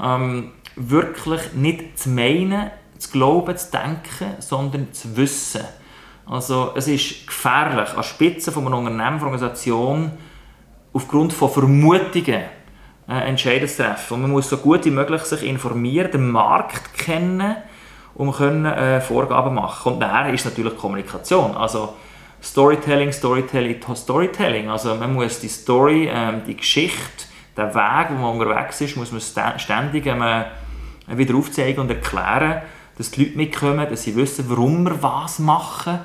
ähm, 0.01 0.51
wirklich 0.75 1.53
nicht 1.53 1.99
zu 1.99 2.09
meinen, 2.09 2.71
zu 2.97 3.11
glauben, 3.11 3.57
zu 3.57 3.71
denken, 3.71 4.35
sondern 4.39 4.93
zu 4.93 5.15
wissen. 5.17 5.61
Also 6.25 6.71
es 6.75 6.87
ist 6.87 7.27
gefährlich, 7.27 7.89
an 7.89 7.95
der 7.97 8.03
Spitze 8.03 8.51
von 8.51 8.65
einem 8.65 8.85
Unternehmen, 8.85 9.19
von 9.19 9.29
einer 9.29 9.37
Organisation, 9.37 10.11
aufgrund 10.93 11.33
von 11.33 11.49
Vermutungen 11.49 12.43
äh, 13.07 13.27
Entscheidungen 13.27 13.67
zu 13.67 13.83
treffen. 13.83 14.13
Und 14.13 14.21
man 14.21 14.31
muss 14.31 14.49
so 14.49 14.57
gut 14.57 14.85
wie 14.85 14.91
möglich 14.91 15.21
sich 15.23 15.43
informieren, 15.43 16.11
den 16.11 16.31
Markt 16.31 16.93
kennen, 16.93 17.55
um 18.15 18.31
können, 18.31 18.65
äh, 18.65 19.01
Vorgaben 19.01 19.55
machen. 19.55 19.93
Und 19.93 19.99
daher 19.99 20.33
ist 20.33 20.45
natürlich 20.45 20.77
Kommunikation. 20.77 21.55
Also 21.55 21.95
Storytelling, 22.41 23.11
Storytelling, 23.11 23.81
Storytelling. 23.95 24.69
Also 24.69 24.95
man 24.95 25.13
muss 25.13 25.39
die 25.39 25.47
Story, 25.47 26.07
äh, 26.07 26.33
die 26.45 26.55
Geschichte, 26.55 27.25
den 27.57 27.73
Weg, 27.73 28.07
wo 28.11 28.21
man 28.21 28.39
unterwegs 28.39 28.79
ist, 28.81 28.95
muss 28.95 29.11
man 29.11 29.21
ständig 29.59 30.05
ähm, 30.05 30.23
wieder 31.07 31.35
aufzeigen 31.35 31.79
und 31.79 31.89
erklären, 31.89 32.61
dass 32.97 33.11
die 33.11 33.25
Leute 33.25 33.37
mitkommen, 33.37 33.87
dass 33.89 34.03
sie 34.03 34.15
wissen, 34.15 34.45
warum 34.47 34.83
wir 34.83 35.01
was 35.01 35.39
machen 35.39 35.99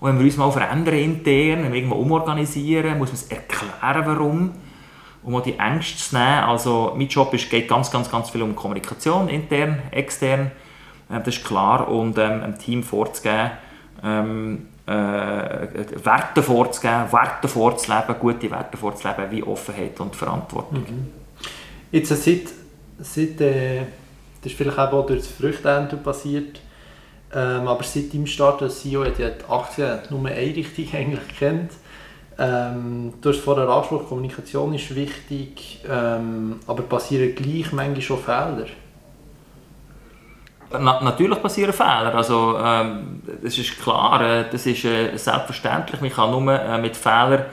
Und 0.00 0.08
wenn 0.08 0.18
wir 0.18 0.24
uns 0.24 0.36
mal 0.36 0.50
verändern 0.50 0.94
intern, 0.94 1.64
wenn 1.64 1.72
wir 1.72 1.78
irgendwo 1.78 1.96
umorganisieren, 1.96 2.98
muss 2.98 3.08
man 3.08 3.16
es 3.16 3.24
erklären, 3.24 4.06
warum. 4.06 4.52
Um 5.22 5.34
auch 5.34 5.42
die 5.42 5.58
Ängste 5.58 5.98
zu 5.98 6.16
nehmen. 6.16 6.44
Also 6.44 6.94
mein 6.96 7.08
Job 7.08 7.34
ist, 7.34 7.50
geht 7.50 7.68
ganz, 7.68 7.90
ganz, 7.90 8.10
ganz 8.10 8.30
viel 8.30 8.40
um 8.40 8.56
Kommunikation, 8.56 9.28
intern, 9.28 9.82
extern. 9.90 10.50
Äh, 11.10 11.18
das 11.18 11.36
ist 11.36 11.44
klar. 11.44 11.88
Und 11.88 12.16
ähm, 12.16 12.42
einem 12.42 12.58
Team 12.58 12.82
vorzugeben, 12.82 13.50
ähm, 14.02 14.68
äh, 14.86 14.92
Werte 14.92 16.42
vorzugeben, 16.42 17.12
Werte 17.12 17.48
vorzuleben, 17.48 18.14
gute 18.18 18.50
Werte 18.50 18.78
vorzuleben, 18.78 19.30
wie 19.30 19.42
Offenheit 19.42 20.00
und 20.00 20.16
Verantwortung. 20.16 20.80
Mhm. 20.80 21.08
Jetzt 21.92 22.08
seit, 22.08 22.48
seit 22.98 23.40
äh, 23.42 23.82
das 24.42 24.52
ist 24.52 24.58
vielleicht 24.58 24.78
auch 24.78 25.06
durch 25.06 25.20
das 25.20 25.28
Früchternten 25.28 26.02
passiert, 26.02 26.60
ähm, 27.34 27.68
aber 27.68 27.82
seit 27.84 28.12
dem 28.12 28.26
Start 28.26 28.62
als 28.62 28.80
CEO 28.80 29.04
hat 29.04 29.18
ja 29.18 29.30
die 29.30 29.44
Aktien 29.48 30.00
nur 30.10 30.26
eine 30.26 30.36
Richtung 30.36 30.86
eigentlich 30.92 31.38
kennt. 31.38 31.72
Ähm, 32.38 33.12
du 33.20 33.28
hast 33.28 33.40
vorher 33.40 33.68
angesprochen, 33.68 34.08
Kommunikation 34.08 34.74
ist 34.74 34.94
wichtig, 34.94 35.80
ähm, 35.88 36.58
aber 36.66 36.82
passieren 36.84 37.34
gleich 37.34 37.70
manchmal 37.72 38.00
schon 38.00 38.18
Fehler? 38.18 38.66
Na, 40.72 41.02
natürlich 41.02 41.42
passieren 41.42 41.72
Fehler, 41.72 42.14
also 42.14 42.56
ähm, 42.58 43.22
das 43.42 43.58
ist 43.58 43.78
klar, 43.82 44.22
äh, 44.22 44.44
das 44.50 44.64
ist 44.64 44.84
äh, 44.84 45.16
selbstverständlich, 45.16 46.00
man 46.00 46.10
kann 46.10 46.30
nur 46.30 46.52
äh, 46.52 46.78
mit 46.78 46.96
Fehlern 46.96 47.44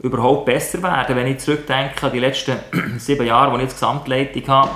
überhaupt 0.00 0.46
besser 0.46 0.82
werden. 0.82 1.14
Wenn 1.14 1.28
ich 1.28 1.38
zurückdenke 1.38 2.06
an 2.06 2.12
die 2.12 2.18
letzten 2.18 2.56
sieben 2.98 3.26
Jahre, 3.26 3.52
wo 3.52 3.56
ich 3.56 3.62
jetzt 3.62 3.74
Gesamtleitung 3.74 4.48
habe, 4.48 4.70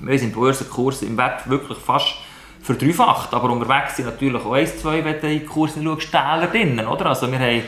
wir 0.00 0.18
sind 0.18 0.34
Börsenkurs 0.34 1.02
im 1.02 1.16
Wert 1.16 1.48
wirklich 1.48 1.78
fast 1.78 2.14
verdreifacht, 2.62 3.34
aber 3.34 3.50
unterwegs 3.50 3.96
sind 3.96 4.06
natürlich 4.06 4.42
auch 4.42 4.52
eins, 4.52 4.78
zwei, 4.80 5.04
wenn 5.04 5.20
du 5.20 5.26
in 5.30 5.40
den 5.40 5.46
Kurs 5.46 5.72
schaust, 5.74 6.10
Täler 6.10 6.48
drinnen, 6.50 6.86
oder? 6.86 7.06
Also 7.06 7.30
wir 7.30 7.38
haben 7.38 7.62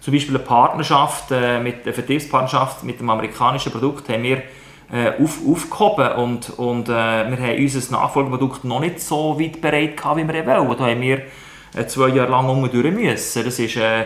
zum 0.00 0.12
Beispiel 0.14 0.36
eine 0.36 0.44
Partnerschaft, 0.44 1.30
äh, 1.32 1.58
mit, 1.58 1.82
eine 1.84 1.92
Vertriebspartnerschaft 1.92 2.84
mit 2.84 3.00
dem 3.00 3.10
amerikanischen 3.10 3.72
Produkt 3.72 4.08
haben 4.08 4.22
wir 4.22 4.42
äh, 4.92 5.20
auf, 5.20 5.40
aufgehoben 5.44 6.12
und, 6.12 6.50
und 6.58 6.88
äh, 6.88 6.92
wir 6.92 7.38
haben 7.38 7.58
unser 7.58 7.92
Nachfolgeprodukt 7.92 8.64
noch 8.64 8.80
nicht 8.80 9.00
so 9.00 9.38
weit 9.40 9.60
bereit 9.60 9.96
gehabt, 9.96 10.16
wie 10.16 10.28
wir 10.28 10.46
wollen. 10.46 10.78
Da 10.78 10.86
haben 10.86 11.00
wir 11.00 11.22
äh, 11.74 11.86
zwei 11.86 12.08
Jahre 12.08 12.30
lang 12.30 12.70
durch 12.70 12.92
müssen. 12.92 13.44
Das 13.44 13.58
ist 13.58 13.76
äh, 13.76 14.04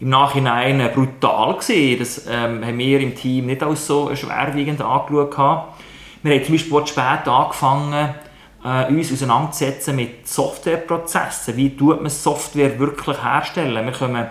im 0.00 0.08
Nachhinein 0.08 0.90
brutal 0.94 1.54
gewesen. 1.54 1.98
Das 1.98 2.26
ähm, 2.26 2.64
haben 2.64 2.78
wir 2.78 3.00
im 3.00 3.14
Team 3.14 3.46
nicht 3.46 3.62
als 3.62 3.86
so 3.86 4.14
schwerwiegend 4.16 4.80
angeschaut. 4.80 5.30
Gehabt. 5.30 5.75
Wir 6.22 6.34
haben 6.34 6.44
zum 6.44 6.54
Beispiel 6.54 6.86
spät 6.86 7.28
angefangen, 7.28 8.14
äh, 8.64 8.86
uns 8.88 9.12
auseinanderzusetzen 9.12 9.96
mit 9.96 10.26
Softwareprozessen. 10.26 11.56
Wie 11.56 11.76
tut 11.76 12.00
man 12.00 12.10
Software 12.10 12.78
wirklich 12.78 13.22
herstellen? 13.22 13.84
Wir 13.84 13.92
kommen 13.92 14.26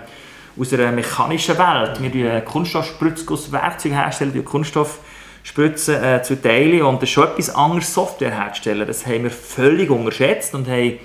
aus 0.60 0.74
einer 0.74 0.92
mechanischen 0.92 1.58
Welt. 1.58 2.02
Wir 2.02 2.10
stellen 2.10 2.46
Kunststoffspritzgusswerkzeuge 2.46 3.96
herstellen, 3.96 4.46
Kunststoffspritzen 4.46 6.04
äh, 6.04 6.22
zu 6.24 6.42
teilen 6.42 6.82
und 6.84 7.02
das 7.02 7.10
ist 7.10 7.14
schon 7.14 7.28
etwas 7.28 7.54
anderes 7.56 7.94
Software 7.94 8.32
herstellen. 8.32 8.88
Das 8.88 9.06
haben 9.06 9.24
wir 9.24 9.32
völlig 9.32 9.90
unterschätzt 9.90 10.54
und 10.56 10.68
haben 10.68 11.00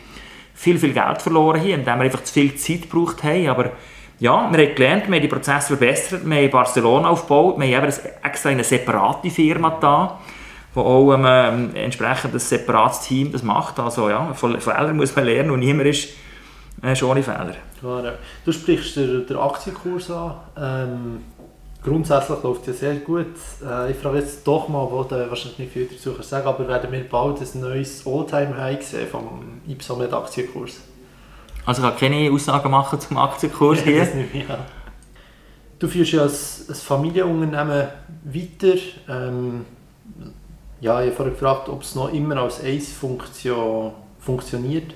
viel, 0.54 0.78
viel 0.78 0.92
Geld 0.92 1.22
verloren 1.22 1.60
hier, 1.60 1.74
indem 1.74 1.98
wir 1.98 2.04
einfach 2.04 2.24
zu 2.24 2.32
viel 2.32 2.54
Zeit 2.54 2.82
gebraucht 2.82 3.22
haben. 3.22 3.48
Aber 3.48 3.70
ja, 4.18 4.50
wir 4.52 4.66
haben 4.66 4.74
gelernt, 4.74 5.08
wir 5.08 5.16
haben 5.16 5.22
die 5.22 5.28
Prozesse 5.28 5.68
verbessert, 5.68 6.22
wir 6.24 6.36
haben 6.36 6.50
Barcelona 6.50 7.08
aufgebaut, 7.08 7.58
wir 7.58 7.76
haben 7.76 7.92
extra 8.22 8.50
eine 8.50 8.64
separate 8.64 9.30
Firma 9.30 9.78
da, 9.80 10.20
wo 10.74 10.80
auch 10.82 11.14
ähm, 11.14 11.74
entsprechend 11.74 12.34
ein 12.34 12.38
separates 12.38 13.00
Team 13.00 13.32
das 13.32 13.42
macht. 13.42 13.78
Also 13.78 14.08
ja, 14.08 14.32
von 14.34 14.60
Fehlern 14.60 14.96
muss 14.96 15.14
man 15.16 15.24
lernen 15.24 15.50
und 15.50 15.60
niemand 15.60 15.88
ist 15.88 16.10
äh, 16.82 17.02
ohne 17.02 17.22
Fehler. 17.22 17.54
Klar. 17.80 18.12
Du 18.44 18.52
sprichst 18.52 18.96
den, 18.96 19.26
den 19.26 19.36
Aktienkurs 19.36 20.10
an. 20.10 20.34
Ähm, 20.56 21.20
grundsätzlich 21.82 22.42
läuft 22.42 22.68
es 22.68 22.80
ja 22.80 22.88
sehr 22.88 23.00
gut. 23.00 23.26
Äh, 23.66 23.90
ich 23.90 23.96
frage 23.96 24.18
jetzt 24.18 24.46
doch 24.46 24.68
mal, 24.68 24.86
wo 24.90 25.02
du 25.02 25.28
wahrscheinlich 25.28 25.58
nicht 25.58 25.72
viel 25.72 25.86
dazu 25.86 26.20
sagen 26.22 26.46
aber 26.46 26.68
werden 26.68 26.92
wir 26.92 27.08
bald 27.08 27.40
ein 27.40 27.60
neues 27.60 28.06
All-Time-High 28.06 28.82
sehen 28.82 29.08
vom 29.08 29.60
Ipsomed 29.66 30.12
Aktienkurs? 30.12 30.80
Also 31.66 31.82
ich 31.82 31.88
kann 31.88 31.98
keine 31.98 32.30
Aussagen 32.30 32.70
machen 32.70 33.00
zum 33.00 33.16
Aktienkurs 33.16 33.80
hier. 33.84 34.04
ja. 34.04 34.58
Du 35.78 35.88
führst 35.88 36.12
ja 36.12 36.22
als, 36.22 36.66
als 36.68 36.82
Familienunternehmen 36.82 37.88
weiter. 38.24 38.78
Ähm, 39.08 39.64
ja, 40.80 41.00
ich 41.00 41.06
habe 41.08 41.16
vorhin 41.16 41.34
gefragt, 41.34 41.68
ob 41.68 41.82
es 41.82 41.94
noch 41.94 42.12
immer 42.12 42.38
als 42.38 42.62
Ace-Funktion 42.64 43.92
funktioniert. 44.18 44.94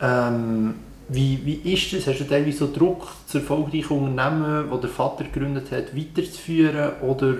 Ähm, 0.00 0.74
wie, 1.08 1.40
wie 1.44 1.72
ist 1.72 1.92
das? 1.92 2.06
Hast 2.06 2.20
du 2.20 2.24
teilweise 2.24 2.58
so 2.58 2.72
Druck, 2.72 3.06
das 3.26 3.36
erfolgreiche 3.36 3.94
Unternehmen, 3.94 4.68
das 4.70 4.80
der 4.80 4.90
Vater 4.90 5.24
gegründet 5.24 5.70
hat, 5.70 5.96
weiterzuführen? 5.96 6.92
Oder 7.02 7.36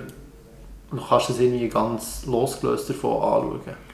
kannst 1.09 1.29
du 1.29 1.33
es 1.33 1.41
irgendwie 1.41 1.69
ganz 1.69 2.27
losgelöst 2.27 2.91
davon 2.91 3.23
anschauen? 3.23 3.87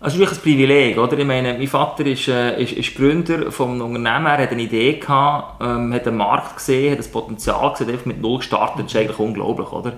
Also, 0.00 0.18
wirklich 0.18 0.38
ein 0.38 0.42
Privileg, 0.42 0.98
oder? 0.98 1.18
Ich 1.18 1.24
meine, 1.24 1.54
mein 1.54 1.66
Vater 1.66 2.04
ist, 2.04 2.28
äh, 2.28 2.62
ist, 2.62 2.72
ist 2.72 2.94
Gründer 2.94 3.50
vom 3.50 3.80
Unternehmen, 3.80 4.26
er 4.26 4.38
hat 4.38 4.50
eine 4.50 4.62
Idee 4.62 4.98
gehabt, 4.98 5.62
ähm, 5.62 5.94
hat 5.94 6.06
einen 6.06 6.18
Markt 6.18 6.56
gesehen, 6.56 6.92
hat 6.92 6.98
das 6.98 7.08
Potenzial 7.08 7.70
gesehen, 7.70 7.88
einfach 7.88 8.04
mit 8.04 8.20
Null 8.20 8.38
gestartet, 8.38 8.84
das 8.84 8.92
ist 8.92 8.96
eigentlich 8.96 9.18
unglaublich, 9.18 9.72
oder? 9.72 9.94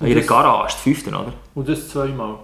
In 0.00 0.06
einer 0.10 0.22
Garage, 0.22 0.74
das 0.74 0.82
fünfte, 0.82 1.10
oder? 1.10 1.32
Und 1.54 1.68
das 1.68 1.88
zweimal? 1.88 2.38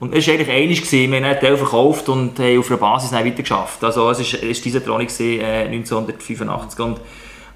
Und 0.00 0.14
es 0.14 0.26
war 0.26 0.34
eigentlich 0.34 0.50
einig, 0.50 0.90
wir 0.90 1.06
haben 1.06 1.24
einen 1.24 1.38
Teil 1.38 1.56
verkauft 1.58 2.08
und 2.08 2.38
haben 2.38 2.58
auf 2.58 2.68
der 2.68 2.76
Basis 2.78 3.12
weiter 3.12 3.42
geschafft. 3.42 3.84
Also 3.84 4.08
es 4.10 4.32
war 4.32 4.40
diese 4.40 4.80
Drohung 4.80 5.06
äh, 5.20 5.66
1985. 5.66 6.80
Und, 6.80 7.00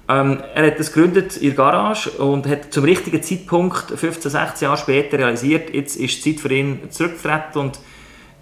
ähm, 0.07 0.43
er 0.53 0.67
hat 0.67 0.79
das 0.79 0.93
gegründet 0.93 1.37
in 1.37 1.47
der 1.47 1.55
Garage 1.55 2.11
und 2.11 2.47
hat 2.47 2.71
zum 2.71 2.83
richtigen 2.83 3.23
Zeitpunkt, 3.23 3.91
15, 3.95 4.29
16 4.29 4.67
Jahre 4.67 4.77
später, 4.77 5.17
realisiert, 5.17 5.73
jetzt 5.73 5.95
ist 5.95 6.23
die 6.23 6.35
Zeit 6.35 6.41
für 6.41 6.53
ihn 6.53 6.91
zurückzutreten 6.91 7.61
und 7.61 7.79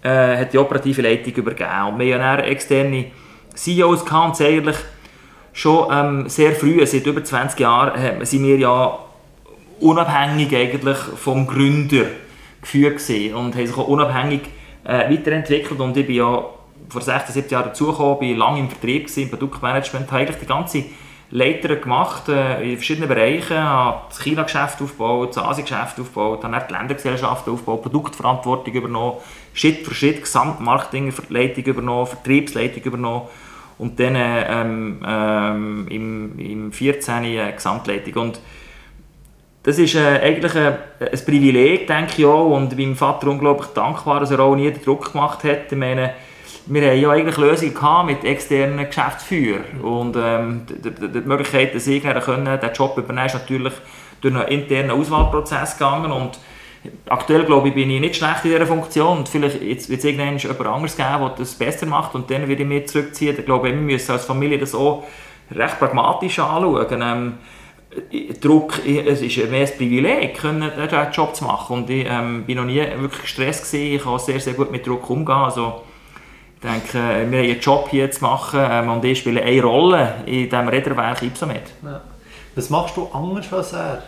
äh, 0.02 0.36
hat 0.36 0.52
die 0.52 0.58
operative 0.58 1.00
Leitung 1.00 1.32
übergeben. 1.32 1.94
Und 1.94 1.98
wir 1.98 2.22
haben 2.22 2.36
dann 2.36 2.46
externe 2.46 3.06
CEOs 3.54 4.04
gehabt 4.04 4.38
und 4.38 4.46
eigentlich 4.46 4.76
schon 5.54 5.88
ähm, 5.90 6.28
sehr 6.28 6.52
früh, 6.52 6.84
seit 6.84 7.06
über 7.06 7.24
20 7.24 7.58
Jahren, 7.58 8.26
sind 8.26 8.44
wir 8.44 8.58
ja 8.58 8.98
unabhängig 9.80 10.54
eigentlich 10.54 10.98
vom 10.98 11.46
Gründer 11.46 12.04
gewesen 12.72 13.34
und 13.34 13.54
haben 13.54 13.66
sich 13.66 13.76
auch 13.76 13.88
unabhängig 13.88 14.42
äh, 14.84 15.10
weiterentwickelt 15.10 15.80
und 15.80 15.96
ich 15.96 16.06
bin 16.06 16.16
ja 16.16 16.44
vor 16.88 17.00
16, 17.00 17.32
17 17.32 17.50
Jahren 17.50 17.68
dazugekommen, 17.68 18.18
bin 18.18 18.36
lange 18.36 18.60
im 18.60 18.68
Vertrieb 18.68 19.04
gewesen, 19.06 19.24
im 19.24 19.30
Produktmanagement, 19.30 20.10
habe 20.10 20.22
eigentlich 20.22 20.38
die 20.38 20.46
ganze 20.46 20.84
Leiter 21.30 21.76
gemacht 21.76 22.28
äh, 22.28 22.62
in 22.62 22.76
verschiedenen 22.76 23.08
Bereichen, 23.08 23.56
habe 23.56 24.02
das 24.08 24.22
China-Geschäft 24.22 24.80
aufgebaut, 24.82 25.36
das 25.36 25.42
Asien-Geschäft 25.42 25.98
aufgebaut, 25.98 26.44
habe 26.44 26.64
die 26.68 26.72
Ländergesellschaft 26.72 27.48
aufgebaut, 27.48 27.82
Produktverantwortung 27.82 28.74
übernommen, 28.74 29.16
Schritt 29.52 29.84
für 29.84 29.94
Schritt 29.94 30.22
Gesamtmarketingleitung 30.22 31.64
übernommen, 31.64 32.06
Vertriebsleitung 32.06 32.82
übernommen 32.82 33.22
und 33.78 33.98
dann 33.98 34.14
ähm, 34.16 35.00
ähm, 35.06 35.86
im, 35.88 36.38
im 36.38 36.72
14. 36.72 37.24
Äh, 37.24 37.52
Gesamtleitung. 37.52 38.14
Und 38.22 38.40
das 39.64 39.78
ist 39.78 39.94
äh, 39.94 40.20
eigentlich 40.20 40.54
ein, 40.54 40.76
ein, 41.00 41.24
Privileg, 41.24 41.86
denke 41.86 42.12
ich 42.18 42.26
auch, 42.26 42.50
und 42.50 42.76
meinem 42.76 42.96
Vater 42.96 43.28
unglaublich 43.28 43.68
dankbar, 43.68 44.20
dass 44.20 44.30
er 44.30 44.40
auch 44.40 44.54
nie 44.54 44.70
den 44.70 44.82
Druck 44.82 45.12
gemacht 45.12 45.42
hat. 45.42 45.72
Ich 45.72 45.78
meine, 45.78 46.12
wir 46.66 46.90
haben 46.90 47.00
ja 47.00 47.10
eigentlich 47.10 47.36
Lösungen 47.38 47.74
gehabt 47.74 48.06
mit 48.06 48.24
externen 48.24 48.86
Geschäftsführern 48.86 49.80
und 49.82 50.16
ähm, 50.16 50.66
die, 50.68 50.90
die, 50.90 51.08
die, 51.12 51.20
Möglichkeit, 51.20 51.74
dass 51.74 51.86
ich 51.86 52.02
können, 52.02 52.60
den 52.60 52.72
Job 52.72 52.96
übernehmen, 52.98 53.26
ist 53.26 53.34
natürlich 53.34 53.72
durch 54.20 54.34
einen 54.34 54.48
internen 54.48 54.90
Auswahlprozess 54.90 55.78
gegangen 55.78 56.12
und 56.12 56.38
aktuell 57.08 57.44
glaube 57.44 57.68
ich, 57.68 57.74
bin 57.74 57.90
ich 57.90 58.00
nicht 58.00 58.16
schlecht 58.16 58.44
in 58.44 58.50
dieser 58.50 58.66
Funktion 58.66 59.18
und 59.18 59.28
vielleicht 59.28 59.60
wird 59.60 59.80
es 59.80 60.04
irgendwann 60.04 60.36
jemand 60.36 60.66
anderes 60.66 60.96
geben, 60.96 61.20
der 61.20 61.32
das 61.38 61.54
besser 61.54 61.86
macht 61.86 62.14
und 62.14 62.30
dann 62.30 62.48
würde 62.48 62.62
ich 62.62 62.68
mich 62.68 62.88
zurückziehen. 62.88 63.36
Ich 63.38 63.46
glaube, 63.46 63.68
wir 63.68 63.74
müssen 63.74 64.12
als 64.12 64.26
Familie 64.26 64.58
das 64.58 64.74
auch 64.74 65.04
recht 65.50 65.78
pragmatisch 65.78 66.38
anschauen. 66.38 67.02
Ähm, 67.02 67.34
Druck, 68.40 68.80
es 68.86 69.22
ist 69.22 69.50
mehr 69.50 69.66
ein 69.66 69.76
Privileg, 69.76 70.36
können, 70.36 70.70
diesen 70.76 71.12
Job 71.12 71.34
zu 71.34 71.44
machen. 71.44 71.76
Und 71.76 71.90
ich 71.90 72.06
ähm, 72.08 72.44
bin 72.44 72.56
noch 72.56 72.64
nie 72.64 72.82
wirklich 72.98 73.22
gestresst 73.22 73.70
gewesen. 73.70 73.96
Ich 73.96 74.02
kann 74.02 74.18
sehr, 74.18 74.40
sehr 74.40 74.54
gut 74.54 74.70
mit 74.70 74.86
Druck 74.86 75.08
umgehen. 75.10 75.34
Also, 75.34 75.82
ich 76.56 76.68
denke, 76.68 76.94
wir 76.94 77.38
haben 77.38 77.50
einen 77.50 77.60
Job 77.60 77.88
hier 77.90 78.10
zu 78.10 78.22
machen 78.22 78.60
ähm, 78.62 78.90
und 78.90 79.04
ich 79.04 79.18
spiele 79.18 79.42
eine 79.42 79.62
Rolle 79.62 80.14
in 80.26 80.48
diesem 80.48 80.68
Räderwerk 80.68 81.22
Ipsomed. 81.22 81.62
Ja. 81.82 82.00
Was 82.54 82.70
machst 82.70 82.96
du 82.96 83.08
anders 83.12 83.52
als 83.52 83.72
er? 83.72 84.02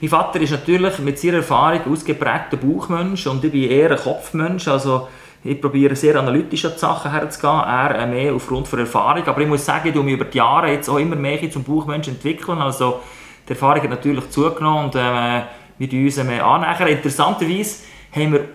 Mein 0.00 0.10
Vater 0.10 0.40
ist 0.40 0.50
natürlich 0.50 0.98
mit 0.98 1.18
seiner 1.18 1.38
Erfahrung 1.38 1.92
ausgeprägter 1.92 2.58
Bauchmensch 2.58 3.26
und 3.26 3.42
ich 3.44 3.50
bin 3.50 3.70
eher 3.70 3.90
ein 3.92 3.98
Kopfmensch. 3.98 4.68
Also, 4.68 5.08
ich 5.44 5.60
probiere 5.60 5.94
sehr 5.94 6.16
analytisch 6.16 6.64
an 6.64 6.72
die 6.74 6.78
Sachen 6.78 7.10
herzugehen, 7.10 7.60
er 7.60 7.98
äh, 7.98 8.06
mehr 8.06 8.34
aufgrund 8.34 8.68
von 8.68 8.78
Erfahrung. 8.78 9.22
Aber 9.26 9.40
ich 9.40 9.48
muss 9.48 9.64
sagen, 9.64 9.88
ich 9.88 9.94
habe 9.94 10.04
mich 10.04 10.14
über 10.14 10.24
die 10.24 10.38
Jahre 10.38 10.72
jetzt 10.72 10.88
auch 10.88 10.98
immer 10.98 11.16
mehr 11.16 11.50
zum 11.50 11.62
Buchmensch 11.62 12.08
entwickeln. 12.08 12.58
Also 12.58 13.00
die 13.48 13.52
Erfahrung 13.52 13.82
hat 13.82 13.90
natürlich 13.90 14.28
zugenommen 14.30 14.86
und 14.86 14.94
äh, 14.96 15.42
wir 15.78 16.04
uns 16.04 16.16
mehr 16.24 16.44
annähern. 16.44 16.88
Interessanterweise 16.88 17.84
haben 18.12 18.32
wir 18.32 18.48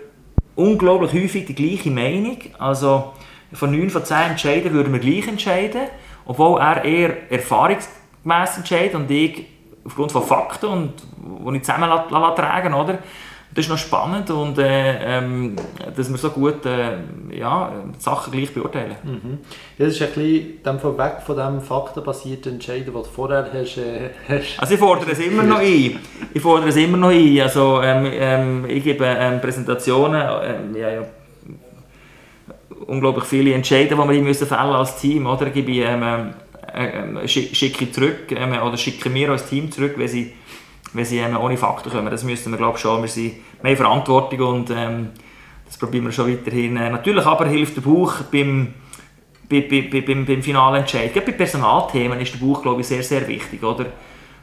unglaublich 0.55 1.13
häufig 1.13 1.45
die 1.45 1.55
gleiche 1.55 1.91
Meinung. 1.91 2.37
Also 2.59 3.13
von 3.53 3.71
9 3.71 3.89
von 3.89 4.03
10 4.03 4.17
Entscheiden 4.31 4.73
würden 4.73 4.91
wir 4.93 4.99
gleich 4.99 5.27
entscheiden. 5.27 5.81
obwohl 6.25 6.59
er 6.59 6.83
eher 6.83 7.31
erfahrungsgemäß 7.31 8.57
entscheidet 8.57 8.95
und 8.95 9.09
ich 9.09 9.45
aufgrund 9.83 10.11
von 10.11 10.23
Fakten 10.23 10.67
und 10.67 10.93
die 11.53 11.57
ich 11.57 11.63
zusammen 11.63 11.89
tragen 12.09 12.73
oder? 12.73 12.99
Das 13.53 13.65
ist 13.65 13.69
noch 13.69 13.77
spannend 13.77 14.29
und 14.29 14.57
äh, 14.57 15.17
ähm, 15.17 15.55
dass 15.95 16.09
wir 16.09 16.17
so 16.17 16.29
gut 16.29 16.65
äh, 16.65 16.97
ja, 17.37 17.71
Sachen 17.99 18.31
gleich 18.31 18.53
beurteilen. 18.53 18.95
Mhm. 19.03 19.39
Ja, 19.77 19.85
das 19.85 19.95
ist 19.95 20.01
ein 20.01 20.07
bisschen 20.13 20.97
weg 20.97 21.17
von 21.25 21.35
dem 21.35 21.61
faktenbasierten 21.61 22.53
Entscheiden, 22.53 22.93
was 22.93 23.07
du 23.07 23.13
vorher 23.13 23.49
hast, 23.53 23.77
äh, 23.77 24.11
hast. 24.29 24.57
Also 24.57 24.73
ich 24.73 24.79
fordere 24.79 25.11
es 25.11 25.19
immer 25.19 25.43
noch 25.43 25.59
ein. 25.59 25.99
Ich 26.33 26.41
fordere 26.41 26.69
es 26.69 26.77
immer 26.77 26.97
noch 26.97 27.09
ein. 27.09 27.41
Also 27.41 27.81
ähm, 27.81 28.07
ähm, 28.09 28.65
ich 28.69 28.83
gebe 28.83 29.05
ähm, 29.05 29.41
Präsentationen, 29.41 30.21
ähm, 30.43 30.75
ja, 30.75 30.89
ja, 30.89 31.01
unglaublich 32.87 33.25
viele 33.25 33.53
Entscheidungen, 33.53 34.07
die 34.09 34.15
wir 34.15 34.21
müssen 34.23 34.47
fällen 34.47 34.61
als 34.61 34.95
Team, 34.95 35.25
oder? 35.25 35.49
Gebe 35.49 35.71
ich, 35.71 35.79
ähm, 35.85 36.33
äh, 36.73 37.27
schicke 37.27 37.91
zurück 37.91 38.31
ähm, 38.31 38.53
oder 38.61 38.77
schicke 38.77 39.13
wir 39.13 39.29
als 39.29 39.47
Team 39.47 39.71
zurück, 39.71 39.93
wenn 39.97 40.07
sie, 40.07 40.33
wenn 40.93 41.05
sie 41.05 41.19
ähm, 41.19 41.37
ohne 41.37 41.57
Fakten 41.57 41.89
kommen. 41.89 42.09
Das 42.09 42.23
müssen 42.23 42.51
wir 42.51 42.57
glaube 42.57 42.77
schon. 42.77 43.01
Wir, 43.01 43.09
sind, 43.09 43.33
haben 43.63 43.75
Verantwortung 43.75 44.39
und 44.41 44.69
ähm, 44.69 45.09
das 45.65 45.77
probieren 45.77 46.05
wir 46.05 46.11
schon 46.11 46.31
weiterhin. 46.31 46.77
Äh, 46.77 46.89
natürlich 46.89 47.25
aber 47.25 47.45
hilft 47.45 47.77
der 47.77 47.81
Buch 47.81 48.13
beim, 48.31 48.73
bei, 49.49 49.61
bei, 49.61 50.01
beim, 50.01 50.25
beim 50.25 50.43
finalen. 50.43 50.85
Gerade 50.85 51.21
bei 51.21 51.31
Personalthemen 51.31 52.19
ist 52.19 52.33
der 52.33 52.39
Buch 52.39 52.61
glaube 52.61 52.81
ich 52.81 52.87
sehr, 52.87 53.03
sehr 53.03 53.27
wichtig, 53.27 53.63
oder? 53.63 53.85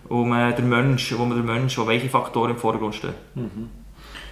Um 0.08 0.32
äh, 0.32 0.54
den 0.54 0.68
Mensch, 0.68 1.14
wo 1.16 1.24
man 1.24 1.44
der 1.44 1.54
Mensch, 1.54 1.76
wo 1.76 1.86
welche 1.86 2.08
Faktoren 2.08 2.52
im 2.52 2.56
Vordergrund 2.56 2.94
stehen. 2.94 3.14
Mhm. 3.34 3.68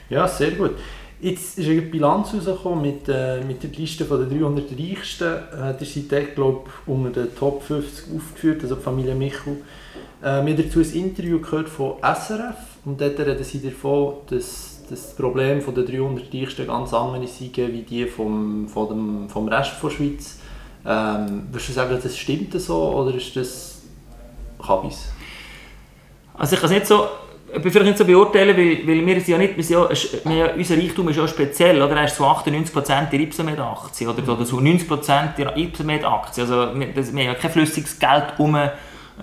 Ja, 0.08 0.26
sehr 0.26 0.52
gut. 0.52 0.72
Jetzt 1.20 1.58
ist 1.58 1.68
eine 1.68 1.80
Bilanz 1.82 2.34
rausgekommen 2.34 2.82
mit, 2.82 3.08
äh, 3.08 3.40
mit 3.42 3.62
der 3.62 3.70
Liste 3.70 4.04
der 4.04 4.18
300 4.18 4.70
Reichsten. 4.72 5.24
Äh, 5.24 5.76
der 5.76 5.86
seid 5.86 6.34
glaube 6.34 6.70
unter 6.86 7.22
den 7.22 7.34
Top 7.34 7.62
50 7.62 8.14
aufgeführt, 8.14 8.62
also 8.62 8.76
die 8.76 8.82
Familie 8.82 9.14
Michel. 9.14 9.58
Äh, 10.26 10.44
wir 10.44 10.54
haben 10.54 10.56
dazu 10.56 10.80
ein 10.80 10.92
Interview 10.92 11.40
gehört 11.40 11.68
von 11.68 11.94
SRF 12.02 12.56
und 12.84 13.00
dort 13.00 13.18
reden 13.20 13.44
sie 13.44 13.62
davon, 13.62 14.14
dass, 14.28 14.72
das 14.90 15.14
Problem 15.14 15.60
der 15.60 15.84
300 15.84 16.32
Reichsten 16.32 16.66
ganz 16.66 16.94
andere 16.94 17.26
sind 17.26 17.56
wie 17.56 17.82
die 17.82 18.06
vom, 18.06 18.68
vom, 18.68 18.88
dem, 18.88 19.28
vom 19.28 19.48
Rest 19.48 19.72
der 19.82 19.90
Schweiz. 19.90 20.38
Ähm, 20.84 21.48
würdest 21.50 21.70
du 21.70 21.72
sagen, 21.72 21.98
das 22.00 22.16
stimmt 22.16 22.52
so 22.60 22.94
oder 22.94 23.14
ist 23.14 23.34
das 23.34 23.82
Kabis? 24.64 25.08
Also 26.34 26.54
ich 26.54 26.60
kann 26.60 26.70
es 26.70 26.76
nicht 26.76 26.86
so 26.86 27.06
vielleicht 27.60 27.86
nicht 27.86 27.98
so 27.98 28.04
beurteilen, 28.04 28.56
weil, 28.56 28.86
weil 28.86 29.06
wir 29.06 29.18
ja 29.18 29.38
nicht, 29.38 29.56
wir 29.56 29.64
sind 29.64 29.76
ja, 29.76 29.88
wir, 30.24 30.54
unser 30.56 30.76
Reichtum 30.76 31.08
ist 31.08 31.16
ja 31.16 31.28
speziell, 31.28 31.80
oder? 31.80 31.96
Er 31.96 32.04
ist 32.04 32.16
zu 32.16 32.24
98% 32.24 33.12
in 33.12 33.20
Ipsomed-Aktien 33.22 34.10
oder, 34.10 34.44
zu 34.44 34.58
90% 34.58 35.38
in 35.38 35.64
Ipsomed-Aktien. 35.64 36.50
Also 36.50 36.78
wir, 36.78 36.92
das, 36.92 37.14
wir 37.14 37.24
haben 37.24 37.32
ja 37.32 37.34
kein 37.34 37.50
flüssiges 37.50 37.98
Geld 37.98 38.34
um, 38.38 38.56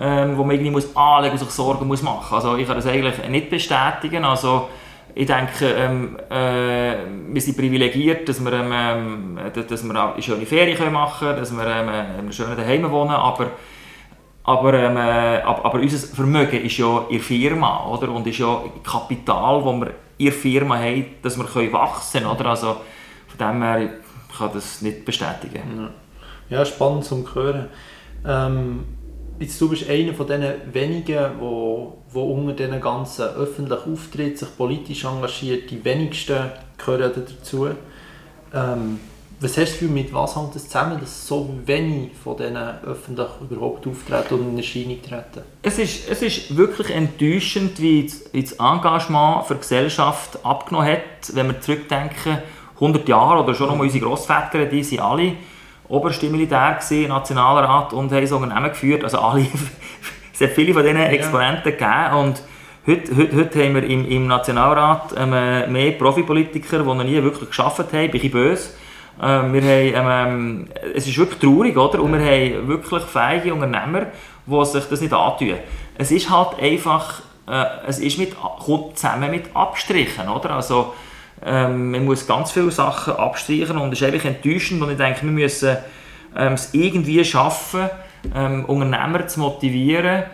ähm, 0.00 0.36
wo 0.36 0.42
man 0.42 0.52
irgendwie 0.52 0.70
muss 0.70 0.94
anlegen 0.96 1.32
und 1.32 1.38
sich 1.38 1.50
Sorgen 1.50 1.86
muss 1.86 2.02
machen. 2.02 2.34
Also 2.34 2.56
ich 2.56 2.66
kann 2.66 2.76
das 2.76 2.86
eigentlich 2.86 3.28
nicht 3.28 3.50
bestätigen. 3.50 4.24
Also 4.24 4.68
ich 5.14 5.26
denke, 5.26 5.66
ähm, 5.66 6.16
äh, 6.30 6.96
wir 7.32 7.40
sind 7.40 7.56
privilegiert, 7.56 8.28
dass 8.28 8.44
wir, 8.44 8.52
ähm, 8.52 9.38
dass 9.54 9.84
wir 9.84 10.12
eine 10.12 10.22
schöne 10.22 10.46
Ferien 10.46 10.92
machen 10.92 11.28
können, 11.28 11.38
dass 11.38 11.56
wir 11.56 11.66
ähm, 11.66 12.32
schön 12.32 12.56
daheim 12.56 12.90
wohnen, 12.90 13.10
aber 13.12 13.50
aber, 14.46 14.74
ähm, 14.74 14.96
äh, 14.98 15.40
aber, 15.40 15.64
aber 15.64 15.78
unser 15.80 16.06
Vermögen 16.06 16.62
ist 16.62 16.76
ja 16.76 17.06
in 17.08 17.20
Firma, 17.20 17.86
oder? 17.86 18.10
Und 18.10 18.26
ist 18.26 18.38
ja 18.38 18.62
Kapital, 18.82 19.62
das 19.64 19.80
wir 19.80 19.94
in 20.18 20.32
Firma 20.32 20.76
haben, 20.76 21.06
dass 21.22 21.38
wir 21.38 21.44
können 21.44 21.72
wachsen 21.72 22.20
können, 22.20 22.34
oder? 22.36 22.50
Also 22.50 22.76
von 23.26 23.38
dem 23.38 23.62
her 23.62 23.88
kann 24.36 24.48
ich 24.48 24.52
das 24.52 24.82
nicht 24.82 25.04
bestätigen. 25.06 25.88
Ja, 26.50 26.64
spannend 26.66 27.06
zu 27.06 27.26
hören. 27.34 27.68
Ähm, 28.26 28.84
jetzt, 29.38 29.60
du 29.60 29.68
bist 29.68 29.88
einer 29.88 30.14
von 30.14 30.26
den 30.26 30.44
wenigen, 30.72 31.32
wo, 31.38 31.98
wo 32.10 32.22
unter 32.32 32.52
diesen 32.52 32.80
ganzen 32.80 33.26
öffentlichen 33.26 33.92
Auftritten 33.92 34.36
sich 34.36 34.56
politisch 34.56 35.04
engagiert. 35.04 35.70
Die 35.70 35.84
wenigsten 35.84 36.50
gehören 36.78 37.12
dazu. 37.14 37.68
Ähm, 38.52 39.00
was 39.40 39.58
hast 39.58 39.80
du 39.80 39.86
mit 39.86 40.14
was 40.14 40.36
hängt 40.36 40.54
das 40.54 40.68
zusammen, 40.68 40.98
dass 41.00 41.26
so 41.26 41.54
wenig 41.66 42.12
von 42.22 42.36
denen 42.36 42.78
öffentlich 42.84 43.26
überhaupt 43.40 43.86
auftreten 43.86 44.34
und 44.34 44.50
in 44.50 44.56
Erscheinung 44.56 45.02
treten? 45.02 45.42
Es 45.60 45.78
ist, 45.78 46.08
es 46.08 46.22
ist 46.22 46.56
wirklich 46.56 46.90
enttäuschend, 46.90 47.80
wie 47.80 48.06
das 48.06 48.52
Engagement 48.52 49.44
für 49.46 49.54
die 49.54 49.60
Gesellschaft 49.60 50.38
abgenommen 50.44 50.88
hat, 50.88 51.34
wenn 51.34 51.48
wir 51.48 51.60
zurückdenken, 51.60 52.38
100 52.76 53.08
Jahre 53.08 53.42
oder 53.42 53.54
schon 53.54 53.68
noch 53.68 53.78
unsere 53.78 54.04
Großväter, 54.04 54.66
die 54.66 54.82
sind 54.82 55.00
alle 55.00 55.32
oberste 55.94 56.28
Militär 56.28 56.78
gewesen, 56.80 57.08
Nationalrat 57.08 57.92
und 57.92 58.12
haben 58.12 58.26
so 58.26 58.36
Unternehmen 58.36 58.70
geführt, 58.70 59.04
also 59.04 59.18
alle, 59.18 59.46
es 60.34 60.40
hat 60.40 60.50
viele 60.50 60.74
von 60.74 60.82
diesen 60.82 60.98
Exponenten 60.98 61.72
ja. 61.78 62.08
gegeben 62.08 62.16
und 62.20 62.42
Heute, 62.86 63.16
heute, 63.16 63.36
heute 63.36 63.64
haben 63.64 63.74
wir 63.76 63.84
im, 63.84 64.06
im 64.06 64.26
Nationalrat 64.26 65.14
ähm, 65.16 65.30
mehr 65.72 65.92
Profipolitiker, 65.92 66.80
die 66.80 66.84
noch 66.84 67.02
nie 67.02 67.22
wirklich 67.22 67.48
geschafft 67.48 67.78
haben, 67.78 68.10
bin 68.10 68.22
ich 68.22 68.30
böse. 68.30 68.74
Ähm, 69.22 69.54
wir 69.54 69.62
haben, 69.62 70.28
ähm, 70.28 70.68
es 70.94 71.06
ist 71.06 71.16
wirklich 71.16 71.38
traurig, 71.38 71.78
oder? 71.78 72.02
Und 72.02 72.12
wir 72.12 72.20
haben 72.20 72.68
wirklich 72.68 73.02
fähige 73.04 73.54
Unternehmer, 73.54 74.08
die 74.44 74.64
sich 74.66 74.84
das 74.84 75.00
nicht 75.00 75.14
antun. 75.14 75.54
Es 75.96 76.10
ist 76.10 76.28
halt 76.28 76.60
einfach, 76.60 77.22
äh, 77.48 77.64
es 77.86 78.00
ist 78.00 78.18
mit, 78.18 78.36
kommt 78.38 78.98
zusammen 78.98 79.30
mit 79.30 79.44
Abstrichen, 79.54 80.28
oder? 80.28 80.50
Also, 80.50 80.92
ähm, 81.44 81.90
man 81.90 82.04
muss 82.04 82.26
ganz 82.26 82.52
viele 82.52 82.70
Sachen 82.70 83.14
abstreichen 83.14 83.76
und 83.76 83.92
es 83.92 84.00
ist 84.00 84.08
eigentlich 84.08 84.24
enttäuschend 84.24 84.82
und 84.82 84.90
ich 84.90 84.96
denke, 84.96 85.22
wir 85.22 85.30
müssen 85.30 85.76
ähm, 86.36 86.54
es 86.54 86.72
irgendwie 86.72 87.24
schaffen, 87.24 87.90
ähm, 88.34 88.64
Unternehmer 88.64 89.26
zu 89.26 89.40
motivieren, 89.40 90.24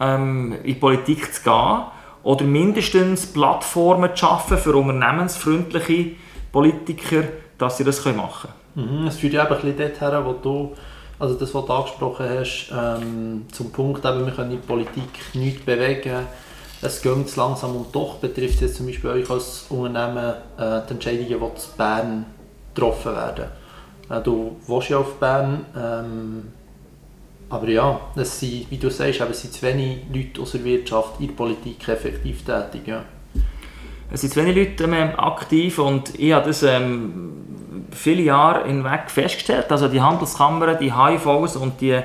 ähm, 0.00 0.54
in 0.62 0.74
die 0.74 0.74
Politik 0.74 1.34
zu 1.34 1.42
gehen 1.42 1.82
oder 2.22 2.44
mindestens 2.44 3.26
Plattformen 3.26 4.10
zu 4.14 4.18
schaffen 4.18 4.58
für 4.58 4.74
unternehmensfreundliche 4.74 6.12
Politiker, 6.50 7.24
dass 7.58 7.76
sie 7.76 7.84
das 7.84 8.04
machen 8.04 8.50
können. 8.74 9.00
Mhm, 9.00 9.06
es 9.06 9.18
führt 9.18 9.34
ja 9.34 9.44
eben 9.44 9.54
ein 9.54 9.60
bisschen 9.60 9.92
dorthin, 9.98 10.24
wo 10.24 10.32
du, 10.32 10.74
also 11.18 11.34
das, 11.34 11.54
was 11.54 11.66
du 11.66 11.72
angesprochen 11.72 12.26
hast, 12.28 12.72
ähm, 12.72 13.46
zum 13.52 13.70
Punkt, 13.70 14.04
eben, 14.04 14.24
wir 14.24 14.32
können 14.32 14.52
in 14.52 14.60
der 14.60 14.66
Politik 14.66 15.10
nichts 15.34 15.64
bewegen, 15.64 16.26
es 16.80 17.02
geht 17.02 17.36
langsam 17.36 17.76
und 17.76 17.94
doch 17.94 18.16
betrifft 18.16 18.60
jetzt 18.60 18.76
zum 18.76 18.86
Beispiel 18.86 19.10
euch 19.10 19.30
als 19.30 19.66
Unternehmen 19.68 20.34
äh, 20.56 20.80
die 20.86 20.92
Entscheidungen, 20.92 21.26
die 21.26 21.34
in 21.34 21.76
Bern 21.76 22.26
getroffen 22.74 23.14
werden. 23.14 23.44
Äh, 24.08 24.20
du 24.20 24.56
wohnst 24.66 24.88
ja 24.88 24.98
auf 24.98 25.14
Bern, 25.14 25.66
ähm, 25.76 26.52
aber 27.50 27.68
ja, 27.68 28.00
es 28.14 28.38
sind, 28.38 28.70
wie 28.70 28.76
du 28.76 28.90
sagst, 28.90 29.20
es 29.20 29.40
sind 29.40 29.54
zu 29.54 29.62
wenig 29.62 30.04
Leute 30.12 30.42
aus 30.42 30.52
der 30.52 30.64
Wirtschaft 30.64 31.18
in 31.18 31.28
der 31.28 31.34
Politik 31.34 31.88
effektiv 31.88 32.44
tätig. 32.44 32.86
Ja. 32.86 33.04
Es 34.12 34.20
sind 34.20 34.32
zu 34.32 34.40
wenig 34.40 34.56
Leute 34.56 34.84
ähm, 34.84 35.18
aktiv 35.18 35.78
und 35.78 36.18
ich 36.18 36.32
habe 36.32 36.46
das 36.46 36.62
ähm, 36.62 37.32
viele 37.90 38.22
Jahre 38.22 38.68
hinweg 38.68 39.10
festgestellt. 39.10 39.66
Also 39.70 39.88
die 39.88 40.00
Handelskammern, 40.00 40.78
die 40.80 40.94
HIVs 40.94 41.56
und 41.56 41.80
die 41.80 42.00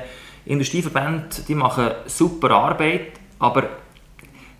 Industrieverbände, 0.46 1.28
die 1.46 1.54
machen 1.54 1.90
super 2.06 2.50
Arbeit, 2.50 3.12
aber 3.38 3.64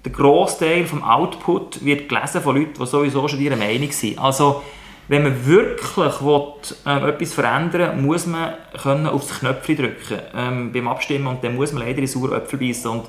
der 0.04 0.12
Großteil 0.12 0.84
vom 0.84 1.02
Output 1.02 1.84
wird 1.84 2.08
gelesen 2.08 2.42
von 2.42 2.56
Leuten, 2.56 2.74
die 2.78 2.86
sowieso 2.86 3.26
schon 3.26 3.40
ihrer 3.40 3.56
Meinung 3.56 3.90
sind. 3.90 4.18
Also 4.18 4.62
wenn 5.08 5.22
man 5.22 5.46
wirklich 5.46 6.22
will, 6.22 6.42
äh, 6.86 7.08
etwas 7.08 7.34
verändern 7.34 7.96
will, 7.96 8.02
muss 8.02 8.26
man 8.26 8.54
können 8.82 9.06
aufs 9.06 9.40
Knöpfchen 9.40 9.76
drücken 9.76 10.18
ähm, 10.34 10.72
beim 10.72 10.88
Abstimmen 10.88 11.26
und 11.26 11.44
dann 11.44 11.56
muss 11.56 11.72
man 11.72 11.82
leider 11.82 11.98
in 11.98 12.06
sauren 12.06 12.32
Äpfel 12.32 12.58
beißen. 12.58 12.90
Und 12.90 13.04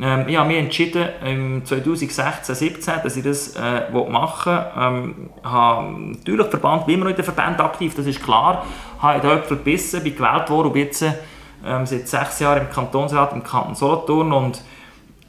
ähm, 0.00 0.28
ich 0.28 0.36
habe 0.36 0.48
mich 0.48 0.58
entschieden, 0.58 1.08
im 1.24 1.64
2016, 1.64 2.44
2017, 2.44 2.94
dass 3.02 3.16
ich 3.16 3.24
das 3.24 3.56
äh, 3.56 3.90
machen 3.90 4.52
will. 4.52 4.82
Ähm, 4.82 5.30
habe 5.42 5.90
natürlich 5.90 6.46
Verband, 6.48 6.86
bin 6.86 6.96
immer 6.96 7.04
noch 7.04 7.10
in 7.10 7.16
den 7.16 7.24
Verband 7.24 7.60
aktiv, 7.60 7.94
das 7.96 8.06
ist 8.06 8.22
klar. 8.22 8.66
Habe 9.00 9.16
in 9.16 9.22
den 9.22 9.38
Äpfel 9.38 9.56
gebissen, 9.56 10.02
bin 10.02 10.14
gewählt 10.14 10.50
worden 10.50 10.68
und 10.68 10.76
jetzt 10.76 11.02
ähm, 11.02 11.86
seit 11.86 12.06
sechs 12.08 12.40
Jahren 12.40 12.62
im 12.62 12.70
Kantonsrat 12.70 13.32
im 13.32 13.42
Kanton 13.42 13.74
Solothurn 13.74 14.32
und 14.32 14.62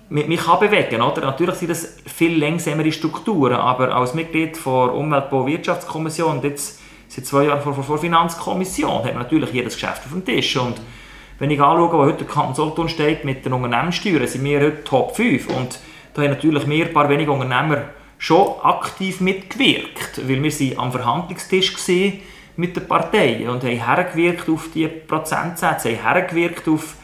mich, 0.09 0.27
mich 0.27 0.43
kann 0.43 0.59
bewegen. 0.59 1.01
Oder? 1.01 1.21
Natürlich 1.21 1.55
sind 1.55 1.69
das 1.69 1.97
viel 2.05 2.37
längsamere 2.37 2.91
Strukturen, 2.91 3.55
aber 3.55 3.95
als 3.95 4.13
Mitglied 4.13 4.55
der 4.55 4.71
Umweltbau- 4.71 5.45
Wirtschaftskommission 5.45 6.37
und 6.37 6.43
jetzt 6.43 6.79
seit 7.07 7.25
zwei 7.25 7.45
Jahren 7.45 7.61
vor, 7.61 7.73
der 7.73 7.97
Finanzkommission 7.97 9.03
hat 9.03 9.13
man 9.13 9.23
natürlich 9.23 9.51
jedes 9.51 9.73
Geschäft 9.75 10.03
auf 10.05 10.11
dem 10.11 10.25
Tisch. 10.25 10.55
Und 10.57 10.79
wenn 11.39 11.51
ich 11.51 11.61
anschaue, 11.61 11.93
wo 11.93 11.97
heute 11.99 12.25
der 12.25 12.27
Kanton 12.27 12.55
Solothurn 12.55 12.89
steht 12.89 13.23
mit 13.23 13.45
den 13.45 13.53
Unternehmenssteuern, 13.53 14.27
sind 14.27 14.43
wir 14.43 14.59
heute 14.59 14.83
Top 14.83 15.15
5 15.15 15.47
und 15.49 15.79
da 16.13 16.23
haben 16.23 16.31
natürlich 16.31 16.67
wir 16.67 16.85
ein 16.87 16.93
paar 16.93 17.09
wenige 17.09 17.31
Unternehmer 17.31 17.83
schon 18.17 18.59
aktiv 18.63 19.21
mitgewirkt, 19.21 20.27
weil 20.27 20.41
wir 20.41 20.51
sind 20.51 20.79
am 20.79 20.91
Verhandlungstisch 20.91 21.75
gesehen 21.75 22.21
mit 22.55 22.75
den 22.75 22.87
Parteien 22.87 23.49
und 23.49 23.63
haben 23.63 23.85
hergewirkt 23.85 24.49
auf 24.49 24.69
die 24.73 24.87
Prozentsätze, 24.87 25.89
haben 25.89 26.13
hergewirkt 26.13 26.67
auf, 26.67 26.95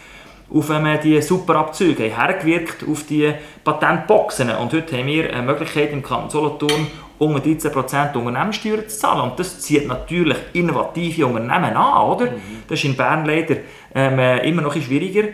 auf 0.53 0.69
ähm, 0.69 0.99
die 1.03 1.21
Superabzüge, 1.21 2.15
haben 2.15 2.27
hergewirkt 2.27 2.85
auf 2.89 3.05
die 3.05 3.33
Patentboxen 3.63 4.49
und 4.51 4.73
heute 4.73 4.97
haben 4.97 5.07
wir 5.07 5.33
eine 5.33 5.41
Möglichkeit 5.41 5.91
im 5.91 6.03
Kanton 6.03 6.29
Solothurn 6.29 6.87
unter 7.17 7.39
13% 7.39 8.15
Unternehmenssteuern 8.15 8.87
zu 8.87 8.97
zahlen. 8.97 9.21
Und 9.21 9.39
das 9.39 9.59
zieht 9.59 9.87
natürlich 9.87 10.37
innovative 10.53 11.25
Unternehmen 11.25 11.75
an, 11.75 12.09
oder? 12.09 12.25
Mhm. 12.25 12.63
Das 12.67 12.79
ist 12.79 12.85
in 12.85 12.95
Bern 12.95 13.25
leider 13.25 13.57
ähm, 13.95 14.19
äh, 14.19 14.47
immer 14.47 14.61
noch 14.61 14.75
ein 14.75 14.81
schwieriger. 14.81 15.29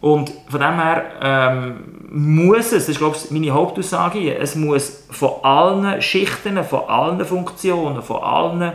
Und 0.00 0.32
von 0.48 0.60
dem 0.60 0.74
her 0.74 1.04
ähm, 1.22 1.76
muss 2.10 2.66
es, 2.66 2.72
das 2.72 2.88
ist 2.90 2.98
glaube 2.98 3.16
ich 3.16 3.30
meine 3.30 3.52
Hauptaussage, 3.52 4.36
es 4.36 4.54
muss 4.54 5.06
von 5.10 5.42
allen 5.42 6.02
Schichten, 6.02 6.62
von 6.62 6.80
allen 6.88 7.24
Funktionen, 7.24 8.02
von 8.02 8.22
allen 8.22 8.72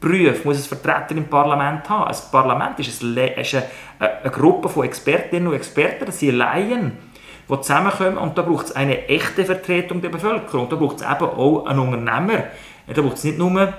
Berufen, 0.00 0.40
muss 0.44 0.58
es 0.58 0.66
Vertreter 0.66 1.16
im 1.16 1.26
Parlament 1.26 1.88
haben. 1.88 2.08
Das 2.08 2.30
Parlament 2.30 2.78
ist, 2.78 3.02
eine, 3.02 3.34
ist 3.34 3.54
eine, 3.54 4.20
eine 4.22 4.30
Gruppe 4.30 4.68
von 4.68 4.84
Expertinnen 4.84 5.48
und 5.48 5.54
Experten, 5.54 6.06
das 6.06 6.20
sind 6.20 6.36
Laien, 6.36 6.92
die 7.48 7.60
zusammenkommen 7.60 8.18
und 8.18 8.36
da 8.36 8.42
braucht 8.42 8.66
es 8.66 8.76
eine 8.76 9.08
echte 9.08 9.44
Vertretung 9.44 10.00
der 10.00 10.10
Bevölkerung. 10.10 10.68
Da 10.68 10.76
braucht 10.76 10.96
es 10.96 11.02
eben 11.02 11.24
auch 11.24 11.66
einen 11.66 11.78
Unternehmer. 11.80 12.44
Da 12.86 13.02
braucht 13.02 13.16
es 13.16 13.24
nicht 13.24 13.38
nur 13.38 13.50
ähm, 13.60 13.72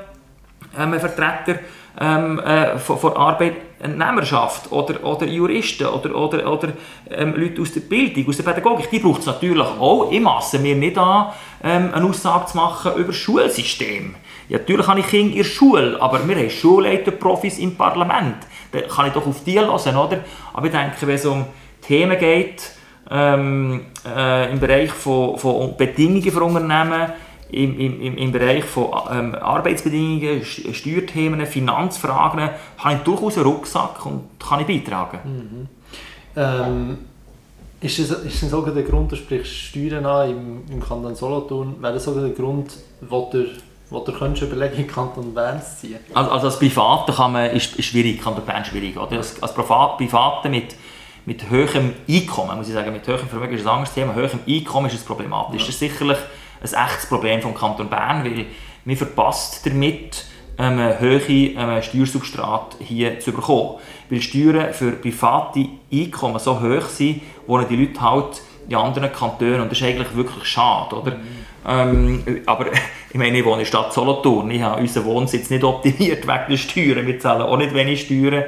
einen 0.75 0.99
Vertreter 0.99 1.59
ähm, 1.99 2.39
äh, 2.39 2.77
von, 2.77 2.97
von 2.97 3.13
Arbeitnehmerschaft 3.13 4.71
oder, 4.71 5.03
oder 5.03 5.25
Juristen 5.25 5.87
oder, 5.87 6.15
oder, 6.15 6.51
oder 6.51 6.69
ähm, 7.09 7.33
Leute 7.35 7.61
aus 7.61 7.73
der 7.73 7.81
Bildung, 7.81 8.27
aus 8.27 8.37
der 8.37 8.43
Pädagogik. 8.43 8.89
Die 8.89 8.99
braucht 8.99 9.21
es 9.21 9.25
natürlich 9.25 9.67
auch. 9.67 10.11
Ich 10.11 10.19
masse 10.19 10.59
mir 10.59 10.75
nicht 10.75 10.97
an, 10.97 11.31
ähm, 11.63 11.89
eine 11.93 12.05
Aussage 12.05 12.45
zu 12.47 12.57
machen 12.57 12.93
über 12.95 13.07
das 13.07 13.15
Schulsystem. 13.15 14.15
Ja, 14.49 14.57
natürlich 14.57 14.87
habe 14.87 14.99
ich 14.99 15.07
Kinder 15.07 15.31
in 15.31 15.37
der 15.37 15.43
Schule, 15.43 16.01
aber 16.01 16.27
wir 16.27 16.35
haben 16.35 16.49
Schulleiter-Profis 16.49 17.59
im 17.59 17.75
Parlament. 17.75 18.37
Da 18.71 18.81
kann 18.81 19.07
ich 19.07 19.13
doch 19.13 19.25
auf 19.25 19.43
die 19.43 19.59
hören, 19.59 19.69
oder? 19.69 20.19
Aber 20.53 20.65
ich 20.65 20.71
denke, 20.71 20.95
wenn 21.01 21.15
es 21.15 21.25
um 21.25 21.45
Themen 21.81 22.17
geht, 22.17 22.71
ähm, 23.11 23.85
äh, 24.05 24.51
im 24.51 24.59
Bereich 24.59 24.91
von, 24.91 25.37
von 25.37 25.77
Bedingungen 25.77 26.31
für 26.31 26.43
Unternehmen, 26.43 27.11
im, 27.51 27.79
im, 27.79 28.17
im 28.17 28.31
Bereich 28.31 28.63
von 28.63 28.89
ähm, 29.11 29.35
Arbeitsbedingungen, 29.35 30.43
Steuerthemen, 30.43 31.45
Finanzfragen, 31.45 32.49
habe 32.77 32.95
ich 32.95 32.99
durchaus 33.01 33.37
einen 33.37 33.47
Rucksack 33.47 34.05
und 34.05 34.29
kann 34.39 34.61
ich 34.61 34.67
beitragen. 34.67 35.19
Mhm. 35.25 35.67
Ähm, 36.35 36.97
ist 37.81 37.97
das, 37.99 38.11
ist 38.23 38.43
das 38.43 38.49
sogar 38.49 38.73
der 38.73 38.83
Grund, 38.83 39.11
du 39.11 39.15
sprichst 39.15 39.51
Steuern 39.51 40.05
an 40.05 40.29
im, 40.29 40.73
im 40.73 40.79
Kanton 40.79 41.15
Solothurn, 41.15 41.81
wäre 41.81 41.93
das 41.93 42.03
sogar 42.03 42.23
der 42.23 42.33
Grund, 42.33 42.77
wo 43.01 43.29
du, 43.31 43.45
wo 43.89 43.99
du 43.99 44.11
könntest 44.11 44.43
überlegen, 44.43 44.77
in 44.77 44.87
Kanton 44.87 45.33
Bern 45.33 45.61
zu 45.61 45.81
ziehen? 45.81 45.99
Also, 46.13 46.31
also 46.31 46.47
als 46.47 46.59
Private 46.59 47.11
kann 47.11 47.31
man, 47.31 47.49
ist, 47.51 47.75
ist 47.75 47.85
schwierig, 47.85 48.21
Kanton 48.21 48.45
Bern 48.45 48.63
schwierig. 48.65 48.97
Oder? 48.97 49.17
Als, 49.17 49.41
als 49.41 49.53
Private 49.53 50.49
mit 50.49 50.75
mit 51.29 51.47
höherem 51.47 51.93
Einkommen, 52.09 52.57
muss 52.57 52.69
ich 52.69 52.73
sagen, 52.73 52.91
mit 52.91 53.05
höherem 53.05 53.27
Vermögen 53.27 53.53
ist 53.53 53.61
ein 53.61 53.67
anderes 53.67 53.93
Thema, 53.93 54.15
höherem 54.15 54.39
Einkommen 54.47 54.87
ist 54.87 54.95
es 54.95 55.03
problematisch. 55.03 55.61
Ja. 55.61 55.67
Das 55.67 55.69
ist 55.69 55.79
sicherlich 55.79 56.17
ein 56.61 56.87
echtes 56.87 57.05
Problem 57.05 57.41
vom 57.41 57.53
Kanton 57.53 57.87
Bern, 57.87 58.23
weil 58.23 58.47
man 58.83 58.95
verpasst 58.95 59.63
damit, 59.65 60.25
ähm, 60.57 60.79
hohen 60.99 61.21
ähm, 61.29 61.81
Steuersubstrat 61.81 62.77
hier 62.79 63.19
zu 63.19 63.31
bekommen. 63.31 63.75
Weil 64.09 64.21
Steuern 64.21 64.73
für 64.73 64.93
private 64.93 65.67
Einkommen 65.91 66.39
so 66.39 66.59
hoch 66.59 66.87
sind, 66.87 67.21
wohnen 67.45 67.67
die 67.69 67.75
Leute 67.75 68.01
halt 68.01 68.41
in 68.67 68.75
anderen 68.75 69.11
Kantonen 69.11 69.61
und 69.61 69.71
das 69.71 69.79
ist 69.79 69.85
eigentlich 69.85 70.15
wirklich 70.15 70.45
schade, 70.45 70.95
oder? 70.95 71.11
Mhm. 71.15 71.38
Ähm, 71.67 72.23
aber 72.45 72.67
ich 73.09 73.17
meine, 73.17 73.37
ich 73.37 73.45
wohne 73.45 73.55
in 73.55 73.59
der 73.59 73.65
Stadt 73.65 73.93
Solothurn, 73.93 74.51
ich 74.51 74.61
habe 74.61 74.81
unseren 74.81 75.05
Wohnsitz 75.05 75.49
nicht 75.49 75.63
optimiert 75.63 76.27
wegen 76.27 76.45
der 76.49 76.57
Steuern, 76.57 77.07
wir 77.07 77.19
zahlen 77.19 77.41
auch 77.41 77.57
nicht 77.57 77.73
wenig 77.73 78.01
Steuern 78.01 78.45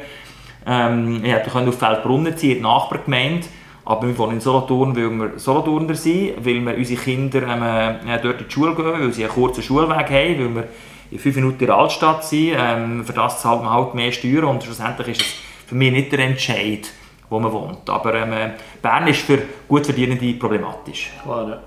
ähm, 0.66 1.22
ich 1.24 1.32
hätte 1.32 1.52
auf 1.52 1.78
Feldbrunnen 1.78 2.38
ziehen, 2.38 2.58
die 2.58 2.62
Nachbargemeinde. 2.62 3.48
Aber 3.84 4.08
wir 4.08 4.18
wohnen 4.18 4.34
in 4.34 4.42
Solothurn, 4.42 4.96
weil 4.96 5.10
wir 5.10 5.40
Solothurner 5.40 5.96
sind, 5.96 6.46
weil 6.46 6.62
wir 6.62 6.78
unsere 6.78 7.02
Kinder 7.02 7.42
ähm, 7.42 8.08
äh, 8.08 8.20
dort 8.22 8.42
in 8.42 8.48
die 8.48 8.54
Schule 8.54 8.76
gehen, 8.76 8.86
weil 8.86 9.12
sie 9.12 9.24
einen 9.24 9.34
kurzen 9.34 9.64
Schulweg 9.64 10.10
haben, 10.10 10.40
weil 10.40 10.56
wir 10.56 10.68
in 11.10 11.20
fünf 11.20 11.36
Minuten 11.36 11.60
in 11.62 11.66
der 11.66 11.76
Altstadt 11.76 12.24
sind. 12.24 12.56
Ähm, 12.58 13.04
für 13.04 13.14
das 13.14 13.42
zahlt 13.42 13.64
man 13.64 13.74
halt 13.74 13.96
mehr 13.96 14.12
Steuern 14.12 14.46
und 14.46 14.64
schlussendlich 14.64 15.10
ist 15.10 15.22
es 15.22 15.36
für 15.66 15.76
mich 15.76 15.92
nicht 15.92 16.12
der 16.12 16.20
Entscheid, 16.20 16.92
wo 17.30 17.40
man 17.40 17.52
wohnt. 17.52 17.90
Aber 17.90 18.14
ähm, 18.14 18.52
Bern 18.82 19.08
ist 19.08 19.22
für 19.22 19.40
gut 19.68 19.86
Verdienende 19.86 20.32
problematisch. 20.34 21.12
Klar, 21.24 21.50
ja. 21.50 21.62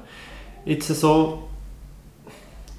Jetzt 0.64 0.88
so, 0.88 1.44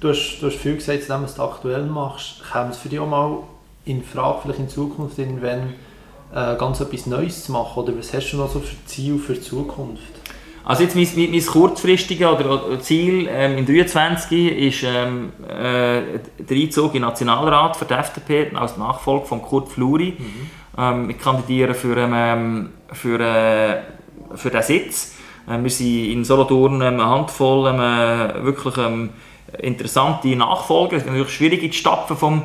du 0.00 0.08
hast, 0.08 0.38
du 0.40 0.46
hast 0.46 0.56
viel 0.56 0.74
gesagt, 0.74 1.08
dass 1.08 1.20
du 1.20 1.24
es 1.24 1.40
aktuell 1.40 1.84
machst. 1.84 2.42
Kommt 2.50 2.72
es 2.72 2.78
für 2.78 2.88
dich 2.88 2.98
auch 2.98 3.08
mal 3.08 3.38
in 3.84 4.02
Frage, 4.02 4.40
vielleicht 4.42 4.60
in 4.60 4.68
Zukunft, 4.68 5.18
wenn 5.18 5.74
äh, 6.34 6.56
ganz 6.56 6.80
etwas 6.80 7.06
Neues 7.06 7.44
zu 7.44 7.52
machen? 7.52 7.82
Oder 7.82 7.96
was 7.96 8.12
hast 8.12 8.32
du 8.32 8.38
noch 8.38 8.50
so 8.50 8.60
für 8.60 8.76
Ziel 8.86 9.18
für 9.18 9.34
die 9.34 9.40
Zukunft? 9.40 10.02
Also 10.64 10.82
jetzt 10.82 10.96
mein, 10.96 11.06
mein, 11.14 11.30
mein 11.30 11.46
kurzfristiges 11.46 12.26
oder 12.26 12.80
Ziel 12.80 13.28
ähm, 13.30 13.58
im 13.58 13.66
23 13.66 14.58
ist 14.58 14.82
ähm, 14.82 15.32
äh, 15.48 16.18
der 16.40 16.56
Einzug 16.56 16.86
in 16.86 17.02
den 17.02 17.08
Nationalrat 17.08 17.76
für 17.76 17.84
die 17.84 17.94
FDP 17.94 18.50
als 18.52 18.76
Nachfolger 18.76 19.26
von 19.26 19.42
Kurt 19.42 19.68
Fluri. 19.68 20.16
Mhm. 20.18 20.50
Ähm, 20.76 21.10
ich 21.10 21.20
kandidiere 21.20 21.72
für, 21.72 21.96
ähm, 21.96 22.70
für, 22.92 23.20
äh, 23.20 23.82
für 24.34 24.50
den 24.50 24.62
Sitz. 24.62 25.14
Ähm, 25.48 25.62
wir 25.62 25.70
sind 25.70 26.10
in 26.12 26.24
Solothurn 26.24 26.80
ähm, 26.80 27.00
eine 27.00 27.06
Handvoll 27.06 27.68
ähm, 27.68 28.44
wirklich 28.44 28.76
ähm, 28.78 29.10
interessante 29.58 30.34
Nachfolger. 30.36 30.96
Es 30.96 31.02
ist 31.02 31.08
natürlich 31.08 31.30
schwierig 31.30 31.62
in 31.62 31.70
die 31.70 31.76
Stapfen 31.76 32.16
vom 32.16 32.42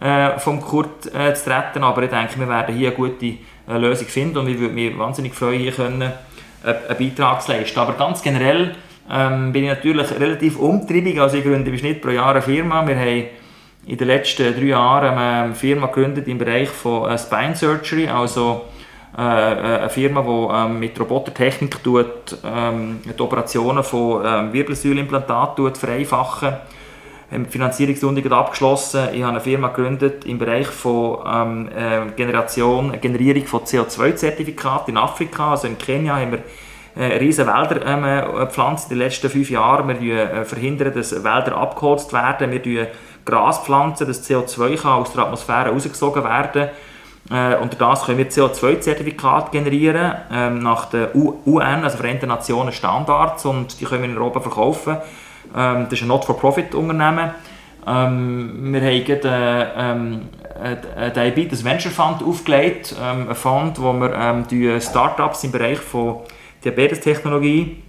äh, 0.00 0.38
vom 0.38 0.60
Kurt 0.60 1.14
äh, 1.14 1.34
zu 1.34 1.50
treten. 1.50 1.84
Aber 1.84 2.02
ich 2.02 2.10
denke, 2.10 2.38
wir 2.40 2.48
werden 2.48 2.74
hier 2.74 2.88
eine 2.88 2.96
gute 2.96 3.26
äh, 3.26 3.78
Lösung 3.78 4.06
finden 4.06 4.38
und 4.38 4.48
ich 4.48 4.58
würde 4.58 4.74
mich 4.74 4.98
wahnsinnig 4.98 5.34
freuen, 5.34 5.60
hier 5.60 5.72
können, 5.72 6.02
äh, 6.02 6.08
einen 6.64 6.98
Beitrag 6.98 7.42
zu 7.42 7.52
leisten. 7.52 7.78
Aber 7.78 7.92
ganz 7.92 8.22
generell 8.22 8.74
ähm, 9.10 9.52
bin 9.52 9.64
ich 9.64 9.70
natürlich 9.70 10.10
relativ 10.18 10.58
umtriebig. 10.58 11.20
Also 11.20 11.36
ich 11.36 11.44
gründe 11.44 11.76
Schnitt 11.76 12.00
pro 12.00 12.10
Jahr 12.10 12.30
eine 12.30 12.42
Firma. 12.42 12.86
Wir 12.86 12.96
haben 12.96 13.24
in 13.86 13.96
den 13.96 14.06
letzten 14.06 14.54
drei 14.54 14.64
Jahren 14.64 15.18
eine 15.18 15.54
Firma 15.54 15.86
gegründet 15.86 16.28
im 16.28 16.38
Bereich 16.38 16.68
von 16.68 17.10
äh, 17.10 17.18
Spine 17.18 17.54
Surgery, 17.54 18.08
also 18.08 18.62
äh, 19.16 19.20
eine 19.20 19.90
Firma, 19.90 20.22
die 20.22 20.54
ähm, 20.54 20.78
mit 20.78 20.98
Robotertechnik 20.98 21.82
tut, 21.82 22.38
ähm, 22.44 23.00
die 23.04 23.20
Operationen 23.20 23.82
von 23.82 24.22
ähm, 24.24 24.52
Wirbelsäulimplantaten 24.52 25.74
vereinfachen 25.74 26.54
haben 27.30 27.44
die 27.44 27.50
Finanzierungsrunde 27.50 28.30
abgeschlossen. 28.32 29.08
Ich 29.12 29.22
habe 29.22 29.32
eine 29.32 29.40
Firma 29.40 29.68
gegründet 29.68 30.24
im 30.24 30.38
Bereich 30.38 30.66
von 30.66 31.18
ähm, 31.26 31.68
äh, 31.68 32.10
Generation, 32.16 33.00
Generierung 33.00 33.46
von 33.46 33.60
CO2-Zertifikaten 33.60 34.90
in 34.90 34.96
Afrika. 34.96 35.52
Also 35.52 35.68
in 35.68 35.78
Kenia 35.78 36.16
haben 36.16 36.32
wir 36.32 36.42
äh, 36.96 37.18
riesige 37.18 37.46
Wälder 37.46 37.86
ähm, 37.86 38.04
äh, 38.04 38.44
gepflanzt 38.46 38.90
in 38.90 38.98
den 38.98 39.06
letzten 39.06 39.30
fünf 39.30 39.48
Jahren. 39.48 40.00
Wir 40.00 40.30
äh, 40.32 40.44
verhindern, 40.44 40.92
dass 40.92 41.12
Wälder 41.12 41.56
abgeholzt 41.56 42.12
werden. 42.12 42.50
Wir 42.50 42.58
pflanzen 42.58 42.88
Gras 43.24 43.60
pflanzen, 43.60 44.08
dass 44.08 44.28
CO2 44.28 44.76
kann 44.76 44.92
aus 45.02 45.12
der 45.12 45.24
Atmosphäre 45.24 45.70
rausgesogen 45.70 46.24
werden 46.24 46.70
äh, 47.28 47.56
unter 47.56 47.76
das 47.76 48.04
können 48.04 48.18
wir 48.18 48.30
CO2-Zertifikate 48.30 49.50
generieren, 49.50 50.14
ähm, 50.32 50.58
nach 50.60 50.86
den 50.86 51.08
UN, 51.14 51.84
also 51.84 51.98
Vereinten 51.98 52.28
Nationen 52.28 52.72
Standards, 52.72 53.44
und 53.44 53.80
die 53.80 53.84
können 53.84 54.02
wir 54.02 54.10
in 54.10 54.16
Europa 54.16 54.40
verkaufen. 54.40 54.96
Ähm, 55.56 55.84
das 55.84 55.94
ist 55.94 56.02
ein 56.02 56.08
Not-for-Profit-Unternehmen. 56.08 57.30
Ähm, 57.86 58.72
wir 58.72 58.80
haben 58.80 59.04
gerade 59.04 59.72
ähm, 59.76 60.28
einen 60.60 61.12
Diabetes 61.14 61.64
Venture 61.64 61.92
Fund 61.92 62.22
aufgelegt, 62.22 62.94
ähm, 63.00 63.28
ein 63.28 63.34
Fund, 63.34 63.80
wo 63.80 63.92
wir 63.92 64.12
ähm, 64.14 64.80
Startups 64.80 65.44
im 65.44 65.52
Bereich 65.52 65.78
von 65.78 66.20
Diabetestechnologie 66.64 67.82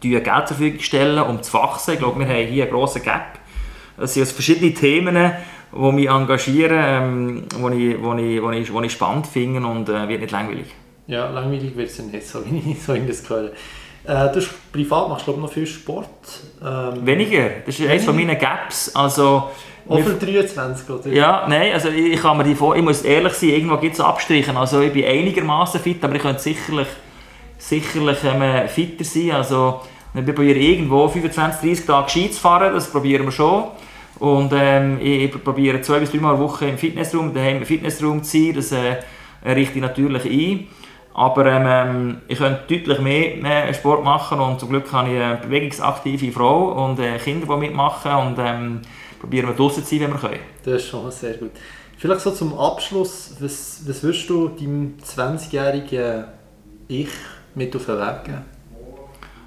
Geld 0.00 0.24
zur 0.24 0.56
Verfügung 0.56 0.80
stellen, 0.80 1.18
um 1.18 1.42
zu 1.42 1.52
wachsen. 1.54 1.94
Ich 1.94 1.98
glaube, 1.98 2.20
wir 2.20 2.26
haben 2.26 2.46
hier 2.46 2.64
einen 2.64 2.72
grossen 2.72 3.02
Gap. 3.02 3.38
Es 3.98 4.14
sind 4.14 4.22
also 4.22 4.34
verschiedene 4.34 4.72
Themen, 4.72 5.32
die 5.72 5.92
mich 5.92 6.08
engagieren, 6.08 7.44
ähm, 7.52 7.72
die 7.72 7.92
ich, 7.92 8.02
wo 8.02 8.14
ich, 8.14 8.42
wo 8.42 8.50
ich, 8.50 8.72
wo 8.72 8.82
ich 8.82 8.92
spannend 8.92 9.26
finde 9.26 9.66
und 9.66 9.88
äh, 9.88 10.08
wird 10.08 10.20
nicht 10.20 10.32
langweilig. 10.32 10.66
Ja, 11.06 11.28
langweilig 11.28 11.76
wird 11.76 11.88
es 11.88 11.98
nicht, 11.98 12.26
so 12.26 12.44
wie 12.44 12.72
ich, 12.72 12.82
so 12.82 12.94
ich 12.94 13.06
das 13.06 13.22
gehört 13.22 13.52
äh, 14.04 14.32
du 14.32 14.40
privat 14.72 15.08
machst 15.08 15.24
glaube 15.24 15.40
noch 15.40 15.52
viel 15.52 15.66
Sport. 15.66 16.08
Ähm, 16.62 17.06
Weniger. 17.06 17.50
Das 17.66 17.78
ist 17.78 17.88
eines 17.88 18.04
von 18.04 18.16
meinen 18.16 18.38
Gaps. 18.38 18.94
Also, 18.94 19.50
für 19.86 20.14
23, 20.14 20.88
oder? 20.88 21.08
Ja, 21.08 21.46
nein, 21.48 21.72
also 21.72 21.88
ich, 21.88 22.12
ich 22.12 22.20
kann 22.20 22.36
mir 22.36 22.44
die 22.44 22.54
vor, 22.54 22.76
ich 22.76 22.82
muss 22.82 23.02
ehrlich 23.02 23.32
sein, 23.32 23.50
irgendwo 23.50 23.76
gibt 23.76 23.94
es 23.94 24.00
Abstriche. 24.00 24.56
Also 24.56 24.80
ich 24.80 24.92
bin 24.92 25.04
einigermaßen 25.04 25.80
fit, 25.80 26.02
aber 26.04 26.14
ich 26.14 26.22
könnte 26.22 26.40
sicherlich, 26.40 26.88
sicherlich 27.58 28.18
ähm, 28.24 28.68
fitter 28.68 29.04
sein. 29.04 29.32
Also 29.32 29.80
wir 30.14 30.34
probieren 30.34 30.60
irgendwo 30.60 31.08
25, 31.08 31.60
30 31.60 31.86
Tage 31.86 32.08
Ski 32.08 32.30
zu 32.30 32.40
fahren, 32.40 32.72
das 32.72 32.90
probieren 32.90 33.24
wir 33.24 33.32
schon. 33.32 33.64
Und 34.20 34.52
ähm, 34.54 34.98
ich, 35.00 35.24
ich 35.24 35.44
probiere 35.44 35.80
zwei 35.80 35.98
bis 35.98 36.12
drei 36.12 36.18
Mal 36.18 36.38
Woche 36.38 36.66
im 36.66 36.78
Fitnessraum, 36.78 37.32
daheim 37.32 37.56
im 37.56 37.64
Fitnessraum 37.64 38.22
zu 38.22 38.30
sein, 38.30 38.54
das 38.54 38.70
äh, 38.70 38.96
richte 39.44 39.76
ich 39.76 39.80
natürlich 39.80 40.24
ein. 40.26 40.68
Aber 41.14 41.46
ähm, 41.46 41.66
ähm, 41.66 42.20
ich 42.28 42.38
könnte 42.38 42.62
deutlich 42.68 43.00
mehr, 43.00 43.36
mehr, 43.36 43.74
Sport 43.74 44.04
machen 44.04 44.38
und 44.38 44.60
zum 44.60 44.68
Glück 44.68 44.92
habe 44.92 45.08
ich 45.10 45.20
eine 45.20 45.38
bewegungsaktive 45.38 46.30
Frau 46.32 46.84
und 46.84 47.00
äh, 47.00 47.18
Kinder, 47.18 47.46
die 47.46 47.60
mitmachen 47.60 48.12
und 48.12 48.38
ähm, 48.38 48.82
probieren 49.18 49.48
wir 49.48 49.54
draußen 49.54 49.84
zu 49.84 49.90
sein, 49.90 50.00
wenn 50.02 50.12
wir 50.12 50.20
können. 50.20 50.40
Das 50.64 50.74
ist 50.74 50.88
schon 50.88 51.10
sehr 51.10 51.34
gut. 51.34 51.52
Vielleicht 51.96 52.20
so 52.20 52.30
zum 52.30 52.56
Abschluss, 52.58 53.36
was, 53.40 53.82
was 53.86 54.02
würdest 54.02 54.30
du 54.30 54.48
deinem 54.48 54.96
20-jährigen 55.04 56.24
Ich 56.88 57.08
mit 57.54 57.74
auf 57.74 57.86
den 57.86 57.98
Weg 57.98 58.24
geben? 58.24 58.44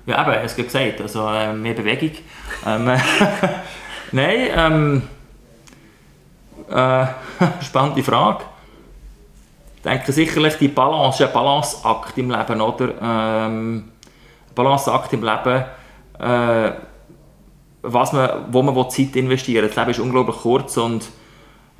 Ja, 0.05 0.21
eben, 0.21 0.45
es 0.45 0.55
gibt 0.55 0.67
gesagt, 0.67 0.99
also 0.99 1.27
äh, 1.29 1.53
mehr 1.53 1.73
Bewegung. 1.73 2.11
ähm, 2.65 2.87
Nein, 4.13 4.47
ähm, 4.55 5.01
äh, 6.69 7.05
spannende 7.63 8.03
Frage. 8.03 8.43
Ich 9.77 9.81
denke 9.81 10.11
sicherlich, 10.11 10.55
die 10.57 10.67
Balance 10.67 11.23
ist 11.23 11.29
ein 11.29 11.33
Balanceakt 11.33 12.15
im 12.19 12.29
Leben, 12.29 12.61
oder? 12.61 12.93
Ähm, 13.01 13.85
Balanceakt 14.53 15.13
im 15.13 15.23
Leben, 15.23 15.65
äh, 16.19 16.71
was 17.81 18.13
man, 18.13 18.45
wo 18.51 18.61
man 18.61 18.89
Zeit 18.91 19.15
investieren 19.15 19.63
will. 19.63 19.69
Das 19.69 19.77
Leben 19.77 19.89
ist 19.89 19.99
unglaublich 19.99 20.37
kurz 20.37 20.77
und 20.77 21.09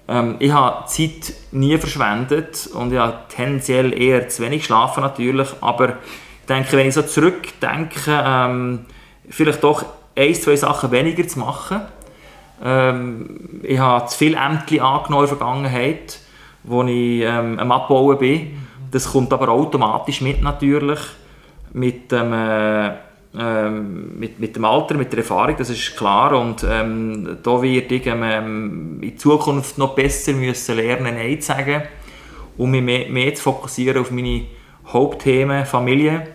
ähm, 0.08 0.38
ich 0.40 0.52
habe 0.52 0.88
Zeit 0.88 1.34
nie 1.52 1.78
verschwendet 1.78 2.68
und 2.74 2.92
ich 2.92 2.98
habe 2.98 3.20
tendenziell 3.30 3.94
eher 3.94 4.28
zu 4.28 4.42
wenig 4.42 4.62
geschlafen 4.62 5.02
natürlich, 5.02 5.50
aber 5.62 5.90
ich 5.90 6.48
denke, 6.50 6.78
wenn 6.78 6.88
ich 6.88 6.96
so 6.96 7.04
zurückdenke, 7.04 8.24
ähm, 8.26 8.88
vielleicht 9.30 9.64
doch 9.64 9.86
ein, 10.18 10.34
zwei 10.34 10.56
Sachen 10.56 10.90
weniger 10.90 11.28
zu 11.28 11.38
machen. 11.38 11.82
Ähm, 12.64 13.60
ich 13.62 13.80
habe 13.80 14.08
zu 14.08 14.18
viele 14.18 14.38
Ämter 14.38 14.84
angenommen 14.84 15.24
in 15.24 15.30
der 15.30 15.38
Vergangenheit, 15.38 16.20
wo 16.64 16.84
ich 16.84 17.22
ähm, 17.22 17.60
am 17.60 17.72
Abbauen 17.72 18.18
bin. 18.18 18.58
Das 18.92 19.12
kommt 19.12 19.34
aber 19.34 19.50
automatisch 19.50 20.22
mit 20.22 20.42
natürlich, 20.42 21.00
mit 21.74 22.12
dem... 22.12 22.34
Äh, 22.34 22.92
ähm, 23.36 24.20
mit, 24.20 24.40
mit 24.40 24.56
dem 24.56 24.66
Alter, 24.66 24.96
mit 24.96 25.12
der 25.12 25.20
Erfahrung, 25.20 25.56
das 25.58 25.70
ist 25.70 25.98
klar. 25.98 26.40
Und 26.40 26.64
ähm, 26.70 27.40
da 27.42 27.62
werde 27.62 27.96
ich 27.96 28.06
ähm, 28.06 29.00
in 29.02 29.18
Zukunft 29.18 29.78
noch 29.78 29.96
besser 29.96 30.34
müssen 30.34 30.76
lernen, 30.76 31.16
Nein 31.16 31.42
zu 31.42 31.48
sagen, 31.48 31.84
um 32.58 32.70
mich 32.70 32.84
mehr, 32.84 33.10
mehr 33.10 33.34
zu 33.34 33.42
fokussieren 33.42 34.02
auf 34.02 34.12
meine 34.12 34.46
Hauptthemen 34.88 35.66
Familie, 35.66 36.28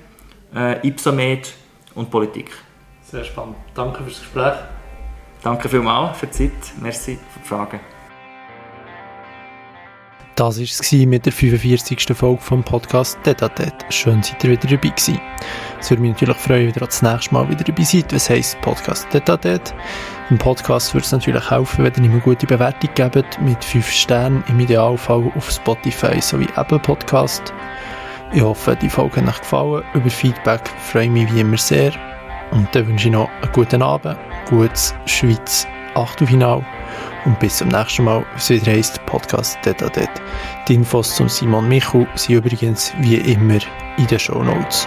äh, 0.55 0.87
Ipsomed 0.87 1.55
und 1.95 2.11
Politik. 2.11 2.51
Sehr 3.03 3.25
spannend. 3.25 3.57
Danke 3.75 4.03
fürs 4.03 4.19
Gespräch. 4.19 4.55
Danke 5.43 5.69
vielmals 5.69 6.19
für 6.19 6.27
die 6.27 6.33
Zeit. 6.33 6.81
Merci 6.81 7.19
für 7.33 7.41
die 7.41 7.49
Fragen. 7.49 7.81
Das 10.39 10.57
war 10.57 10.63
es 10.63 10.93
mit 10.93 11.27
der 11.27 11.33
45. 11.33 12.17
Folge 12.17 12.41
vom 12.41 12.63
Podcast 12.63 13.19
Detatet. 13.27 13.75
Schön, 13.91 14.23
seid 14.23 14.45
ihr 14.45 14.51
wieder 14.51 14.69
dabei 14.69 14.91
gewesen. 14.91 15.21
Es 15.81 15.91
würde 15.91 16.01
mich 16.01 16.13
natürlich 16.13 16.37
freuen, 16.37 16.69
wenn 16.69 16.81
ihr 16.81 16.87
das 16.87 17.03
nächste 17.03 17.35
Mal 17.35 17.49
wieder 17.49 17.65
dabei 17.65 17.83
seid. 17.83 18.13
Was 18.15 18.31
heisst 18.31 18.61
Podcast 18.61 19.13
Detatet? 19.13 19.75
Im 20.31 20.39
Podcast 20.39 20.95
würde 20.95 21.05
es 21.05 21.11
natürlich 21.11 21.51
helfen, 21.51 21.85
wenn 21.85 22.05
ihr 22.05 22.11
eine 22.11 22.21
gute 22.21 22.47
Bewertung 22.47 22.91
gebt, 22.95 23.41
mit 23.41 23.65
5 23.65 23.91
Sternen, 23.91 24.45
im 24.47 24.61
Idealfall 24.61 25.33
auf 25.35 25.51
Spotify 25.51 26.21
sowie 26.21 26.49
Apple 26.55 26.79
Podcast. 26.79 27.53
Ich 28.33 28.41
hoffe, 28.41 28.77
die 28.77 28.89
Folge 28.89 29.21
hat 29.23 29.29
euch 29.29 29.39
gefallen. 29.41 29.83
Über 29.95 30.09
Feedback 30.09 30.69
freue 30.69 31.07
ich 31.07 31.11
mich 31.11 31.35
wie 31.35 31.41
immer 31.41 31.59
sehr. 31.59 31.93
Und 32.51 32.69
dann 32.75 32.87
wünsche 32.87 33.09
ich 33.09 33.13
noch 33.13 33.29
einen 33.43 33.53
guten 33.53 33.83
Abend, 33.83 34.19
gutes 34.49 34.95
Schweiz 35.07 35.67
Achtelfinale 35.95 36.65
und 37.25 37.39
bis 37.41 37.59
zum 37.59 37.69
nächsten 37.69 38.05
Mal, 38.05 38.25
es 38.37 38.51
wieder 38.51 38.73
heisst 38.73 39.05
Podcast 39.07 39.59
Detadet. 39.65 40.11
Die 40.69 40.75
Infos 40.75 41.15
zum 41.15 41.29
Simon 41.29 41.69
Michu 41.69 42.07
sind 42.15 42.37
übrigens 42.37 42.93
wie 43.01 43.17
immer 43.17 43.59
in 43.97 44.07
den 44.07 44.19
Show 44.19 44.43
Notes. 44.43 44.87